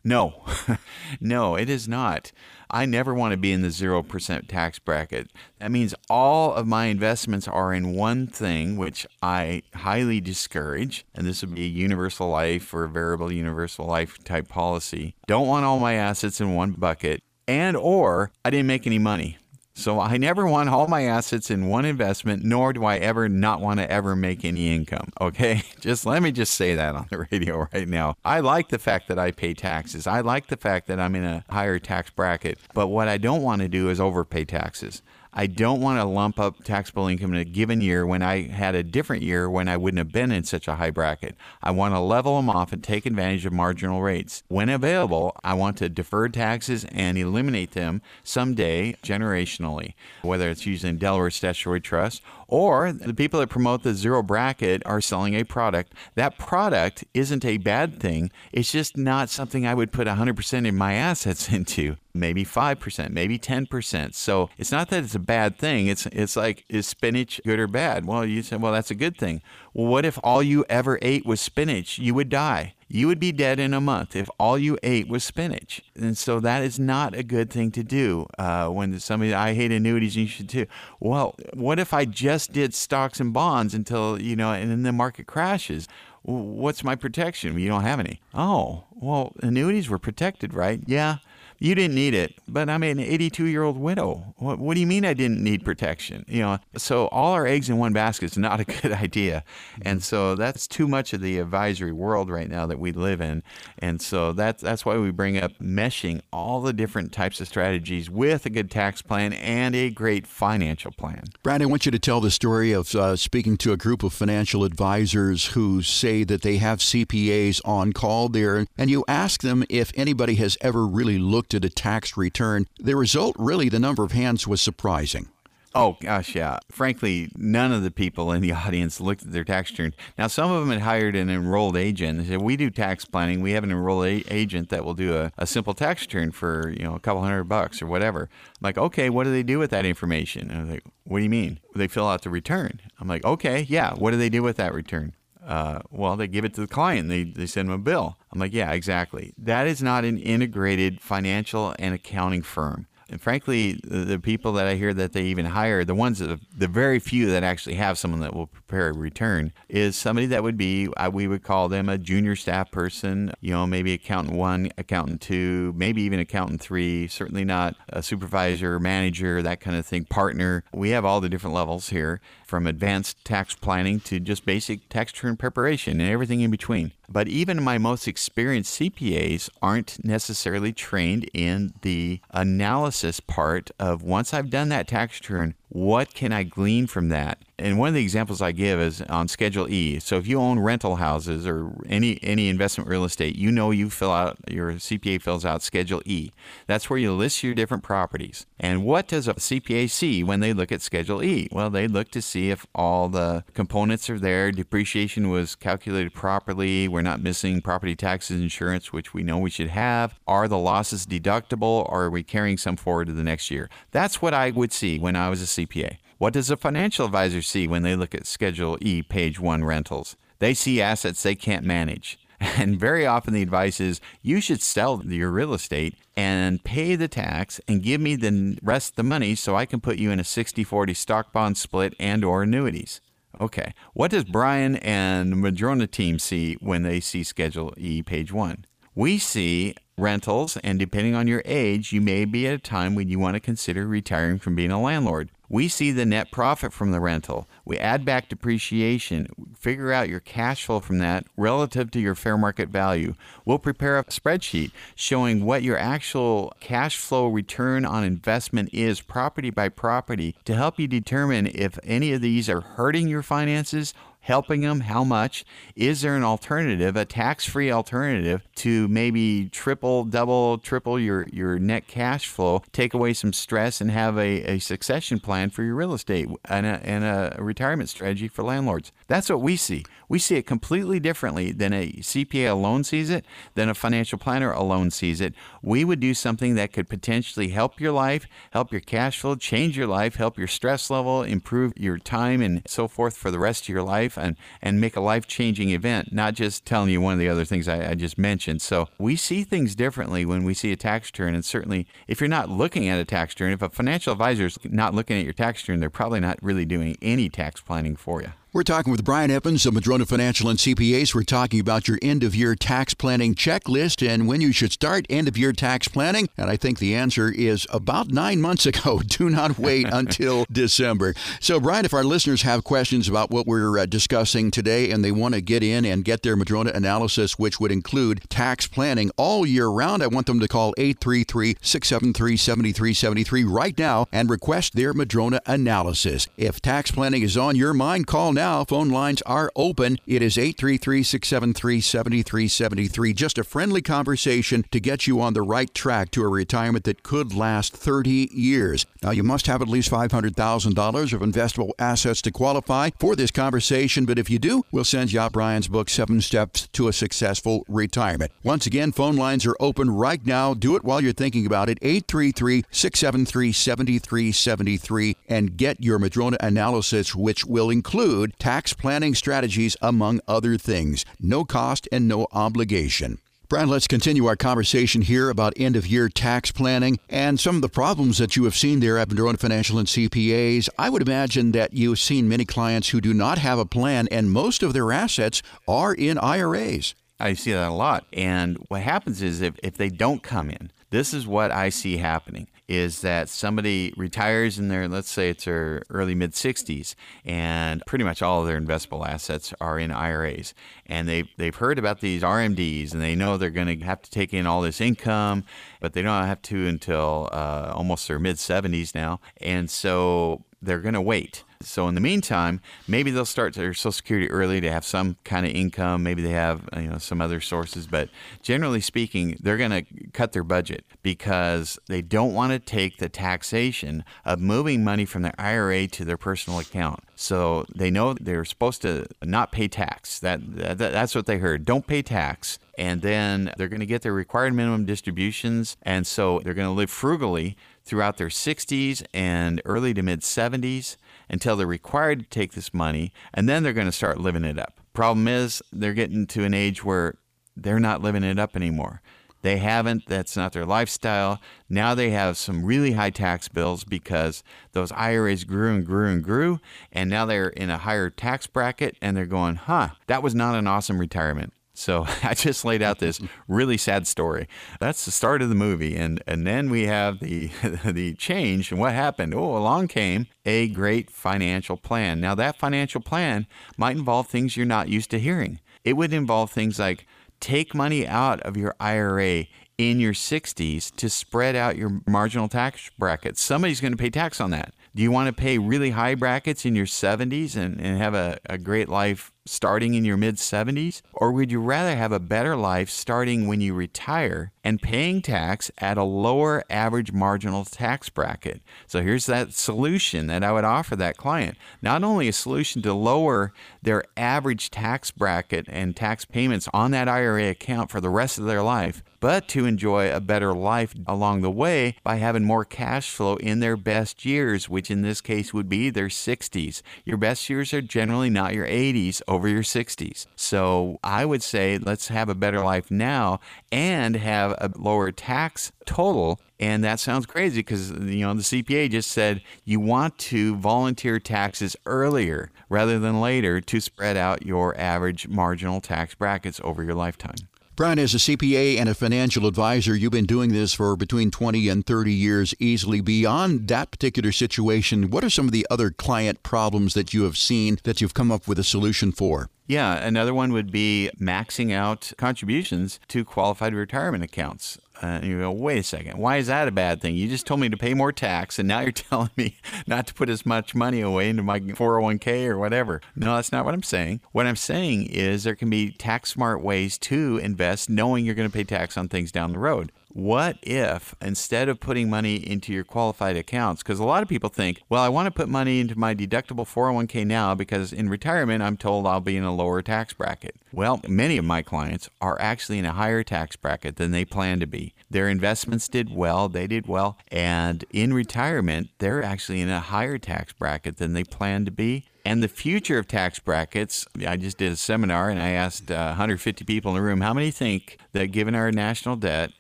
No, 0.05 0.45
no, 1.21 1.57
it 1.57 1.69
is 1.69 1.89
not. 1.89 2.31
I 2.71 2.87
never 2.87 3.13
want 3.13 3.33
to 3.33 3.37
be 3.37 3.53
in 3.53 3.63
the 3.63 3.69
0% 3.69 4.49
tax 4.49 4.79
bracket. 4.79 5.31
That 5.59 5.71
means 5.73 5.95
all 6.09 6.53
of 6.55 6.67
my 6.67 6.87
investments 6.87 7.49
are 7.49 7.73
in 7.73 7.93
one 7.93 8.27
thing, 8.27 8.77
which 8.77 9.07
I 9.21 9.63
highly 9.75 10.21
discourage. 10.21 11.05
And 11.15 11.27
this 11.27 11.43
would 11.43 11.55
be 11.55 11.65
a 11.65 11.69
universal 11.69 12.29
life 12.29 12.73
or 12.73 12.87
variable 12.87 13.33
universal 13.33 13.87
life 13.87 14.23
type 14.23 14.49
policy. 14.49 15.15
Don't 15.27 15.47
want 15.49 15.65
all 15.65 15.81
my 15.81 15.95
assets 15.95 16.41
in 16.41 16.55
one 16.55 16.73
bucket. 16.73 17.21
And 17.49 17.77
or 17.77 18.31
I 18.45 18.51
didn't 18.51 18.67
make 18.67 18.87
any 18.87 18.99
money. 18.99 19.39
So 19.79 20.01
I 20.01 20.17
never 20.17 20.47
want 20.47 20.71
all 20.71 20.89
my 20.89 21.03
assets 21.03 21.51
in 21.51 21.67
one 21.67 21.85
investment, 21.85 22.43
nor 22.43 22.73
do 22.73 22.87
I 22.87 22.97
ever 22.97 23.29
not 23.29 23.61
want 23.61 23.79
to 23.79 23.89
ever 23.91 24.17
make 24.17 24.43
any 24.43 24.75
income. 24.75 25.13
Okay. 25.21 25.63
Just 25.81 26.07
let 26.07 26.23
me 26.23 26.33
just 26.33 26.55
say 26.55 26.75
that 26.75 26.95
on 26.95 27.07
the 27.11 27.19
radio 27.31 27.69
right 27.73 27.87
now. 27.87 28.17
I 28.25 28.41
like 28.41 28.71
the 28.71 28.79
fact 28.79 29.07
that 29.09 29.19
I 29.19 29.33
pay 29.33 29.53
taxes. 29.53 30.07
I 30.07 30.23
like 30.23 30.47
the 30.47 30.57
fact 30.57 30.87
that 30.87 30.99
I'm 30.99 31.15
in 31.15 31.25
a 31.25 31.45
higher 31.51 31.79
tax 31.79 32.11
bracket. 32.11 32.59
But 32.73 32.89
what 32.89 33.07
I 33.07 33.19
don't 33.19 33.43
want 33.43 33.61
to 33.61 33.69
do 33.69 33.91
is 33.91 34.01
overpay 34.01 34.47
taxes. 34.47 35.03
I 35.39 35.47
don't 35.47 35.83
want 35.83 36.01
to 36.01 36.05
lump 36.05 36.41
up 36.41 36.65
taxable 36.65 37.09
income 37.09 37.35
in 37.35 37.41
a 37.41 37.45
given 37.45 37.83
year 37.83 38.07
when 38.07 38.23
I 38.23 38.49
had 38.49 38.75
a 38.75 38.83
different 38.83 39.23
year 39.23 39.51
when 39.51 39.69
I 39.69 39.77
wouldn't 39.77 39.99
have 39.99 40.11
been 40.11 40.33
in 40.33 40.45
such 40.45 40.67
a 40.67 40.77
high 40.77 40.91
bracket. 40.91 41.37
I 41.63 41.73
want 41.73 41.93
to 41.93 42.01
level 42.01 42.37
them 42.37 42.49
off 42.49 42.73
and 42.73 42.83
take 42.83 43.05
advantage 43.05 43.45
of 43.45 43.53
marginal 43.53 44.01
rates. 44.01 44.43
When 44.49 44.71
available, 44.71 45.37
I 45.45 45.53
want 45.53 45.77
to 45.77 45.91
defer 45.91 46.31
taxes 46.31 46.87
and 46.87 47.19
eliminate 47.19 47.73
them 47.73 48.01
someday 48.25 48.95
generationally, 49.03 49.93
whether 50.23 50.49
it's 50.49 50.65
using 50.65 50.97
Delaware 50.97 51.31
Statutory 51.31 51.83
Trust 51.83 52.23
or 52.49 52.93
the 52.93 53.15
people 53.15 53.41
that 53.41 53.49
promote 53.49 53.83
the 53.83 53.95
zero 53.95 54.23
bracket 54.23 54.83
are 54.87 55.01
selling 55.01 55.35
a 55.35 55.45
product. 55.45 55.93
That 56.15 56.39
product 56.39 57.05
isn't 57.15 57.45
a 57.45 57.59
bad 57.59 58.01
thing. 58.01 58.31
It's 58.53 58.71
just 58.71 58.97
not 58.97 59.29
something 59.29 59.67
I 59.67 59.75
would 59.75 59.93
put 59.93 60.07
100% 60.07 60.67
in 60.67 60.77
my 60.77 60.95
assets 61.07 61.49
into. 61.49 61.97
Maybe 62.15 62.45
5%, 62.45 63.11
maybe 63.11 63.39
10%. 63.39 64.15
So 64.15 64.49
it's 64.57 64.73
not 64.73 64.89
that 64.91 65.05
it's 65.05 65.15
a 65.15 65.21
bad 65.21 65.59
thing. 65.59 65.87
It's 65.87 66.07
it's 66.07 66.35
like 66.35 66.65
is 66.69 66.87
spinach 66.87 67.41
good 67.45 67.59
or 67.59 67.67
bad? 67.67 68.07
Well, 68.07 68.25
you 68.25 68.43
said, 68.43 68.63
well, 68.63 68.73
that's 68.73 68.91
a 68.91 68.95
good 68.95 69.19
thing. 69.19 69.43
What 69.77 70.07
if 70.07 70.19
all 70.25 70.43
you 70.43 70.65
ever 70.71 70.99
ate 71.03 71.27
was 71.27 71.39
spinach? 71.39 71.99
You 71.99 72.15
would 72.15 72.31
die. 72.31 72.73
You 72.89 73.09
would 73.09 73.21
be 73.21 73.31
dead 73.31 73.61
in 73.61 73.75
a 73.75 73.81
month 73.81 74.17
if 74.17 74.27
all 74.41 74.57
you 74.57 74.79
ate 74.83 75.07
was 75.07 75.23
spinach. 75.23 75.83
And 75.95 76.17
so 76.17 76.41
that 76.41 76.63
is 76.63 76.79
not 76.79 77.15
a 77.15 77.23
good 77.23 77.51
thing 77.51 77.71
to 77.73 77.83
do. 77.83 78.27
Uh, 78.39 78.69
when 78.69 78.99
somebody, 78.99 79.35
I 79.35 79.53
hate 79.53 79.73
annuities, 79.73 80.17
you 80.17 80.29
should 80.29 80.49
too. 80.49 80.65
Well, 80.99 81.35
what 81.53 81.79
if 81.79 81.93
I 81.93 82.07
just 82.07 82.53
did 82.53 82.73
stocks 82.73 83.21
and 83.21 83.35
bonds 83.35 83.75
until, 83.75 84.19
you 84.19 84.35
know, 84.35 84.51
and 84.51 84.71
then 84.71 84.83
the 84.83 84.93
market 84.93 85.27
crashes? 85.27 85.89
What's 86.23 86.83
my 86.83 86.95
protection? 86.95 87.59
You 87.59 87.69
don't 87.69 87.83
have 87.83 88.01
any. 88.01 88.23
Oh, 88.33 88.85
well, 88.93 89.35
annuities 89.43 89.91
were 89.91 89.99
protected, 89.99 90.55
right? 90.55 90.81
Yeah. 90.87 91.19
You 91.59 91.75
didn't 91.75 91.95
need 91.95 92.13
it, 92.13 92.35
but 92.47 92.69
I'm 92.69 92.83
an 92.83 93.01
82 93.01 93.47
year 93.47 93.63
old 93.63 93.79
widow. 93.79 94.35
What, 94.37 94.59
what, 94.59 94.75
do 94.75 94.81
you 94.81 94.87
mean 94.87 95.07
I 95.07 95.15
didn't 95.15 95.43
need 95.43 95.65
protection? 95.65 96.25
You 96.29 96.43
know, 96.43 96.59
so 96.77 97.07
all 97.09 97.33
our 97.33 97.47
eggs 97.47 97.71
in 97.71 97.79
one 97.79 97.95
basket 97.95 98.27
is 98.27 98.39
not 98.39 98.61
a 98.61 98.65
good 98.83 98.93
idea, 98.93 99.43
and 99.81 100.03
so 100.03 100.35
that's 100.35 100.67
too 100.67 100.87
much 100.87 101.13
of 101.15 101.23
the 101.23 101.39
advisory 101.39 101.93
world 101.93 102.29
right 102.29 102.49
now 102.49 102.67
that 102.67 102.79
we 102.79 102.93
live 102.93 103.21
in, 103.23 103.43
and 103.79 104.03
so 104.03 104.33
that's 104.33 104.63
that's 104.63 104.85
why 104.85 104.99
we 104.99 105.11
bring 105.11 105.39
up 105.39 105.53
meshing 105.59 106.21
all 106.31 106.61
the 106.61 106.75
different 106.75 107.13
types 107.13 107.41
of 107.41 107.49
strategies 107.49 108.11
with 108.11 108.45
a 108.45 108.51
good 108.51 108.71
tax 108.71 109.01
plan 109.01 109.33
and 109.33 109.75
a 109.75 109.89
great 109.89 110.27
financial 110.27 110.91
plan. 110.91 111.25
Brad, 111.43 111.63
I 111.63 111.67
want 111.67 111.87
you 111.87 111.93
to 111.93 111.99
tell 111.99 112.21
the 112.21 112.31
story 112.31 112.73
of 112.73 112.95
uh, 112.95 113.17
speaking 113.17 113.57
to 113.59 113.73
a 113.73 113.77
group 113.79 114.03
of 114.03 114.13
financial 114.13 114.63
advisors 114.63 115.47
who 115.47 115.83
say 115.83 116.23
that 116.25 116.43
they 116.43 116.59
have 116.59 116.81
CPAs 116.81 117.63
on 117.65 117.95
call 117.95 118.29
there, 118.29 118.67
and 118.77 118.91
you 118.91 119.05
ask 119.09 119.41
them 119.41 119.65
if 119.71 119.91
anybody 119.95 120.35
has 120.35 120.59
ever 120.61 120.87
really 120.87 121.19
looked 121.19 121.46
looked 121.47 121.65
at 121.65 121.71
a 121.71 121.73
tax 121.73 122.17
return, 122.17 122.67
the 122.79 122.97
result 122.97 123.37
really, 123.39 123.69
the 123.69 123.79
number 123.79 124.03
of 124.03 124.11
hands 124.11 124.49
was 124.49 124.61
surprising. 124.61 125.29
Oh 125.77 125.97
gosh, 126.01 126.35
yeah. 126.35 126.59
Frankly, 126.73 127.31
none 127.37 127.71
of 127.71 127.85
the 127.85 127.91
people 127.93 128.33
in 128.33 128.41
the 128.41 128.51
audience 128.65 129.01
looked 129.01 129.23
at 129.23 129.31
their 129.31 129.45
tax 129.45 129.71
return. 129.71 129.95
Now, 130.19 130.27
some 130.27 130.51
of 130.51 130.61
them 130.61 130.71
had 130.71 130.81
hired 130.81 131.15
an 131.15 131.31
enrolled 131.31 131.77
agent. 131.77 132.19
They 132.19 132.25
said, 132.31 132.43
"We 132.43 132.57
do 132.57 132.71
tax 132.71 133.05
planning. 133.05 133.43
We 133.43 133.53
have 133.53 133.63
an 133.63 133.71
enrolled 133.71 134.07
a- 134.07 134.25
agent 134.29 134.71
that 134.71 134.85
will 134.85 134.95
do 134.95 135.15
a, 135.17 135.31
a, 135.39 135.47
simple 135.47 135.75
tax 135.75 136.03
return 136.03 136.33
for 136.33 136.71
you 136.71 136.83
know 136.83 136.97
a 136.97 136.99
couple 136.99 137.23
hundred 137.23 137.45
bucks 137.45 137.81
or 137.81 137.87
whatever." 137.87 138.23
I'm 138.23 138.63
like, 138.63 138.79
"Okay, 138.79 139.09
what 139.11 139.25
do 139.25 139.31
they 139.31 139.45
do 139.45 139.61
with 139.61 139.71
that 139.71 139.85
information?" 139.85 140.51
And 140.51 140.63
I'm 140.63 140.71
like, 140.71 140.85
"What 141.05 141.19
do 141.19 141.25
you 141.25 141.31
mean? 141.31 141.61
They 141.77 141.89
fill 141.89 142.09
out 142.09 142.23
the 142.23 142.31
return?" 142.31 142.81
I'm 142.99 143.07
like, 143.07 143.25
"Okay, 143.25 143.67
yeah. 143.69 143.93
What 143.95 144.11
do 144.13 144.17
they 144.17 144.31
do 144.31 144.43
with 144.43 144.57
that 144.57 144.75
return?" 144.75 145.15
Uh, 145.47 145.79
well, 145.91 146.17
they 146.17 146.27
give 146.27 146.45
it 146.45 146.53
to 146.55 146.61
the 146.61 146.67
client. 146.67 147.09
They, 147.09 147.23
they 147.23 147.47
send 147.47 147.69
them 147.69 147.75
a 147.75 147.83
bill. 147.83 148.19
I'm 148.33 148.41
like, 148.41 148.53
yeah, 148.53 148.73
exactly. 148.73 149.33
That 149.39 149.67
is 149.69 149.81
not 149.81 150.05
an 150.05 150.19
integrated 150.19 151.01
financial 151.01 151.75
and 151.79 151.95
accounting 151.95 152.43
firm. 152.43 152.89
And 153.09 153.21
frankly, 153.21 153.81
the, 153.85 153.99
the, 153.99 154.19
people 154.19 154.53
that 154.55 154.67
I 154.67 154.75
hear 154.75 154.93
that 154.93 155.13
they 155.13 155.23
even 155.27 155.47
hire, 155.47 155.85
the 155.85 155.95
ones 155.95 156.19
that 156.19 156.41
the 156.57 156.67
very 156.67 156.99
few 156.99 157.31
that 157.31 157.45
actually 157.45 157.77
have 157.77 157.99
someone 157.99 158.21
that 158.21 158.35
will 158.35 158.49
prepare 158.49 158.89
a 158.89 158.93
return, 158.93 159.53
is 159.69 159.95
somebody 159.95 160.27
that 160.27 160.43
would 160.43 160.57
be 160.57 160.89
uh, 160.97 161.09
we 161.13 161.29
would 161.29 161.45
call 161.45 161.69
them 161.69 161.89
a 161.89 161.99
junior 161.99 162.35
staff 162.35 162.73
person. 162.73 163.33
You 163.41 163.53
know, 163.53 163.65
maybe 163.65 163.93
accountant 163.93 164.37
one, 164.37 164.71
accountant 164.77 165.21
two, 165.21 165.73
maybe 165.77 166.03
even 166.03 166.19
accountant 166.19 166.61
three. 166.61 167.07
Certainly 167.07 167.45
not 167.45 167.77
a 167.91 168.03
supervisor, 168.03 168.81
manager, 168.81 169.41
that 169.41 169.61
kind 169.61 169.77
of 169.77 169.87
thing, 169.87 170.05
partner. 170.07 170.65
We 170.73 170.91
have 170.91 171.05
all 171.05 171.21
the 171.21 171.29
different 171.29 171.55
levels 171.55 171.91
here, 171.91 172.21
from 172.47 172.67
advanced 172.67 173.23
tax 173.25 173.55
planning 173.55 174.01
to 174.01 174.21
just 174.21 174.47
basic 174.47 174.89
tax 174.89 175.13
return 175.13 175.37
preparation 175.37 176.01
and 176.01 176.11
everything 176.11 176.41
in 176.41 176.51
between. 176.51 176.93
But 177.09 177.29
even 177.29 177.63
my 177.63 177.77
most 177.77 178.09
experienced 178.09 178.81
CPAs 178.81 179.51
aren't 179.61 180.05
necessarily 180.05 180.73
trained 180.73 181.29
in 181.35 181.75
the 181.83 182.21
analysis 182.31 183.21
part 183.21 183.71
of 183.79 184.03
once 184.03 184.33
I've 184.33 184.51
done 184.51 184.69
that 184.71 184.89
tax 184.89 185.21
return, 185.21 185.55
what 185.69 186.15
can 186.15 186.33
I 186.33 186.45
glean 186.45 186.87
from 186.87 187.09
that? 187.09 187.39
And 187.59 187.79
one 187.79 187.89
of 187.89 187.95
the 187.95 188.03
examples 188.03 188.43
I 188.43 188.53
give 188.53 188.79
is 188.79 189.01
on 189.03 189.29
Schedule 189.29 189.71
E. 189.71 189.99
So 189.99 190.17
if 190.17 190.27
you 190.27 190.39
own 190.39 190.61
rental 190.61 190.97
houses 190.97 191.47
or 191.47 191.73
any 191.87 192.23
any 192.23 192.49
investment 192.49 192.89
real 192.89 193.05
estate, 193.05 193.35
you 193.37 193.51
know 193.51 193.71
you 193.71 193.89
fill 193.89 194.13
out 194.13 194.37
your 194.49 194.73
CPA 194.75 195.23
fills 195.23 195.45
out 195.47 195.63
Schedule 195.63 196.03
E. 196.05 196.33
That's 196.67 196.91
where 196.91 196.99
you 196.99 197.15
list 197.15 197.43
your 197.43 197.55
different 197.55 197.83
properties. 197.83 198.47
And 198.61 198.85
what 198.85 199.09
does 199.09 199.27
a 199.27 199.35
CPA 199.35 199.89
see 199.89 200.23
when 200.23 200.41
they 200.41 200.53
look 200.53 200.71
at 200.71 200.83
Schedule 200.83 201.23
E? 201.23 201.49
Well, 201.51 201.71
they 201.71 201.89
look 201.89 202.11
to 202.11 202.21
see 202.21 202.51
if 202.51 202.67
all 202.75 203.09
the 203.09 203.45
components 203.55 204.11
are 204.11 204.19
there, 204.19 204.53
depreciation 204.53 205.31
was 205.31 205.55
calculated 205.55 206.13
properly, 206.13 206.89
we're 206.89 207.01
not 207.01 207.23
missing 207.23 207.63
property 207.63 207.97
taxes, 207.97 208.39
insurance, 208.39 208.93
which 208.93 209.15
we 209.15 209.23
know 209.23 209.39
we 209.39 209.51
should 209.51 209.69
have. 209.69 210.19
Are 210.27 210.47
the 210.47 210.59
losses 210.59 211.07
deductible 211.07 211.89
or 211.91 212.05
are 212.05 212.11
we 212.11 212.23
carrying 212.23 212.59
some 212.59 212.77
forward 212.77 213.07
to 213.07 213.15
the 213.15 213.25
next 213.25 213.51
year? 213.51 213.71
That's 213.93 214.21
what 214.21 214.35
I 214.35 214.51
would 214.51 214.73
see 214.73 214.99
when 214.99 215.17
I 215.17 215.31
was 215.31 215.41
a 215.41 215.47
CPA. 215.57 215.97
What 216.19 216.33
does 216.33 216.51
a 216.51 216.57
financial 216.57 217.07
advisor 217.07 217.43
see 217.43 217.67
when 217.67 217.83
they 217.83 217.97
look 217.97 218.15
at 218.15 218.27
Schedule 218.27 218.79
E, 218.81 219.03
page 219.03 219.39
one 219.39 219.65
rentals? 219.65 220.17
They 220.39 220.55
see 220.55 220.81
assets 220.81 221.23
they 221.23 221.35
can't 221.35 221.65
manage. 221.65 222.19
And 222.39 222.79
very 222.79 223.07
often 223.07 223.33
the 223.33 223.41
advice 223.41 223.81
is 223.81 223.99
you 224.21 224.43
should 224.43 224.61
sell 224.61 225.03
your 225.07 225.31
real 225.31 225.55
estate 225.55 225.95
and 226.19 226.63
pay 226.63 226.95
the 226.95 227.09
tax 227.09 227.63
and 227.67 227.83
give 227.83 227.99
me 227.99 228.15
the 228.15 228.59
rest 228.63 228.91
of 228.91 228.97
the 228.97 229.03
money 229.03 229.35
so 229.35 229.57
I 229.57 229.65
can 229.65 229.81
put 229.81 229.97
you 229.97 230.11
in 230.11 230.21
a 230.21 230.23
60-40 230.23 230.95
stock 230.95 231.33
bond 231.33 231.57
split 231.57 231.95
and 231.99 232.23
or 232.23 232.43
annuities. 232.43 233.01
Okay. 233.41 233.73
What 233.95 234.11
does 234.11 234.25
Brian 234.25 234.77
and 234.77 235.33
the 235.33 235.37
Madrona 235.37 235.87
team 235.87 236.19
see 236.19 236.55
when 236.61 236.83
they 236.83 237.01
see 237.01 237.23
Schedule 237.23 237.73
E, 237.79 238.03
page 238.03 238.33
1? 238.33 238.67
We 238.95 239.19
see 239.19 239.75
rentals, 239.99 240.57
and 240.59 240.79
depending 240.79 241.15
on 241.15 241.27
your 241.27 241.43
age, 241.45 241.93
you 241.93 242.01
may 242.01 242.25
be 242.25 242.47
at 242.47 242.55
a 242.55 242.59
time 242.59 242.95
when 242.95 243.09
you 243.09 243.19
want 243.19 243.35
to 243.35 243.41
consider 243.41 243.87
retiring 243.87 244.39
from 244.39 244.55
being 244.55 244.71
a 244.71 244.81
landlord. 244.81 245.31
We 245.49 245.69
see 245.69 245.91
the 245.91 246.05
net 246.05 246.31
profit 246.31 246.73
from 246.73 246.91
the 246.91 247.01
rental. 247.01 247.49
We 247.65 247.79
add 247.79 248.05
back 248.05 248.29
depreciation, 248.29 249.29
figure 249.57 249.93
out 249.93 250.09
your 250.09 250.21
cash 250.21 250.65
flow 250.65 250.81
from 250.81 250.99
that 250.99 251.27
relative 251.37 251.91
to 251.93 252.01
your 252.01 252.15
fair 252.15 252.37
market 252.37 252.69
value. 252.69 253.15
We'll 253.45 253.59
prepare 253.59 253.99
a 253.99 254.05
spreadsheet 254.05 254.73
showing 254.95 255.45
what 255.45 255.63
your 255.63 255.79
actual 255.79 256.53
cash 256.61 256.97
flow 256.97 257.29
return 257.29 257.85
on 257.85 258.05
investment 258.05 258.71
is 258.73 259.01
property 259.01 259.51
by 259.51 259.69
property 259.69 260.35
to 260.45 260.55
help 260.55 260.79
you 260.79 260.89
determine 260.89 261.47
if 261.47 261.79
any 261.85 262.13
of 262.13 262.21
these 262.21 262.49
are 262.49 262.61
hurting 262.61 263.09
your 263.09 263.23
finances 263.23 263.95
helping 264.27 264.63
them? 264.63 264.81
How 264.81 265.05
much? 265.05 265.45
Is 265.77 266.03
there 266.03 266.17
an 266.17 266.25
alternative, 266.25 266.97
a 266.97 267.05
tax-free 267.05 267.71
alternative 267.71 268.43
to 268.57 268.89
maybe 268.89 269.49
triple, 269.51 270.05
double, 270.05 270.59
triple 270.59 270.99
your, 270.99 271.27
your 271.33 271.61
net 271.61 271.87
cash 271.87 272.27
flow, 272.27 272.63
take 272.73 272.93
away 272.93 273.13
some 273.13 273.33
stress, 273.33 273.81
and 273.81 273.91
have 273.91 274.19
a, 274.19 274.43
a 274.55 274.59
succession 274.59 275.21
plan 275.21 275.51
for 275.51 275.63
your 275.63 275.77
real 275.77 275.95
estate 275.95 276.29
and 276.47 276.67
a, 276.67 276.81
and 276.83 277.05
a 277.05 277.37
retirement 277.41 277.89
strategy 277.89 278.27
for 278.27 278.43
landlords? 278.43 278.91
That's 279.09 279.31
what 279.31 279.41
we 279.41 279.57
see. 279.57 279.85
We 280.09 280.19
see 280.19 280.37
it 280.37 280.47
completely 280.47 281.01
differently 281.01 281.53
than 281.53 281.73
a 281.73 281.93
CPA 281.93 282.51
alone 282.51 282.85
sees 282.85 283.11
it, 283.11 283.25
than 283.55 283.69
a 283.69 283.75
financial 283.75 284.19
planner 284.19 284.53
alone 284.53 284.91
sees 284.91 285.21
it. 285.21 285.35
We 285.63 285.85
would 285.85 286.01
do 286.01 286.15
something 286.15 286.55
that 286.55 286.73
could 286.73 286.89
potentially 286.89 287.49
help 287.49 287.81
your 287.81 287.93
life, 287.93 288.27
help 288.51 288.73
your 288.73 288.81
cash 288.81 289.21
flow, 289.21 289.35
change 289.35 289.77
your 289.77 289.87
life, 289.87 290.17
help 290.17 290.39
your 290.39 290.47
stress 290.47 290.91
level, 290.91 291.23
improve 291.23 291.73
your 291.77 291.99
time, 291.99 292.41
and 292.41 292.63
so 292.67 292.89
forth 292.89 293.17
for 293.17 293.31
the 293.31 293.39
rest 293.39 293.65
of 293.65 293.69
your 293.69 293.83
life, 293.83 294.17
and, 294.17 294.37
and 294.63 294.81
make 294.81 294.97
a 294.97 295.01
life 295.01 295.27
changing 295.27 295.71
event, 295.71 296.13
not 296.13 296.35
just 296.35 296.65
telling 296.65 296.91
you 296.91 297.01
one 297.01 297.15
of 297.15 297.19
the 297.19 297.29
other 297.29 297.45
things 297.45 297.69
I, 297.69 297.91
I 297.91 297.95
just 297.95 298.19
mentioned. 298.19 298.63
So 298.63 298.89
we 298.99 299.17
see 299.17 299.45
things 299.45 299.75
differently 299.75 300.25
when 300.25 300.45
we 300.45 300.55
see 300.55 300.73
a 300.73 300.77
tax 300.77 301.09
return. 301.09 301.35
And 301.35 301.45
certainly, 301.45 301.87
if 302.09 302.21
you're 302.21 302.29
not 302.29 302.49
looking 302.49 302.89
at 302.89 303.01
a 303.01 303.05
tax 303.05 303.35
return, 303.35 303.53
if 303.53 303.63
a 303.63 303.69
financial 303.69 304.13
advisor 304.13 304.47
is 304.47 304.59
not 304.65 304.95
looking 304.95 305.19
at 305.19 305.25
your 305.25 305.33
tax 305.33 305.63
return, 305.63 305.81
they're 305.81 305.91
probably 305.91 306.21
not 306.21 306.43
really 306.43 306.65
doing 306.65 306.97
any 307.03 307.29
tax 307.29 307.61
planning 307.61 307.97
for 307.97 308.23
you. 308.23 308.33
We're 308.57 308.63
talking 308.63 308.91
with 308.91 309.05
Brian 309.05 309.31
Evans 309.31 309.67
of 309.67 309.75
Madrona 309.75 310.07
Financial 310.07 310.49
and 310.49 310.59
CPAs. 310.59 311.15
We're 311.15 311.25
talking 311.25 311.61
about 311.61 311.89
your 311.89 311.99
end 312.01 312.25
of 312.25 312.35
year 312.35 312.55
tax 312.55 312.95
planning 312.95 313.35
checklist 313.35 314.01
and 314.09 314.27
when 314.27 314.41
you 314.41 314.51
should 314.51 314.73
start 314.73 315.05
end 315.11 315.29
of 315.29 315.37
year 315.37 315.53
tax 315.53 315.89
planning. 315.89 316.31
And 316.39 316.49
I 316.49 316.57
think 316.57 316.79
the 316.79 316.95
answer 316.95 317.31
is 317.31 317.67
about 317.69 318.09
nine 318.09 318.41
months 318.41 318.65
ago. 318.67 319.01
Do 319.01 319.29
not 319.29 319.59
wait 319.59 319.89
until 319.93 320.47
December. 320.51 321.13
So, 321.39 321.61
Brian, 321.61 321.85
if 321.85 321.93
our 321.93 322.03
listeners 322.03 322.41
have 322.43 322.65
questions 322.65 323.11
about 323.11 323.31
what 323.31 323.47
we're 323.47 323.79
uh, 323.79 323.85
discussing 323.85 324.51
today 324.51 324.91
and 324.91 325.05
they 325.05 325.13
want 325.13 325.35
to 325.35 325.43
get 325.43 325.63
in 325.63 325.85
and 325.85 326.03
get 326.03 326.23
their 326.23 326.35
Madrona 326.35 326.71
analysis, 326.71 327.39
which 327.39 327.61
would 327.61 327.71
include 327.71 328.23
tax 328.31 328.67
planning 328.67 329.11
all 329.19 329.45
year 329.45 329.69
round, 329.69 330.03
I 330.03 330.07
want 330.07 330.27
them 330.29 330.41
to 330.41 330.49
call 330.49 330.73
833 330.79 331.59
673 331.61 332.39
7373 332.39 333.45
right 333.45 333.77
now 333.77 334.07
and 334.11 334.31
request 334.31 334.77
their 334.77 334.95
Madrona 334.95 335.43
analysis. 335.45 336.27
If 336.39 336.63
tax 336.63 336.91
planning 336.91 337.21
is 337.21 337.37
on 337.37 337.55
your 337.55 337.75
mind, 337.75 338.07
call 338.07 338.33
now 338.33 338.46
now. 338.47 338.65
Phone 338.65 338.91
lines 338.91 339.23
are 339.23 339.51
open. 339.57 339.99
It 340.07 340.23
is 340.23 340.39
833 340.39 341.03
673 341.03 341.81
7373. 341.81 343.13
Just 343.13 343.39
a 343.39 343.45
friendly 343.45 343.83
conversation 343.83 344.65
to 344.71 344.79
get 344.79 345.09
you 345.09 345.21
on 345.21 345.35
the 345.35 345.43
right 345.43 345.73
track 345.75 346.13
to 346.13 346.23
a 346.23 346.29
retirement 346.29 346.85
that 346.85 347.03
could 347.03 347.35
last 347.35 347.77
30 347.77 348.31
years. 348.33 348.87
Now, 349.03 349.11
you 349.11 349.25
must 349.25 349.49
have 349.49 349.63
at 349.63 349.69
least 349.69 349.91
$500,000 349.91 351.13
of 351.13 351.21
investable 351.23 351.73
assets 351.81 352.23
to 352.23 352.31
qualify 352.31 352.91
for 353.01 353.17
this 353.17 353.33
conversation, 353.33 354.05
but 354.05 354.19
if 354.19 354.31
you 354.31 354.39
do, 354.39 354.65
we'll 354.71 354.85
send 354.85 355.13
you 355.13 355.19
out 355.19 355.33
Brian's 355.33 355.67
book, 355.67 355.91
Seven 355.91 356.21
Steps 356.21 356.69
to 356.69 356.87
a 356.87 356.93
Successful 356.93 357.65
Retirement. 357.67 358.31
Once 358.45 358.65
again, 358.67 358.93
phone 358.93 359.17
lines 359.17 359.45
are 359.45 359.57
open 359.59 359.91
right 359.91 360.25
now. 360.25 360.55
Do 360.55 360.77
it 360.77 360.85
while 360.85 361.01
you're 361.01 361.13
thinking 361.13 361.47
about 361.47 361.69
it. 361.69 361.79
833 361.83 362.65
673 362.71 363.53
7373 363.53 365.17
and 365.29 365.57
get 365.57 365.83
your 365.83 365.99
Madrona 365.99 366.37
analysis, 366.41 367.13
which 367.13 367.45
will 367.45 367.71
include 367.71 368.36
tax 368.39 368.73
planning 368.73 369.15
strategies, 369.15 369.77
among 369.81 370.21
other 370.29 370.57
things. 370.57 371.05
No 371.21 371.45
cost 371.45 371.89
and 371.91 372.07
no 372.07 372.27
obligation. 372.33 373.19
Brian, 373.49 373.69
let's 373.69 373.87
continue 373.87 374.27
our 374.27 374.35
conversation 374.35 375.03
here 375.03 375.31
about 375.31 375.53
end 375.57 375.77
of 375.77 375.87
year 375.87 376.09
tax 376.09 376.51
planning 376.51 376.99
and 377.09 377.39
some 377.39 377.55
of 377.55 377.63
the 377.63 377.69
problems 377.69 378.19
that 378.19 378.35
you 378.35 378.43
have 378.43 378.57
seen 378.57 378.81
there 378.81 378.99
at 378.99 379.09
Madrona 379.09 379.39
Financial 379.39 379.79
and 379.79 379.87
CPAs. 379.87 380.69
I 380.77 380.91
would 380.91 381.03
imagine 381.03 381.53
that 381.53 381.73
you've 381.73 382.01
seen 382.01 382.29
many 382.29 382.45
clients 382.45 382.89
who 382.89 383.01
do 383.01 383.15
not 383.15 383.39
have 383.39 383.61
a 383.61 383.65
plan 383.65 384.09
and 384.11 384.33
most 384.33 384.65
of 384.65 384.73
their 384.73 384.91
assets 384.91 385.43
are 385.69 385.95
in 385.95 386.19
IRAs. 386.19 386.97
I 387.21 387.35
see 387.35 387.53
that 387.53 387.69
a 387.69 387.73
lot. 387.73 388.05
And 388.13 388.59
what 388.67 388.83
happens 388.83 389.23
is 389.23 389.41
if, 389.41 389.55
if 389.63 389.77
they 389.77 389.91
don't 389.91 390.25
come 390.25 390.51
in, 390.51 390.73
this 390.91 391.15
is 391.15 391.25
what 391.25 391.53
I 391.53 391.69
see 391.69 391.99
happening 391.99 392.49
is 392.69 393.01
that 393.01 393.29
somebody 393.29 393.93
retires 393.97 394.59
in 394.59 394.69
their, 394.69 394.89
let's 394.89 395.11
say 395.11 395.31
it's 395.31 395.45
their 395.45 395.83
early 395.91 396.15
mid 396.15 396.33
60s, 396.33 396.95
and 397.25 397.83
pretty 397.87 398.05
much 398.05 398.23
all 398.23 398.41
of 398.41 398.47
their 398.47 398.61
investable 398.61 399.07
assets 399.07 399.55
are 399.61 399.79
in 399.79 399.91
IRAs. 399.91 400.55
And 400.87 401.09
they've, 401.09 401.29
they've 401.37 401.55
heard 401.55 401.79
about 401.79 402.01
these 402.01 402.23
RMDs 402.23 402.93
and 402.93 403.01
they 403.01 403.15
know 403.15 403.37
they're 403.37 403.51
going 403.51 403.79
to 403.79 403.85
have 403.85 404.03
to 404.03 404.11
take 404.11 404.35
in 404.35 404.47
all 404.47 404.63
this 404.63 404.81
income, 404.81 405.45
but 405.81 405.93
they 405.93 406.03
don't 406.03 406.27
have 406.27 406.43
to 406.43 406.67
until 406.67 407.29
uh, 407.33 407.73
almost 407.75 408.09
their 408.09 408.19
mid 408.19 408.37
70s 408.37 408.95
now. 408.95 409.21
And 409.41 409.71
so 409.71 410.45
they're 410.61 410.81
going 410.81 410.95
to 410.95 411.01
wait. 411.01 411.45
So 411.61 411.89
in 411.89 411.95
the 411.95 412.01
meantime, 412.01 412.61
maybe 412.87 413.11
they'll 413.11 413.25
start 413.25 413.55
their 413.55 413.75
Social 413.75 413.93
Security 413.93 414.31
early 414.31 414.61
to 414.61 414.71
have 414.71 414.85
some 414.85 415.17
kind 415.25 415.47
of 415.47 415.53
income. 415.53 416.03
Maybe 416.03 416.23
they 416.23 416.31
have 416.31 416.69
you 416.77 416.89
know 416.89 416.99
some 416.99 417.21
other 417.21 417.41
sources, 417.41 417.87
but 417.87 418.09
generally 418.43 418.81
speaking, 418.81 419.37
they're 419.41 419.57
going 419.57 419.71
to 419.71 419.85
cut 420.13 420.33
their 420.33 420.45
budget 420.45 420.85
because 421.03 421.79
they 421.89 422.03
don't 422.03 422.35
want 422.35 422.53
to 422.53 422.59
take 422.59 422.99
the 422.99 423.09
taxation 423.09 424.05
of 424.25 424.41
moving 424.41 424.85
money 424.85 425.05
from 425.05 425.23
their 425.23 425.35
IRA 425.39 425.87
to 425.89 426.05
their 426.05 426.17
personal 426.17 426.59
account. 426.59 427.03
So 427.17 427.65
they 427.75 427.91
know 427.91 428.15
they're 428.15 428.45
supposed 428.45 428.83
to 428.83 429.07
not 429.23 429.51
pay 429.51 429.69
tax. 429.69 430.21
That, 430.21 430.41
that 430.57 430.79
that's 430.79 431.15
what 431.15 431.27
they 431.27 431.39
heard. 431.39 431.65
Don't 431.65 431.87
pay 431.87 432.03
tax 432.03 432.59
and 432.79 433.03
then 433.03 433.53
they're 433.57 433.69
going 433.69 433.81
to 433.81 433.87
get 433.87 434.03
their 434.03 434.13
required 434.13 434.55
minimum 434.55 434.85
distributions. 434.85 435.77
And 435.83 436.07
so 436.07 436.41
they're 436.41 436.55
going 436.55 436.69
to 436.69 436.75
live 436.75 436.91
frugally 436.91 437.57
throughout 437.85 438.19
their 438.19 438.29
60s 438.29 439.05
and 439.15 439.63
early 439.65 439.95
to 439.95 440.03
mid 440.03 440.21
70s 440.21 440.97
until 441.29 441.57
they're 441.57 441.67
required 441.67 442.21
to 442.21 442.29
take 442.29 442.53
this 442.53 442.75
money, 442.75 443.13
and 443.33 443.49
then 443.49 443.63
they're 443.63 443.73
going 443.73 443.87
to 443.87 443.93
start 443.93 444.21
living 444.21 444.45
it 444.45 444.59
up. 444.59 444.81
Problem 444.93 445.27
is, 445.27 445.63
they're 445.73 445.95
getting 445.95 446.27
to 446.29 446.45
an 446.45 446.55
age 446.55 446.85
where 446.85 447.17
they're 447.57 447.81
not 447.81 448.03
living 448.03 448.23
it 448.23 448.39
up 448.39 448.55
anymore. 448.55 449.01
They 449.47 449.59
haven't, 449.59 450.07
that's 450.07 450.37
not 450.37 450.55
their 450.55 450.67
lifestyle. 450.67 451.41
Now 451.69 451.95
they 451.95 452.11
have 452.11 452.37
some 452.37 452.65
really 452.65 452.95
high 452.95 453.11
tax 453.11 453.47
bills 453.47 453.85
because 453.85 454.43
those 454.73 454.91
IRAs 454.91 455.45
grew 455.45 455.73
and 455.73 455.87
grew 455.87 456.09
and 456.09 456.21
grew, 456.21 456.59
and 456.91 457.09
now 457.09 457.27
they're 457.27 457.51
in 457.51 457.71
a 457.71 457.79
higher 457.79 458.11
tax 458.11 458.49
bracket 458.49 458.97
and 459.01 459.17
they're 459.17 459.25
going, 459.25 459.55
huh, 459.55 459.91
that 460.09 460.21
was 460.21 460.35
not 460.35 460.57
an 460.57 460.67
awesome 460.67 460.99
retirement. 460.99 461.53
So 461.75 462.07
I 462.25 462.35
just 462.35 462.65
laid 462.65 462.83
out 462.83 462.99
this 462.99 463.21
really 463.47 463.77
sad 463.77 464.09
story. 464.09 464.49
That's 464.81 465.05
the 465.05 465.13
start 465.13 465.43
of 465.43 465.49
the 465.49 465.55
movie, 465.55 465.95
and 465.95 466.21
and 466.27 466.45
then 466.45 466.69
we 466.69 466.87
have 466.87 467.21
the 467.21 467.53
the 467.85 468.15
change. 468.15 468.73
And 468.73 468.81
what 468.81 468.95
happened? 468.95 469.33
Oh, 469.33 469.57
along 469.57 469.87
came 469.87 470.27
a 470.45 470.67
great 470.71 471.09
financial 471.09 471.77
plan. 471.77 472.21
Now 472.21 472.35
that 472.35 472.59
financial 472.59 473.01
plan 473.01 473.47
might 473.77 473.97
involve 473.97 474.27
things 474.27 474.57
you're 474.57 474.67
not 474.67 474.89
used 474.89 475.11
to 475.13 475.21
hearing. 475.21 475.61
It 475.85 475.93
would 475.93 476.13
involve 476.13 476.51
things 476.51 476.81
like 476.81 477.07
take 477.41 477.75
money 477.75 478.07
out 478.07 478.41
of 478.41 478.57
your 478.57 478.75
IRA 478.81 479.47
in 479.79 480.01
your 480.01 480.13
60s 480.13 480.95
to 480.97 481.11
spread 481.11 481.55
out 481.55 481.77
your 481.77 482.01
marginal 482.07 482.49
tax 482.49 482.91
bracket. 482.99 483.37
Somebody's 483.37 483.81
going 483.81 483.93
to 483.93 483.99
pay 483.99 484.11
tax 484.11 484.41
on 484.41 484.51
that. 484.51 484.75
Do 484.95 485.03
you 485.03 485.11
want 485.11 485.27
to 485.29 485.33
pay 485.33 485.59
really 485.59 485.91
high 485.91 486.15
brackets 486.15 486.65
in 486.65 486.75
your 486.75 486.87
70s 486.87 487.57
and, 487.57 487.81
and 487.81 487.99
have 487.99 488.15
a, 488.15 488.39
a 488.49 488.57
great 488.57 488.89
life 488.89 489.33
starting 489.47 489.95
in 489.95 490.05
your 490.05 490.17
mid 490.17 490.37
70s? 490.37 491.03
Or 491.13 491.33
would 491.33 491.51
you 491.51 491.61
rather 491.61 491.97
have 491.97 492.13
a 492.13 492.21
better 492.21 492.57
life 492.57 492.91
starting 492.91 493.47
when 493.47 493.61
you 493.61 493.75
retire 493.75 494.53
and 494.65 494.83
paying 494.83 495.23
tax 495.23 495.71
at 495.79 495.97
a 495.97 496.05
lower 496.05 496.65
average 496.69 497.13
marginal 497.13 497.65
tax 497.65 498.09
bracket? 498.09 498.61
So 498.87 499.03
here's 499.03 499.27
that 499.27 499.53
solution 499.55 500.27
that 500.27 500.45
I 500.45 500.53
would 500.53 500.65
offer 500.65 500.97
that 500.97 501.17
client. 501.17 501.57
Not 501.81 502.05
only 502.05 502.29
a 502.29 502.33
solution 502.33 502.83
to 502.83 502.93
lower 502.93 503.53
their 503.83 504.05
average 504.17 504.71
tax 504.71 505.11
bracket 505.11 505.67
and 505.69 505.97
tax 505.97 506.25
payments 506.25 506.69
on 506.73 506.91
that 506.91 507.09
IRA 507.09 507.51
account 507.51 507.91
for 507.91 508.01
the 508.01 508.11
rest 508.11 508.39
of 508.39 508.45
their 508.45 508.63
life, 508.63 509.03
but 509.21 509.49
to 509.49 509.67
enjoy 509.67 510.13
a 510.13 510.21
better 510.21 510.53
life 510.53 510.95
along 511.07 511.41
the 511.41 511.51
way 511.51 511.97
by 512.05 512.17
having 512.17 512.45
more 512.45 512.65
cash 512.65 513.11
flow 513.11 513.37
in 513.37 513.61
their 513.61 513.77
best 513.77 514.25
years, 514.25 514.69
which 514.69 514.91
in 514.91 515.03
this 515.03 515.21
case 515.21 515.53
would 515.53 515.69
be 515.69 515.91
their 515.91 516.09
60s. 516.09 516.83
Your 517.05 517.17
best 517.17 517.49
years 517.49 517.73
are 517.73 517.83
generally 517.83 518.31
not 518.31 518.55
your 518.55 518.67
80s 518.67 519.23
over 519.37 519.49
your 519.49 519.63
60s. 519.63 520.27
So 520.35 520.99
I 521.05 521.27
would 521.27 521.43
say 521.43 521.77
let's 521.79 522.09
have 522.09 522.31
a 522.31 522.35
better 522.35 522.61
life 522.61 522.91
now 522.91 523.39
and 523.71 524.17
have 524.17 524.53
a 524.53 524.73
lower 524.77 525.13
tax 525.13 525.73
total. 525.85 526.41
And 526.59 526.83
that 526.83 526.99
sounds 527.01 527.27
crazy 527.27 527.61
because 527.61 527.91
you 527.91 528.25
know 528.27 528.33
the 528.33 528.41
CPA 528.41 528.91
just 528.91 529.11
said 529.11 529.43
you 529.67 529.79
want 529.79 530.17
to 530.19 530.57
volunteer 530.57 531.21
taxes 531.21 531.77
earlier 531.85 532.51
rather 532.71 532.99
than 532.99 533.21
later 533.21 533.61
to 533.61 533.81
spread 533.81 534.17
out 534.17 534.47
your 534.47 534.75
average 534.81 535.29
marginal 535.29 535.83
tax 535.83 536.15
brackets 536.15 536.59
over 536.65 536.83
your 536.83 536.95
lifetime. 536.95 537.37
Brian, 537.77 537.99
as 537.99 538.15
a 538.15 538.17
CPA 538.17 538.79
and 538.79 538.89
a 538.89 538.95
financial 538.95 539.47
advisor, 539.47 539.95
you've 539.95 540.11
been 540.11 540.25
doing 540.25 540.51
this 540.51 540.73
for 540.73 540.97
between 540.97 541.31
20 541.31 541.69
and 541.69 541.85
30 541.85 542.11
years 542.11 542.55
easily. 542.59 543.03
Beyond 543.03 543.69
that 543.69 543.91
particular 543.91 544.33
situation, 544.33 545.11
what 545.11 545.23
are 545.23 545.29
some 545.29 545.45
of 545.45 545.53
the 545.53 545.67
other 545.71 545.91
client 545.91 546.43
problems 546.43 546.95
that 546.95 547.13
you 547.13 547.25
have 547.25 547.37
seen 547.37 547.77
that 547.85 548.01
you've 548.01 548.15
come 548.15 548.33
up 548.33 548.49
with 548.49 548.59
a 548.59 548.65
solution 548.65 549.13
for? 549.13 549.51
Yeah, 549.67 549.95
another 549.97 550.33
one 550.33 550.55
would 550.55 550.73
be 550.73 551.11
maxing 551.21 551.71
out 551.71 552.13
contributions 552.17 552.99
to 553.09 553.27
qualified 553.27 553.75
retirement 553.75 554.25
accounts. 554.25 554.79
Uh, 555.03 555.07
and 555.07 555.25
you 555.25 555.41
go, 555.41 555.51
wait 555.51 555.79
a 555.79 555.83
second, 555.83 556.19
why 556.19 556.37
is 556.37 556.47
that 556.47 556.69
a 556.69 556.73
bad 556.73 557.01
thing? 557.01 557.15
You 557.15 557.29
just 557.29 557.47
told 557.47 557.61
me 557.61 557.69
to 557.69 557.77
pay 557.77 557.93
more 557.93 558.13
tax, 558.13 558.59
and 558.59 558.67
now 558.67 558.81
you're 558.83 558.93
telling 558.93 559.31
me 559.37 559.59
not 559.87 560.07
to 560.07 560.15
put 560.15 560.29
as 560.29 560.47
much 560.47 560.75
money 560.75 561.01
away 561.01 561.29
into 561.29 561.43
my 561.43 561.61
401k 561.61 562.47
or 562.47 562.59
whatever. 562.59 563.01
No, 563.15 563.37
that's 563.37 563.53
not 563.53 563.65
what 563.65 563.75
I'm 563.75 563.83
saying. 563.83 564.21
What 564.33 564.47
I'm 564.47 564.57
saying 564.57 565.07
is 565.07 565.45
there 565.45 565.55
can 565.55 565.71
be 565.71 565.91
tax 565.93 566.31
smart 566.31 566.63
ways 566.63 566.99
to 566.99 567.39
invest 567.39 567.91
knowing 567.91 568.25
you're 568.25 568.35
going 568.35 568.49
to 568.49 568.55
pay 568.55 568.65
tax 568.65 568.97
on 568.97 569.09
things 569.09 569.31
down 569.33 569.53
the 569.53 569.59
road. 569.59 569.93
What 570.17 570.57
if 570.63 571.15
instead 571.21 571.69
of 571.69 571.79
putting 571.79 572.09
money 572.09 572.37
into 572.37 572.73
your 572.73 572.85
qualified 572.85 573.37
accounts, 573.37 573.83
because 573.83 573.99
a 573.99 574.05
lot 574.05 574.23
of 574.23 574.31
people 574.31 574.49
think, 574.49 574.81
well, 574.89 575.03
I 575.03 575.11
want 575.11 575.27
to 575.27 575.31
put 575.31 575.47
money 575.47 575.79
into 575.79 575.99
my 575.99 576.15
deductible 576.15 576.65
401k 576.65 577.27
now 577.27 577.55
because 577.55 577.93
in 577.93 578.09
retirement 578.09 578.63
I'm 578.63 578.79
told 578.79 579.07
I'll 579.07 579.21
be 579.21 579.37
in 579.37 579.45
a 579.45 579.55
lower 579.55 579.83
tax 579.83 580.15
bracket. 580.15 580.57
Well, 580.73 581.03
many 581.07 581.37
of 581.37 581.45
my 581.45 581.61
clients 581.61 582.09
are 582.23 582.41
actually 582.41 582.79
in 582.79 582.87
a 582.87 582.95
higher 582.95 583.23
tax 583.23 583.57
bracket 583.57 583.97
than 583.97 584.13
they 584.13 584.25
plan 584.25 584.59
to 584.61 584.67
be. 584.67 584.95
Their 585.11 585.29
investments 585.29 585.87
did 585.87 586.11
well, 586.11 586.49
they 586.49 586.67
did 586.67 586.87
well, 586.87 587.19
and 587.31 587.85
in 587.91 588.15
retirement, 588.15 588.89
they're 588.97 589.23
actually 589.23 589.61
in 589.61 589.69
a 589.69 589.81
higher 589.81 590.17
tax 590.17 590.55
bracket 590.55 590.97
than 590.97 591.13
they 591.13 591.25
plan 591.25 591.67
to 591.67 591.71
be 591.71 592.07
and 592.27 592.43
the 592.43 592.49
future 592.49 592.99
of 592.99 593.07
tax 593.07 593.39
brackets. 593.39 594.05
I 594.27 594.37
just 594.37 594.59
did 594.59 594.73
a 594.73 594.77
seminar 594.77 595.31
and 595.31 595.41
I 595.41 595.51
asked 595.51 595.93
uh, 595.93 596.07
150 596.07 596.65
people 596.65 596.91
in 596.91 596.97
the 596.97 597.03
room 597.03 597.21
how 597.21 597.33
many 597.33 597.53
think 597.53 597.99
that 598.15 598.33
given 598.33 598.57
our 598.57 598.73
national 598.73 599.15
debt 599.15 599.53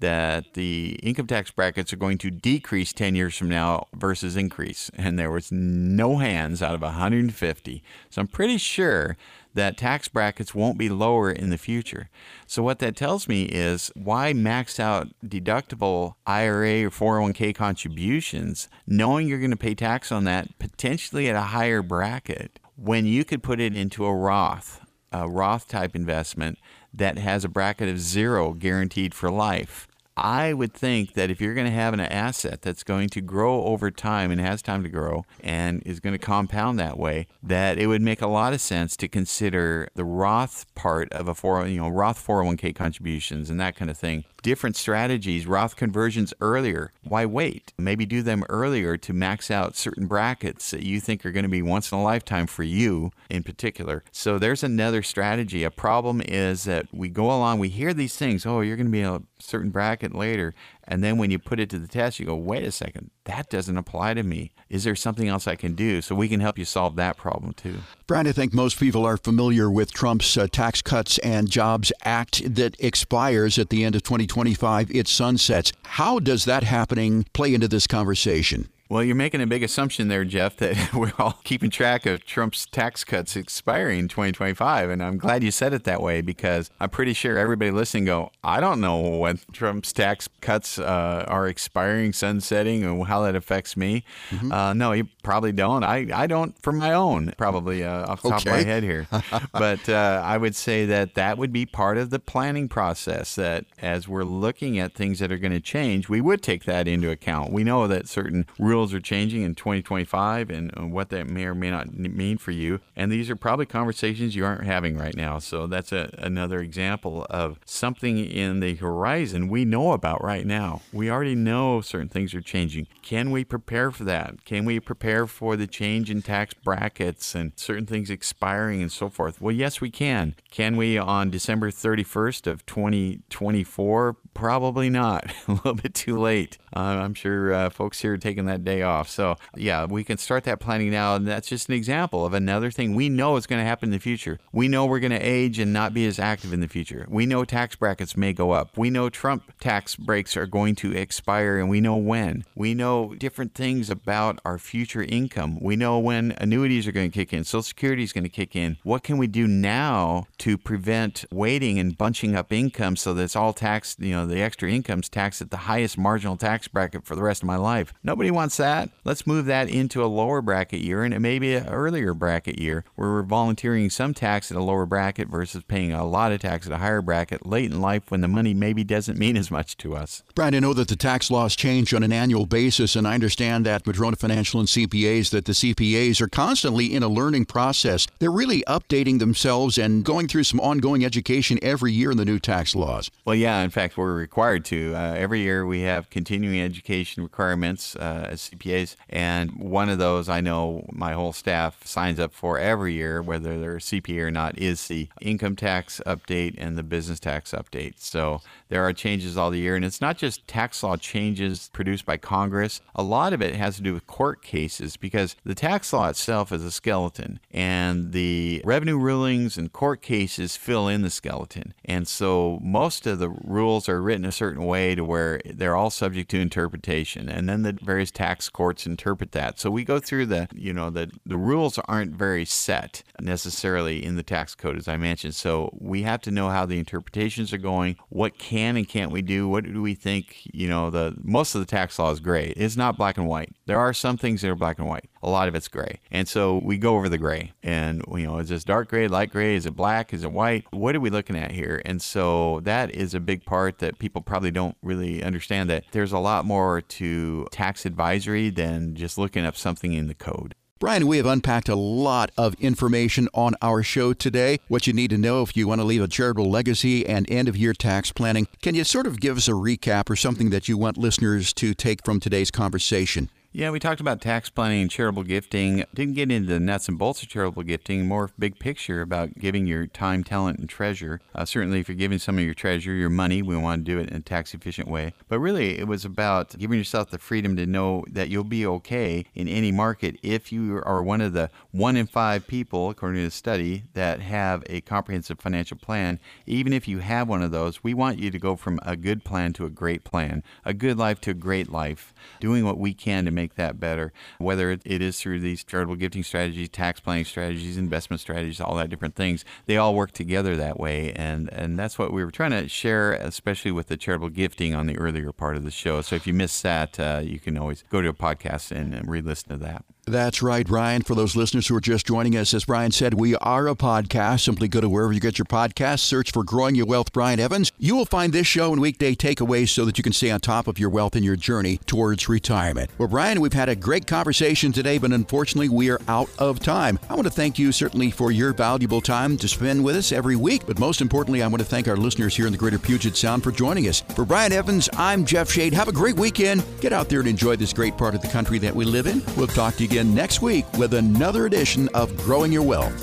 that 0.00 0.54
the 0.54 0.98
income 1.02 1.26
tax 1.26 1.50
brackets 1.50 1.92
are 1.92 1.96
going 1.96 2.16
to 2.16 2.30
decrease 2.30 2.94
10 2.94 3.14
years 3.14 3.36
from 3.36 3.50
now 3.50 3.88
versus 3.94 4.36
increase 4.36 4.90
and 4.94 5.18
there 5.18 5.30
was 5.30 5.52
no 5.52 6.16
hands 6.16 6.62
out 6.62 6.74
of 6.74 6.80
150 6.80 7.82
so 8.10 8.20
i'm 8.20 8.26
pretty 8.26 8.56
sure 8.58 9.16
that 9.56 9.76
tax 9.76 10.06
brackets 10.06 10.54
won't 10.54 10.78
be 10.78 10.88
lower 10.88 11.30
in 11.30 11.50
the 11.50 11.58
future. 11.58 12.08
So, 12.46 12.62
what 12.62 12.78
that 12.78 12.94
tells 12.94 13.26
me 13.26 13.44
is 13.44 13.90
why 13.94 14.32
max 14.32 14.78
out 14.78 15.08
deductible 15.24 16.14
IRA 16.26 16.84
or 16.84 16.90
401k 16.90 17.54
contributions, 17.54 18.68
knowing 18.86 19.26
you're 19.26 19.40
going 19.40 19.50
to 19.50 19.56
pay 19.56 19.74
tax 19.74 20.12
on 20.12 20.24
that 20.24 20.58
potentially 20.58 21.28
at 21.28 21.34
a 21.36 21.42
higher 21.42 21.82
bracket, 21.82 22.60
when 22.76 23.06
you 23.06 23.24
could 23.24 23.42
put 23.42 23.58
it 23.58 23.76
into 23.76 24.04
a 24.04 24.14
Roth, 24.14 24.80
a 25.10 25.28
Roth 25.28 25.66
type 25.66 25.96
investment 25.96 26.58
that 26.92 27.18
has 27.18 27.44
a 27.44 27.48
bracket 27.48 27.88
of 27.88 27.98
zero 27.98 28.52
guaranteed 28.52 29.14
for 29.14 29.30
life. 29.30 29.88
I 30.16 30.52
would 30.52 30.72
think 30.72 31.12
that 31.12 31.30
if 31.30 31.40
you're 31.40 31.54
going 31.54 31.66
to 31.66 31.72
have 31.72 31.92
an 31.92 32.00
asset 32.00 32.62
that's 32.62 32.82
going 32.82 33.08
to 33.10 33.20
grow 33.20 33.64
over 33.64 33.90
time 33.90 34.30
and 34.30 34.40
has 34.40 34.62
time 34.62 34.82
to 34.82 34.88
grow 34.88 35.26
and 35.40 35.82
is 35.84 36.00
going 36.00 36.14
to 36.14 36.18
compound 36.18 36.78
that 36.78 36.98
way, 36.98 37.26
that 37.42 37.78
it 37.78 37.86
would 37.86 38.02
make 38.02 38.22
a 38.22 38.26
lot 38.26 38.52
of 38.52 38.60
sense 38.60 38.96
to 38.96 39.08
consider 39.08 39.88
the 39.94 40.04
Roth 40.04 40.66
part 40.74 41.12
of 41.12 41.28
a 41.28 41.34
4, 41.34 41.66
you 41.66 41.78
know, 41.78 41.88
Roth 41.88 42.24
401k 42.24 42.74
contributions 42.74 43.50
and 43.50 43.60
that 43.60 43.76
kind 43.76 43.90
of 43.90 43.98
thing 43.98 44.24
different 44.46 44.76
strategies, 44.76 45.44
Roth 45.44 45.74
conversions 45.74 46.32
earlier. 46.40 46.92
Why 47.02 47.26
wait? 47.26 47.72
Maybe 47.76 48.06
do 48.06 48.22
them 48.22 48.44
earlier 48.48 48.96
to 48.96 49.12
max 49.12 49.50
out 49.50 49.74
certain 49.74 50.06
brackets 50.06 50.70
that 50.70 50.84
you 50.84 51.00
think 51.00 51.26
are 51.26 51.32
going 51.32 51.42
to 51.42 51.48
be 51.48 51.62
once 51.62 51.90
in 51.90 51.98
a 51.98 52.02
lifetime 52.04 52.46
for 52.46 52.62
you 52.62 53.10
in 53.28 53.42
particular. 53.42 54.04
So 54.12 54.38
there's 54.38 54.62
another 54.62 55.02
strategy. 55.02 55.64
A 55.64 55.70
problem 55.72 56.20
is 56.20 56.62
that 56.62 56.86
we 56.92 57.08
go 57.08 57.24
along, 57.24 57.58
we 57.58 57.70
hear 57.70 57.92
these 57.92 58.14
things, 58.14 58.46
oh, 58.46 58.60
you're 58.60 58.76
going 58.76 58.86
to 58.86 58.92
be 58.92 59.02
a 59.02 59.20
certain 59.40 59.70
bracket 59.70 60.05
later. 60.14 60.54
And 60.84 61.02
then 61.02 61.18
when 61.18 61.30
you 61.30 61.38
put 61.38 61.58
it 61.58 61.68
to 61.70 61.78
the 61.78 61.88
test, 61.88 62.20
you 62.20 62.26
go, 62.26 62.36
wait 62.36 62.62
a 62.64 62.70
second, 62.70 63.10
that 63.24 63.50
doesn't 63.50 63.76
apply 63.76 64.14
to 64.14 64.22
me. 64.22 64.52
Is 64.68 64.84
there 64.84 64.94
something 64.94 65.28
else 65.28 65.46
I 65.46 65.56
can 65.56 65.74
do? 65.74 66.00
So 66.00 66.14
we 66.14 66.28
can 66.28 66.40
help 66.40 66.58
you 66.58 66.64
solve 66.64 66.96
that 66.96 67.16
problem 67.16 67.52
too. 67.54 67.78
Brian, 68.06 68.26
I 68.26 68.32
think 68.32 68.54
most 68.54 68.78
people 68.78 69.04
are 69.04 69.16
familiar 69.16 69.70
with 69.70 69.92
Trump's 69.92 70.36
uh, 70.36 70.46
Tax 70.50 70.82
Cuts 70.82 71.18
and 71.18 71.50
Jobs 71.50 71.92
Act 72.04 72.54
that 72.54 72.76
expires 72.78 73.58
at 73.58 73.70
the 73.70 73.84
end 73.84 73.96
of 73.96 74.02
2025. 74.02 74.90
It 74.90 75.08
sunsets. 75.08 75.72
How 75.84 76.18
does 76.18 76.44
that 76.44 76.62
happening 76.62 77.24
play 77.32 77.54
into 77.54 77.68
this 77.68 77.86
conversation? 77.86 78.68
Well, 78.88 79.02
you're 79.02 79.16
making 79.16 79.40
a 79.40 79.48
big 79.48 79.64
assumption 79.64 80.06
there, 80.06 80.24
Jeff, 80.24 80.56
that 80.58 80.92
we're 80.94 81.12
all 81.18 81.40
keeping 81.42 81.70
track 81.70 82.06
of 82.06 82.24
Trump's 82.24 82.66
tax 82.66 83.02
cuts 83.02 83.34
expiring 83.34 84.00
in 84.00 84.08
2025. 84.08 84.90
And 84.90 85.02
I'm 85.02 85.18
glad 85.18 85.42
you 85.42 85.50
said 85.50 85.72
it 85.72 85.84
that 85.84 86.00
way 86.00 86.20
because 86.20 86.70
I'm 86.78 86.90
pretty 86.90 87.12
sure 87.12 87.36
everybody 87.36 87.72
listening 87.72 88.04
go, 88.04 88.30
I 88.44 88.60
don't 88.60 88.80
know 88.80 89.00
when 89.18 89.40
Trump's 89.52 89.92
tax 89.92 90.28
cuts 90.40 90.78
uh, 90.78 91.24
are 91.26 91.48
expiring, 91.48 92.12
sunsetting, 92.12 92.84
and 92.84 93.04
how 93.06 93.22
that 93.22 93.34
affects 93.34 93.76
me. 93.76 94.04
Mm-hmm. 94.30 94.52
Uh, 94.52 94.72
no, 94.74 94.92
you 94.92 95.08
probably 95.24 95.52
don't. 95.52 95.82
I, 95.82 96.06
I 96.14 96.28
don't 96.28 96.56
for 96.62 96.72
my 96.72 96.92
own, 96.92 97.34
probably 97.36 97.82
uh, 97.82 98.06
off 98.06 98.22
the 98.22 98.28
okay. 98.28 98.36
top 98.36 98.46
of 98.46 98.52
my 98.52 98.62
head 98.62 98.84
here. 98.84 99.08
but 99.52 99.88
uh, 99.88 100.22
I 100.24 100.36
would 100.36 100.54
say 100.54 100.86
that 100.86 101.14
that 101.14 101.38
would 101.38 101.52
be 101.52 101.66
part 101.66 101.98
of 101.98 102.10
the 102.10 102.20
planning 102.20 102.68
process 102.68 103.34
that 103.34 103.64
as 103.78 104.06
we're 104.06 104.22
looking 104.22 104.78
at 104.78 104.94
things 104.94 105.18
that 105.18 105.32
are 105.32 105.38
going 105.38 105.52
to 105.52 105.60
change, 105.60 106.08
we 106.08 106.20
would 106.20 106.40
take 106.40 106.64
that 106.64 106.86
into 106.86 107.10
account. 107.10 107.52
We 107.52 107.64
know 107.64 107.88
that 107.88 108.06
certain 108.08 108.46
rules 108.60 108.75
rules 108.76 108.92
are 108.92 109.00
changing 109.00 109.40
in 109.40 109.54
2025 109.54 110.50
and 110.50 110.70
uh, 110.78 110.86
what 110.86 111.08
that 111.08 111.26
may 111.26 111.46
or 111.46 111.54
may 111.54 111.70
not 111.70 111.94
mean 111.94 112.36
for 112.36 112.50
you. 112.50 112.78
And 112.94 113.10
these 113.10 113.30
are 113.30 113.36
probably 113.36 113.64
conversations 113.64 114.36
you 114.36 114.44
aren't 114.44 114.64
having 114.64 114.98
right 114.98 115.16
now. 115.16 115.38
So 115.38 115.66
that's 115.66 115.92
a, 115.92 116.10
another 116.18 116.60
example 116.60 117.26
of 117.30 117.58
something 117.64 118.18
in 118.18 118.60
the 118.60 118.74
horizon 118.74 119.48
we 119.48 119.64
know 119.64 119.92
about 119.92 120.22
right 120.22 120.44
now. 120.44 120.82
We 120.92 121.10
already 121.10 121.34
know 121.34 121.80
certain 121.80 122.10
things 122.10 122.34
are 122.34 122.42
changing. 122.42 122.86
Can 123.00 123.30
we 123.30 123.44
prepare 123.44 123.90
for 123.90 124.04
that? 124.04 124.44
Can 124.44 124.66
we 124.66 124.78
prepare 124.78 125.26
for 125.26 125.56
the 125.56 125.66
change 125.66 126.10
in 126.10 126.20
tax 126.20 126.52
brackets 126.52 127.34
and 127.34 127.52
certain 127.56 127.86
things 127.86 128.10
expiring 128.10 128.82
and 128.82 128.92
so 128.92 129.08
forth? 129.08 129.40
Well, 129.40 129.54
yes, 129.54 129.80
we 129.80 129.90
can. 129.90 130.34
Can 130.50 130.76
we 130.76 130.98
on 130.98 131.30
December 131.30 131.70
31st 131.70 132.46
of 132.46 132.66
2024? 132.66 134.16
Probably 134.36 134.90
not. 134.90 135.32
a 135.48 135.52
little 135.52 135.74
bit 135.74 135.94
too 135.94 136.18
late. 136.18 136.58
Uh, 136.74 136.80
I'm 136.80 137.14
sure 137.14 137.54
uh, 137.54 137.70
folks 137.70 138.02
here 138.02 138.12
are 138.12 138.18
taking 138.18 138.44
that 138.44 138.64
day 138.64 138.82
off. 138.82 139.08
So, 139.08 139.36
yeah, 139.56 139.86
we 139.86 140.04
can 140.04 140.18
start 140.18 140.44
that 140.44 140.60
planning 140.60 140.90
now. 140.90 141.14
And 141.14 141.26
that's 141.26 141.48
just 141.48 141.70
an 141.70 141.74
example 141.74 142.26
of 142.26 142.34
another 142.34 142.70
thing 142.70 142.94
we 142.94 143.08
know 143.08 143.36
is 143.36 143.46
going 143.46 143.62
to 143.62 143.66
happen 143.66 143.88
in 143.88 143.92
the 143.92 143.98
future. 143.98 144.38
We 144.52 144.68
know 144.68 144.84
we're 144.84 145.00
going 145.00 145.12
to 145.12 145.18
age 145.18 145.58
and 145.58 145.72
not 145.72 145.94
be 145.94 146.04
as 146.06 146.18
active 146.18 146.52
in 146.52 146.60
the 146.60 146.68
future. 146.68 147.06
We 147.08 147.24
know 147.24 147.46
tax 147.46 147.76
brackets 147.76 148.14
may 148.14 148.34
go 148.34 148.50
up. 148.50 148.76
We 148.76 148.90
know 148.90 149.08
Trump 149.08 149.58
tax 149.58 149.96
breaks 149.96 150.36
are 150.36 150.46
going 150.46 150.74
to 150.76 150.94
expire 150.94 151.58
and 151.58 151.70
we 151.70 151.80
know 151.80 151.96
when. 151.96 152.44
We 152.54 152.74
know 152.74 153.14
different 153.14 153.54
things 153.54 153.88
about 153.88 154.38
our 154.44 154.58
future 154.58 155.02
income. 155.02 155.58
We 155.60 155.76
know 155.76 155.98
when 155.98 156.32
annuities 156.32 156.86
are 156.86 156.92
going 156.92 157.10
to 157.10 157.18
kick 157.18 157.32
in, 157.32 157.44
Social 157.44 157.62
Security 157.62 158.02
is 158.02 158.12
going 158.12 158.24
to 158.24 158.30
kick 158.30 158.54
in. 158.54 158.76
What 158.82 159.02
can 159.02 159.16
we 159.16 159.28
do 159.28 159.46
now 159.46 160.26
to 160.38 160.58
prevent 160.58 161.24
waiting 161.32 161.78
and 161.78 161.96
bunching 161.96 162.36
up 162.36 162.52
income 162.52 162.96
so 162.96 163.14
that 163.14 163.22
it's 163.22 163.36
all 163.36 163.54
taxed, 163.54 164.00
you 164.00 164.10
know, 164.10 164.25
the 164.28 164.42
extra 164.42 164.70
income's 164.70 165.08
taxed 165.08 165.40
at 165.40 165.50
the 165.50 165.56
highest 165.58 165.98
marginal 165.98 166.36
tax 166.36 166.68
bracket 166.68 167.04
for 167.04 167.14
the 167.14 167.22
rest 167.22 167.42
of 167.42 167.46
my 167.46 167.56
life? 167.56 167.92
Nobody 168.02 168.30
wants 168.30 168.56
that. 168.56 168.90
Let's 169.04 169.26
move 169.26 169.46
that 169.46 169.68
into 169.68 170.04
a 170.04 170.06
lower 170.06 170.42
bracket 170.42 170.80
year 170.80 171.02
and 171.02 171.18
maybe 171.20 171.54
an 171.54 171.68
earlier 171.68 172.14
bracket 172.14 172.58
year 172.58 172.84
where 172.94 173.10
we're 173.10 173.22
volunteering 173.22 173.90
some 173.90 174.14
tax 174.14 174.50
at 174.50 174.56
a 174.56 174.62
lower 174.62 174.86
bracket 174.86 175.28
versus 175.28 175.62
paying 175.66 175.92
a 175.92 176.06
lot 176.06 176.32
of 176.32 176.40
tax 176.40 176.66
at 176.66 176.72
a 176.72 176.78
higher 176.78 177.02
bracket 177.02 177.46
late 177.46 177.70
in 177.70 177.80
life 177.80 178.10
when 178.10 178.20
the 178.20 178.28
money 178.28 178.54
maybe 178.54 178.84
doesn't 178.84 179.18
mean 179.18 179.36
as 179.36 179.50
much 179.50 179.76
to 179.78 179.96
us. 179.96 180.22
Brian, 180.34 180.54
I 180.54 180.60
know 180.60 180.74
that 180.74 180.88
the 180.88 180.96
tax 180.96 181.30
laws 181.30 181.56
change 181.56 181.94
on 181.94 182.02
an 182.02 182.12
annual 182.12 182.46
basis, 182.46 182.96
and 182.96 183.06
I 183.06 183.14
understand 183.14 183.66
that 183.66 183.86
Madrona 183.86 184.16
Financial 184.16 184.60
and 184.60 184.68
CPAs 184.68 185.30
that 185.30 185.44
the 185.44 185.52
CPAs 185.52 186.20
are 186.20 186.28
constantly 186.28 186.94
in 186.94 187.02
a 187.02 187.08
learning 187.08 187.46
process. 187.46 188.06
They're 188.18 188.30
really 188.30 188.62
updating 188.66 189.18
themselves 189.18 189.78
and 189.78 190.04
going 190.04 190.28
through 190.28 190.44
some 190.44 190.60
ongoing 190.60 191.04
education 191.04 191.58
every 191.62 191.92
year 191.92 192.10
in 192.10 192.16
the 192.16 192.24
new 192.24 192.38
tax 192.38 192.74
laws. 192.74 193.10
Well, 193.24 193.34
yeah, 193.34 193.62
in 193.62 193.70
fact, 193.70 193.96
we're 193.96 194.15
required 194.16 194.64
to. 194.66 194.94
Uh, 194.94 195.14
every 195.14 195.40
year 195.40 195.64
we 195.64 195.82
have 195.82 196.10
continuing 196.10 196.60
education 196.60 197.22
requirements 197.22 197.94
uh, 197.96 198.28
as 198.30 198.50
CPAs. 198.50 198.96
And 199.08 199.52
one 199.52 199.88
of 199.88 199.98
those 199.98 200.28
I 200.28 200.40
know 200.40 200.86
my 200.92 201.12
whole 201.12 201.32
staff 201.32 201.86
signs 201.86 202.18
up 202.18 202.32
for 202.32 202.58
every 202.58 202.94
year, 202.94 203.22
whether 203.22 203.60
they're 203.60 203.76
a 203.76 203.80
CPA 203.80 204.22
or 204.22 204.30
not, 204.30 204.58
is 204.58 204.88
the 204.88 205.08
income 205.20 205.56
tax 205.56 206.00
update 206.06 206.54
and 206.58 206.76
the 206.76 206.82
business 206.82 207.20
tax 207.20 207.52
update. 207.52 207.94
So 207.98 208.40
there 208.68 208.84
are 208.84 208.92
changes 208.92 209.36
all 209.36 209.50
the 209.50 209.58
year. 209.58 209.76
And 209.76 209.84
it's 209.84 210.00
not 210.00 210.16
just 210.16 210.46
tax 210.46 210.82
law 210.82 210.96
changes 210.96 211.70
produced 211.72 212.04
by 212.04 212.16
Congress, 212.16 212.80
a 212.94 213.02
lot 213.02 213.32
of 213.32 213.42
it 213.42 213.54
has 213.54 213.76
to 213.76 213.82
do 213.82 213.94
with 213.94 214.06
court 214.06 214.42
cases 214.42 214.96
because 214.96 215.36
the 215.44 215.54
tax 215.54 215.92
law 215.92 216.08
itself 216.08 216.52
is 216.52 216.64
a 216.64 216.70
skeleton 216.70 217.40
and 217.50 218.12
the 218.12 218.62
revenue 218.64 218.98
rulings 218.98 219.56
and 219.56 219.72
court 219.72 220.02
cases 220.02 220.56
fill 220.56 220.88
in 220.88 221.02
the 221.02 221.10
skeleton. 221.10 221.74
And 221.84 222.08
so 222.08 222.58
most 222.62 223.06
of 223.06 223.18
the 223.18 223.28
rules 223.28 223.88
are 223.88 224.02
written 224.02 224.24
a 224.24 224.32
certain 224.32 224.64
way 224.64 224.94
to 224.94 225.04
where 225.04 225.40
they're 225.44 225.76
all 225.76 225.90
subject 225.90 226.30
to 226.30 226.40
interpretation, 226.40 227.28
and 227.28 227.48
then 227.48 227.62
the 227.62 227.72
various 227.72 228.10
tax 228.10 228.48
courts 228.48 228.86
interpret 228.86 229.32
that. 229.32 229.58
So 229.58 229.70
we 229.70 229.84
go 229.84 229.98
through 229.98 230.26
the, 230.26 230.48
you 230.54 230.72
know, 230.72 230.90
the 230.90 231.10
the 231.24 231.36
rules 231.36 231.78
aren't 231.86 232.14
very 232.14 232.44
set 232.44 233.02
necessarily 233.20 234.04
in 234.04 234.16
the 234.16 234.22
tax 234.22 234.54
code, 234.54 234.76
as 234.76 234.88
I 234.88 234.96
mentioned. 234.96 235.34
So 235.34 235.76
we 235.78 236.02
have 236.02 236.20
to 236.22 236.30
know 236.30 236.48
how 236.48 236.66
the 236.66 236.78
interpretations 236.78 237.52
are 237.52 237.58
going. 237.58 237.96
What 238.08 238.38
can 238.38 238.55
and 238.56 238.88
can't 238.88 239.12
we 239.12 239.22
do? 239.22 239.48
What 239.48 239.64
do 239.64 239.82
we 239.82 239.94
think? 239.94 240.40
You 240.52 240.68
know, 240.68 240.90
the 240.90 241.14
most 241.22 241.54
of 241.54 241.60
the 241.60 241.66
tax 241.66 241.98
law 241.98 242.10
is 242.10 242.20
gray. 242.20 242.52
It's 242.56 242.76
not 242.76 242.96
black 242.96 243.18
and 243.18 243.26
white. 243.26 243.54
There 243.66 243.78
are 243.78 243.92
some 243.92 244.16
things 244.16 244.42
that 244.42 244.50
are 244.50 244.56
black 244.56 244.78
and 244.78 244.88
white. 244.88 245.08
A 245.22 245.28
lot 245.28 245.48
of 245.48 245.54
it's 245.54 245.68
gray, 245.68 246.00
and 246.10 246.28
so 246.28 246.60
we 246.62 246.78
go 246.78 246.96
over 246.96 247.08
the 247.08 247.18
gray. 247.18 247.52
And 247.62 248.02
you 248.12 248.26
know, 248.26 248.38
is 248.38 248.48
this 248.48 248.64
dark 248.64 248.88
gray, 248.88 249.08
light 249.08 249.30
gray? 249.30 249.56
Is 249.56 249.66
it 249.66 249.74
black? 249.74 250.14
Is 250.14 250.24
it 250.24 250.32
white? 250.32 250.64
What 250.70 250.94
are 250.94 251.00
we 251.00 251.10
looking 251.10 251.36
at 251.36 251.50
here? 251.50 251.82
And 251.84 252.00
so 252.00 252.60
that 252.60 252.92
is 252.92 253.14
a 253.14 253.20
big 253.20 253.44
part 253.44 253.78
that 253.80 253.98
people 253.98 254.22
probably 254.22 254.50
don't 254.50 254.76
really 254.82 255.22
understand. 255.22 255.68
That 255.68 255.84
there's 255.92 256.12
a 256.12 256.18
lot 256.18 256.44
more 256.44 256.80
to 256.80 257.46
tax 257.50 257.86
advisory 257.86 258.50
than 258.50 258.94
just 258.94 259.18
looking 259.18 259.44
up 259.44 259.56
something 259.56 259.92
in 259.92 260.06
the 260.06 260.14
code. 260.14 260.54
Brian, 260.78 261.06
we 261.06 261.16
have 261.16 261.24
unpacked 261.24 261.70
a 261.70 261.74
lot 261.74 262.30
of 262.36 262.54
information 262.60 263.30
on 263.32 263.54
our 263.62 263.82
show 263.82 264.12
today. 264.12 264.60
What 264.68 264.86
you 264.86 264.92
need 264.92 265.08
to 265.08 265.16
know 265.16 265.40
if 265.40 265.56
you 265.56 265.66
want 265.66 265.80
to 265.80 265.86
leave 265.86 266.02
a 266.02 266.06
charitable 266.06 266.50
legacy 266.50 267.06
and 267.06 267.26
end 267.30 267.48
of 267.48 267.56
year 267.56 267.72
tax 267.72 268.12
planning. 268.12 268.46
Can 268.60 268.74
you 268.74 268.84
sort 268.84 269.06
of 269.06 269.18
give 269.18 269.38
us 269.38 269.48
a 269.48 269.52
recap 269.52 270.10
or 270.10 270.16
something 270.16 270.50
that 270.50 270.68
you 270.68 270.76
want 270.76 270.98
listeners 270.98 271.54
to 271.54 271.72
take 271.72 272.04
from 272.04 272.20
today's 272.20 272.50
conversation? 272.50 273.30
Yeah, 273.56 273.70
we 273.70 273.80
talked 273.80 274.02
about 274.02 274.20
tax 274.20 274.50
planning 274.50 274.82
and 274.82 274.90
charitable 274.90 275.22
gifting. 275.22 275.82
Didn't 275.94 276.12
get 276.12 276.30
into 276.30 276.52
the 276.52 276.60
nuts 276.60 276.90
and 276.90 276.98
bolts 276.98 277.22
of 277.22 277.30
charitable 277.30 277.62
gifting, 277.62 278.06
more 278.06 278.28
big 278.38 278.58
picture 278.58 279.00
about 279.00 279.38
giving 279.38 279.66
your 279.66 279.86
time, 279.86 280.24
talent, 280.24 280.58
and 280.58 280.68
treasure. 280.68 281.22
Uh, 281.34 281.46
certainly, 281.46 281.80
if 281.80 281.88
you're 281.88 281.96
giving 281.96 282.18
some 282.18 282.36
of 282.36 282.44
your 282.44 282.52
treasure, 282.52 282.92
your 282.92 283.08
money, 283.08 283.40
we 283.40 283.56
want 283.56 283.82
to 283.86 283.90
do 283.90 283.98
it 283.98 284.10
in 284.10 284.16
a 284.16 284.20
tax 284.20 284.52
efficient 284.52 284.88
way. 284.88 285.14
But 285.30 285.38
really, 285.38 285.78
it 285.78 285.88
was 285.88 286.04
about 286.04 286.58
giving 286.58 286.76
yourself 286.76 287.08
the 287.08 287.18
freedom 287.18 287.56
to 287.56 287.64
know 287.64 288.04
that 288.10 288.28
you'll 288.28 288.44
be 288.44 288.66
okay 288.66 289.24
in 289.34 289.48
any 289.48 289.72
market 289.72 290.18
if 290.22 290.52
you 290.52 290.82
are 290.84 291.02
one 291.02 291.22
of 291.22 291.32
the 291.32 291.48
one 291.70 291.96
in 291.96 292.06
five 292.06 292.46
people, 292.46 292.90
according 292.90 293.22
to 293.22 293.24
the 293.24 293.30
study, 293.30 293.84
that 293.94 294.20
have 294.20 294.64
a 294.66 294.82
comprehensive 294.82 295.40
financial 295.40 295.78
plan. 295.78 296.20
Even 296.44 296.74
if 296.74 296.86
you 296.86 296.98
have 296.98 297.26
one 297.26 297.40
of 297.40 297.52
those, 297.52 297.82
we 297.82 297.94
want 297.94 298.18
you 298.18 298.30
to 298.30 298.38
go 298.38 298.54
from 298.54 298.78
a 298.82 298.96
good 298.96 299.24
plan 299.24 299.54
to 299.54 299.64
a 299.64 299.70
great 299.70 300.04
plan, 300.04 300.42
a 300.66 300.74
good 300.74 300.98
life 300.98 301.22
to 301.22 301.30
a 301.30 301.34
great 301.34 301.72
life, 301.72 302.12
doing 302.40 302.64
what 302.64 302.78
we 302.78 302.94
can 302.94 303.24
to 303.24 303.30
make 303.30 303.54
that 303.54 303.78
better, 303.80 304.12
whether 304.38 304.70
it 304.70 304.84
is 304.84 305.20
through 305.20 305.40
these 305.40 305.64
charitable 305.64 305.96
gifting 305.96 306.22
strategies, 306.22 306.68
tax 306.68 307.00
planning 307.00 307.24
strategies, 307.24 307.76
investment 307.76 308.20
strategies, 308.20 308.60
all 308.60 308.76
that 308.76 308.90
different 308.90 309.14
things. 309.14 309.44
They 309.66 309.76
all 309.76 309.94
work 309.94 310.12
together 310.12 310.56
that 310.56 310.78
way. 310.78 311.12
And, 311.12 311.52
and 311.52 311.78
that's 311.78 311.98
what 311.98 312.12
we 312.12 312.24
were 312.24 312.30
trying 312.30 312.52
to 312.52 312.68
share, 312.68 313.12
especially 313.12 313.72
with 313.72 313.88
the 313.88 313.96
charitable 313.96 314.30
gifting 314.30 314.74
on 314.74 314.86
the 314.86 314.98
earlier 314.98 315.32
part 315.32 315.56
of 315.56 315.64
the 315.64 315.70
show. 315.70 316.00
So 316.02 316.16
if 316.16 316.26
you 316.26 316.34
missed 316.34 316.62
that, 316.62 316.98
uh, 317.00 317.20
you 317.22 317.38
can 317.38 317.56
always 317.56 317.84
go 317.90 318.00
to 318.00 318.08
a 318.08 318.14
podcast 318.14 318.70
and, 318.70 318.94
and 318.94 319.08
re 319.08 319.20
listen 319.20 319.50
to 319.50 319.56
that. 319.58 319.84
That's 320.08 320.40
right, 320.40 320.64
Brian. 320.64 321.02
For 321.02 321.16
those 321.16 321.34
listeners 321.34 321.66
who 321.66 321.74
are 321.74 321.80
just 321.80 322.06
joining 322.06 322.36
us, 322.36 322.54
as 322.54 322.64
Brian 322.64 322.92
said, 322.92 323.14
we 323.14 323.34
are 323.34 323.66
a 323.66 323.74
podcast. 323.74 324.44
Simply 324.44 324.68
go 324.68 324.80
to 324.80 324.88
wherever 324.88 325.12
you 325.12 325.18
get 325.18 325.36
your 325.36 325.46
podcasts, 325.46 325.98
search 325.98 326.30
for 326.30 326.44
Growing 326.44 326.76
Your 326.76 326.86
Wealth 326.86 327.12
Brian 327.12 327.40
Evans. 327.40 327.72
You 327.76 327.96
will 327.96 328.04
find 328.06 328.32
this 328.32 328.46
show 328.46 328.72
and 328.72 328.80
weekday 328.80 329.16
takeaways 329.16 329.70
so 329.70 329.84
that 329.84 329.98
you 329.98 330.04
can 330.04 330.12
stay 330.12 330.30
on 330.30 330.38
top 330.38 330.68
of 330.68 330.78
your 330.78 330.90
wealth 330.90 331.16
and 331.16 331.24
your 331.24 331.34
journey 331.34 331.78
towards 331.86 332.28
retirement. 332.28 332.88
Well, 332.98 333.08
Brian, 333.08 333.40
we've 333.40 333.52
had 333.52 333.68
a 333.68 333.74
great 333.74 334.06
conversation 334.06 334.70
today, 334.70 334.98
but 334.98 335.10
unfortunately, 335.10 335.70
we 335.70 335.90
are 335.90 336.00
out 336.06 336.30
of 336.38 336.60
time. 336.60 337.00
I 337.10 337.14
want 337.14 337.26
to 337.26 337.32
thank 337.32 337.58
you 337.58 337.72
certainly 337.72 338.12
for 338.12 338.30
your 338.30 338.52
valuable 338.52 339.00
time 339.00 339.36
to 339.38 339.48
spend 339.48 339.82
with 339.82 339.96
us 339.96 340.12
every 340.12 340.36
week, 340.36 340.68
but 340.68 340.78
most 340.78 341.00
importantly, 341.00 341.42
I 341.42 341.48
want 341.48 341.62
to 341.62 341.68
thank 341.68 341.88
our 341.88 341.96
listeners 341.96 342.36
here 342.36 342.46
in 342.46 342.52
the 342.52 342.58
greater 342.58 342.78
Puget 342.78 343.16
Sound 343.16 343.42
for 343.42 343.50
joining 343.50 343.88
us. 343.88 344.02
For 344.14 344.24
Brian 344.24 344.52
Evans, 344.52 344.88
I'm 344.92 345.24
Jeff 345.24 345.50
Shade. 345.50 345.74
Have 345.74 345.88
a 345.88 345.92
great 345.92 346.14
weekend. 346.16 346.64
Get 346.80 346.92
out 346.92 347.08
there 347.08 347.18
and 347.18 347.28
enjoy 347.28 347.56
this 347.56 347.72
great 347.72 347.98
part 347.98 348.14
of 348.14 348.22
the 348.22 348.28
country 348.28 348.60
that 348.60 348.72
we 348.72 348.84
live 348.84 349.08
in. 349.08 349.20
We'll 349.36 349.48
talk 349.48 349.74
to 349.74 349.82
you 349.82 349.95
again 349.96 350.14
next 350.14 350.42
week 350.42 350.70
with 350.74 350.92
another 350.92 351.46
edition 351.46 351.88
of 351.94 352.14
Growing 352.18 352.52
Your 352.52 352.62
Wealth. 352.62 353.02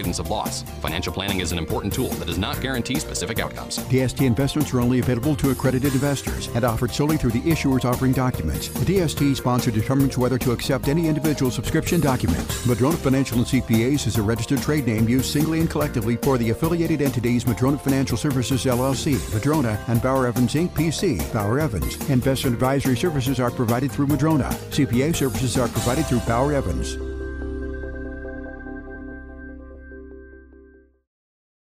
avoidance 0.00 0.18
of 0.18 0.30
loss. 0.30 0.62
Financial 0.80 1.12
planning 1.12 1.40
is 1.40 1.52
an 1.52 1.58
important 1.58 1.92
tool 1.92 2.08
that 2.08 2.26
does 2.26 2.38
not 2.38 2.60
guarantee 2.60 2.98
specific 2.98 3.38
outcomes. 3.38 3.78
DST 3.90 4.24
investments 4.26 4.72
are 4.72 4.80
only 4.80 5.00
available 5.00 5.36
to 5.36 5.50
accredited 5.50 5.92
investors 5.92 6.48
and 6.54 6.64
offered 6.64 6.90
solely 6.90 7.18
through 7.18 7.32
the 7.32 7.50
issuer's 7.50 7.84
offering 7.84 8.12
documents. 8.12 8.68
The 8.68 8.94
DST 8.94 9.36
sponsor 9.36 9.70
determines 9.70 10.16
whether 10.16 10.38
to 10.38 10.52
accept 10.52 10.88
any 10.88 11.06
individual 11.06 11.50
subscription 11.50 12.00
documents. 12.00 12.66
Madrona 12.66 12.96
Financial 12.96 13.38
and 13.38 13.46
CPAs 13.46 14.06
is 14.06 14.16
a 14.16 14.22
registered 14.22 14.62
trade 14.62 14.86
name 14.86 15.06
used 15.08 15.30
singly 15.30 15.60
and 15.60 15.68
collectively 15.68 16.16
for 16.16 16.38
the 16.38 16.50
affiliated 16.50 17.02
entities 17.02 17.46
Madrona 17.46 17.76
Financial 17.76 18.16
Services 18.16 18.64
LLC, 18.64 19.18
Madrona, 19.34 19.78
and 19.88 20.00
Bauer 20.00 20.26
Evans 20.26 20.54
Inc. 20.54 20.70
PC, 20.70 21.20
Bauer 21.32 21.60
Evans. 21.60 21.96
Investment 22.08 22.54
advisory 22.54 22.96
services 22.96 23.38
are 23.38 23.50
provided 23.50 23.92
through 23.92 24.06
Madrona. 24.06 24.48
CPA 24.70 25.14
services 25.14 25.58
are 25.58 25.68
provided 25.68 26.06
through 26.06 26.20
Bauer 26.20 26.54
Evans. 26.54 27.09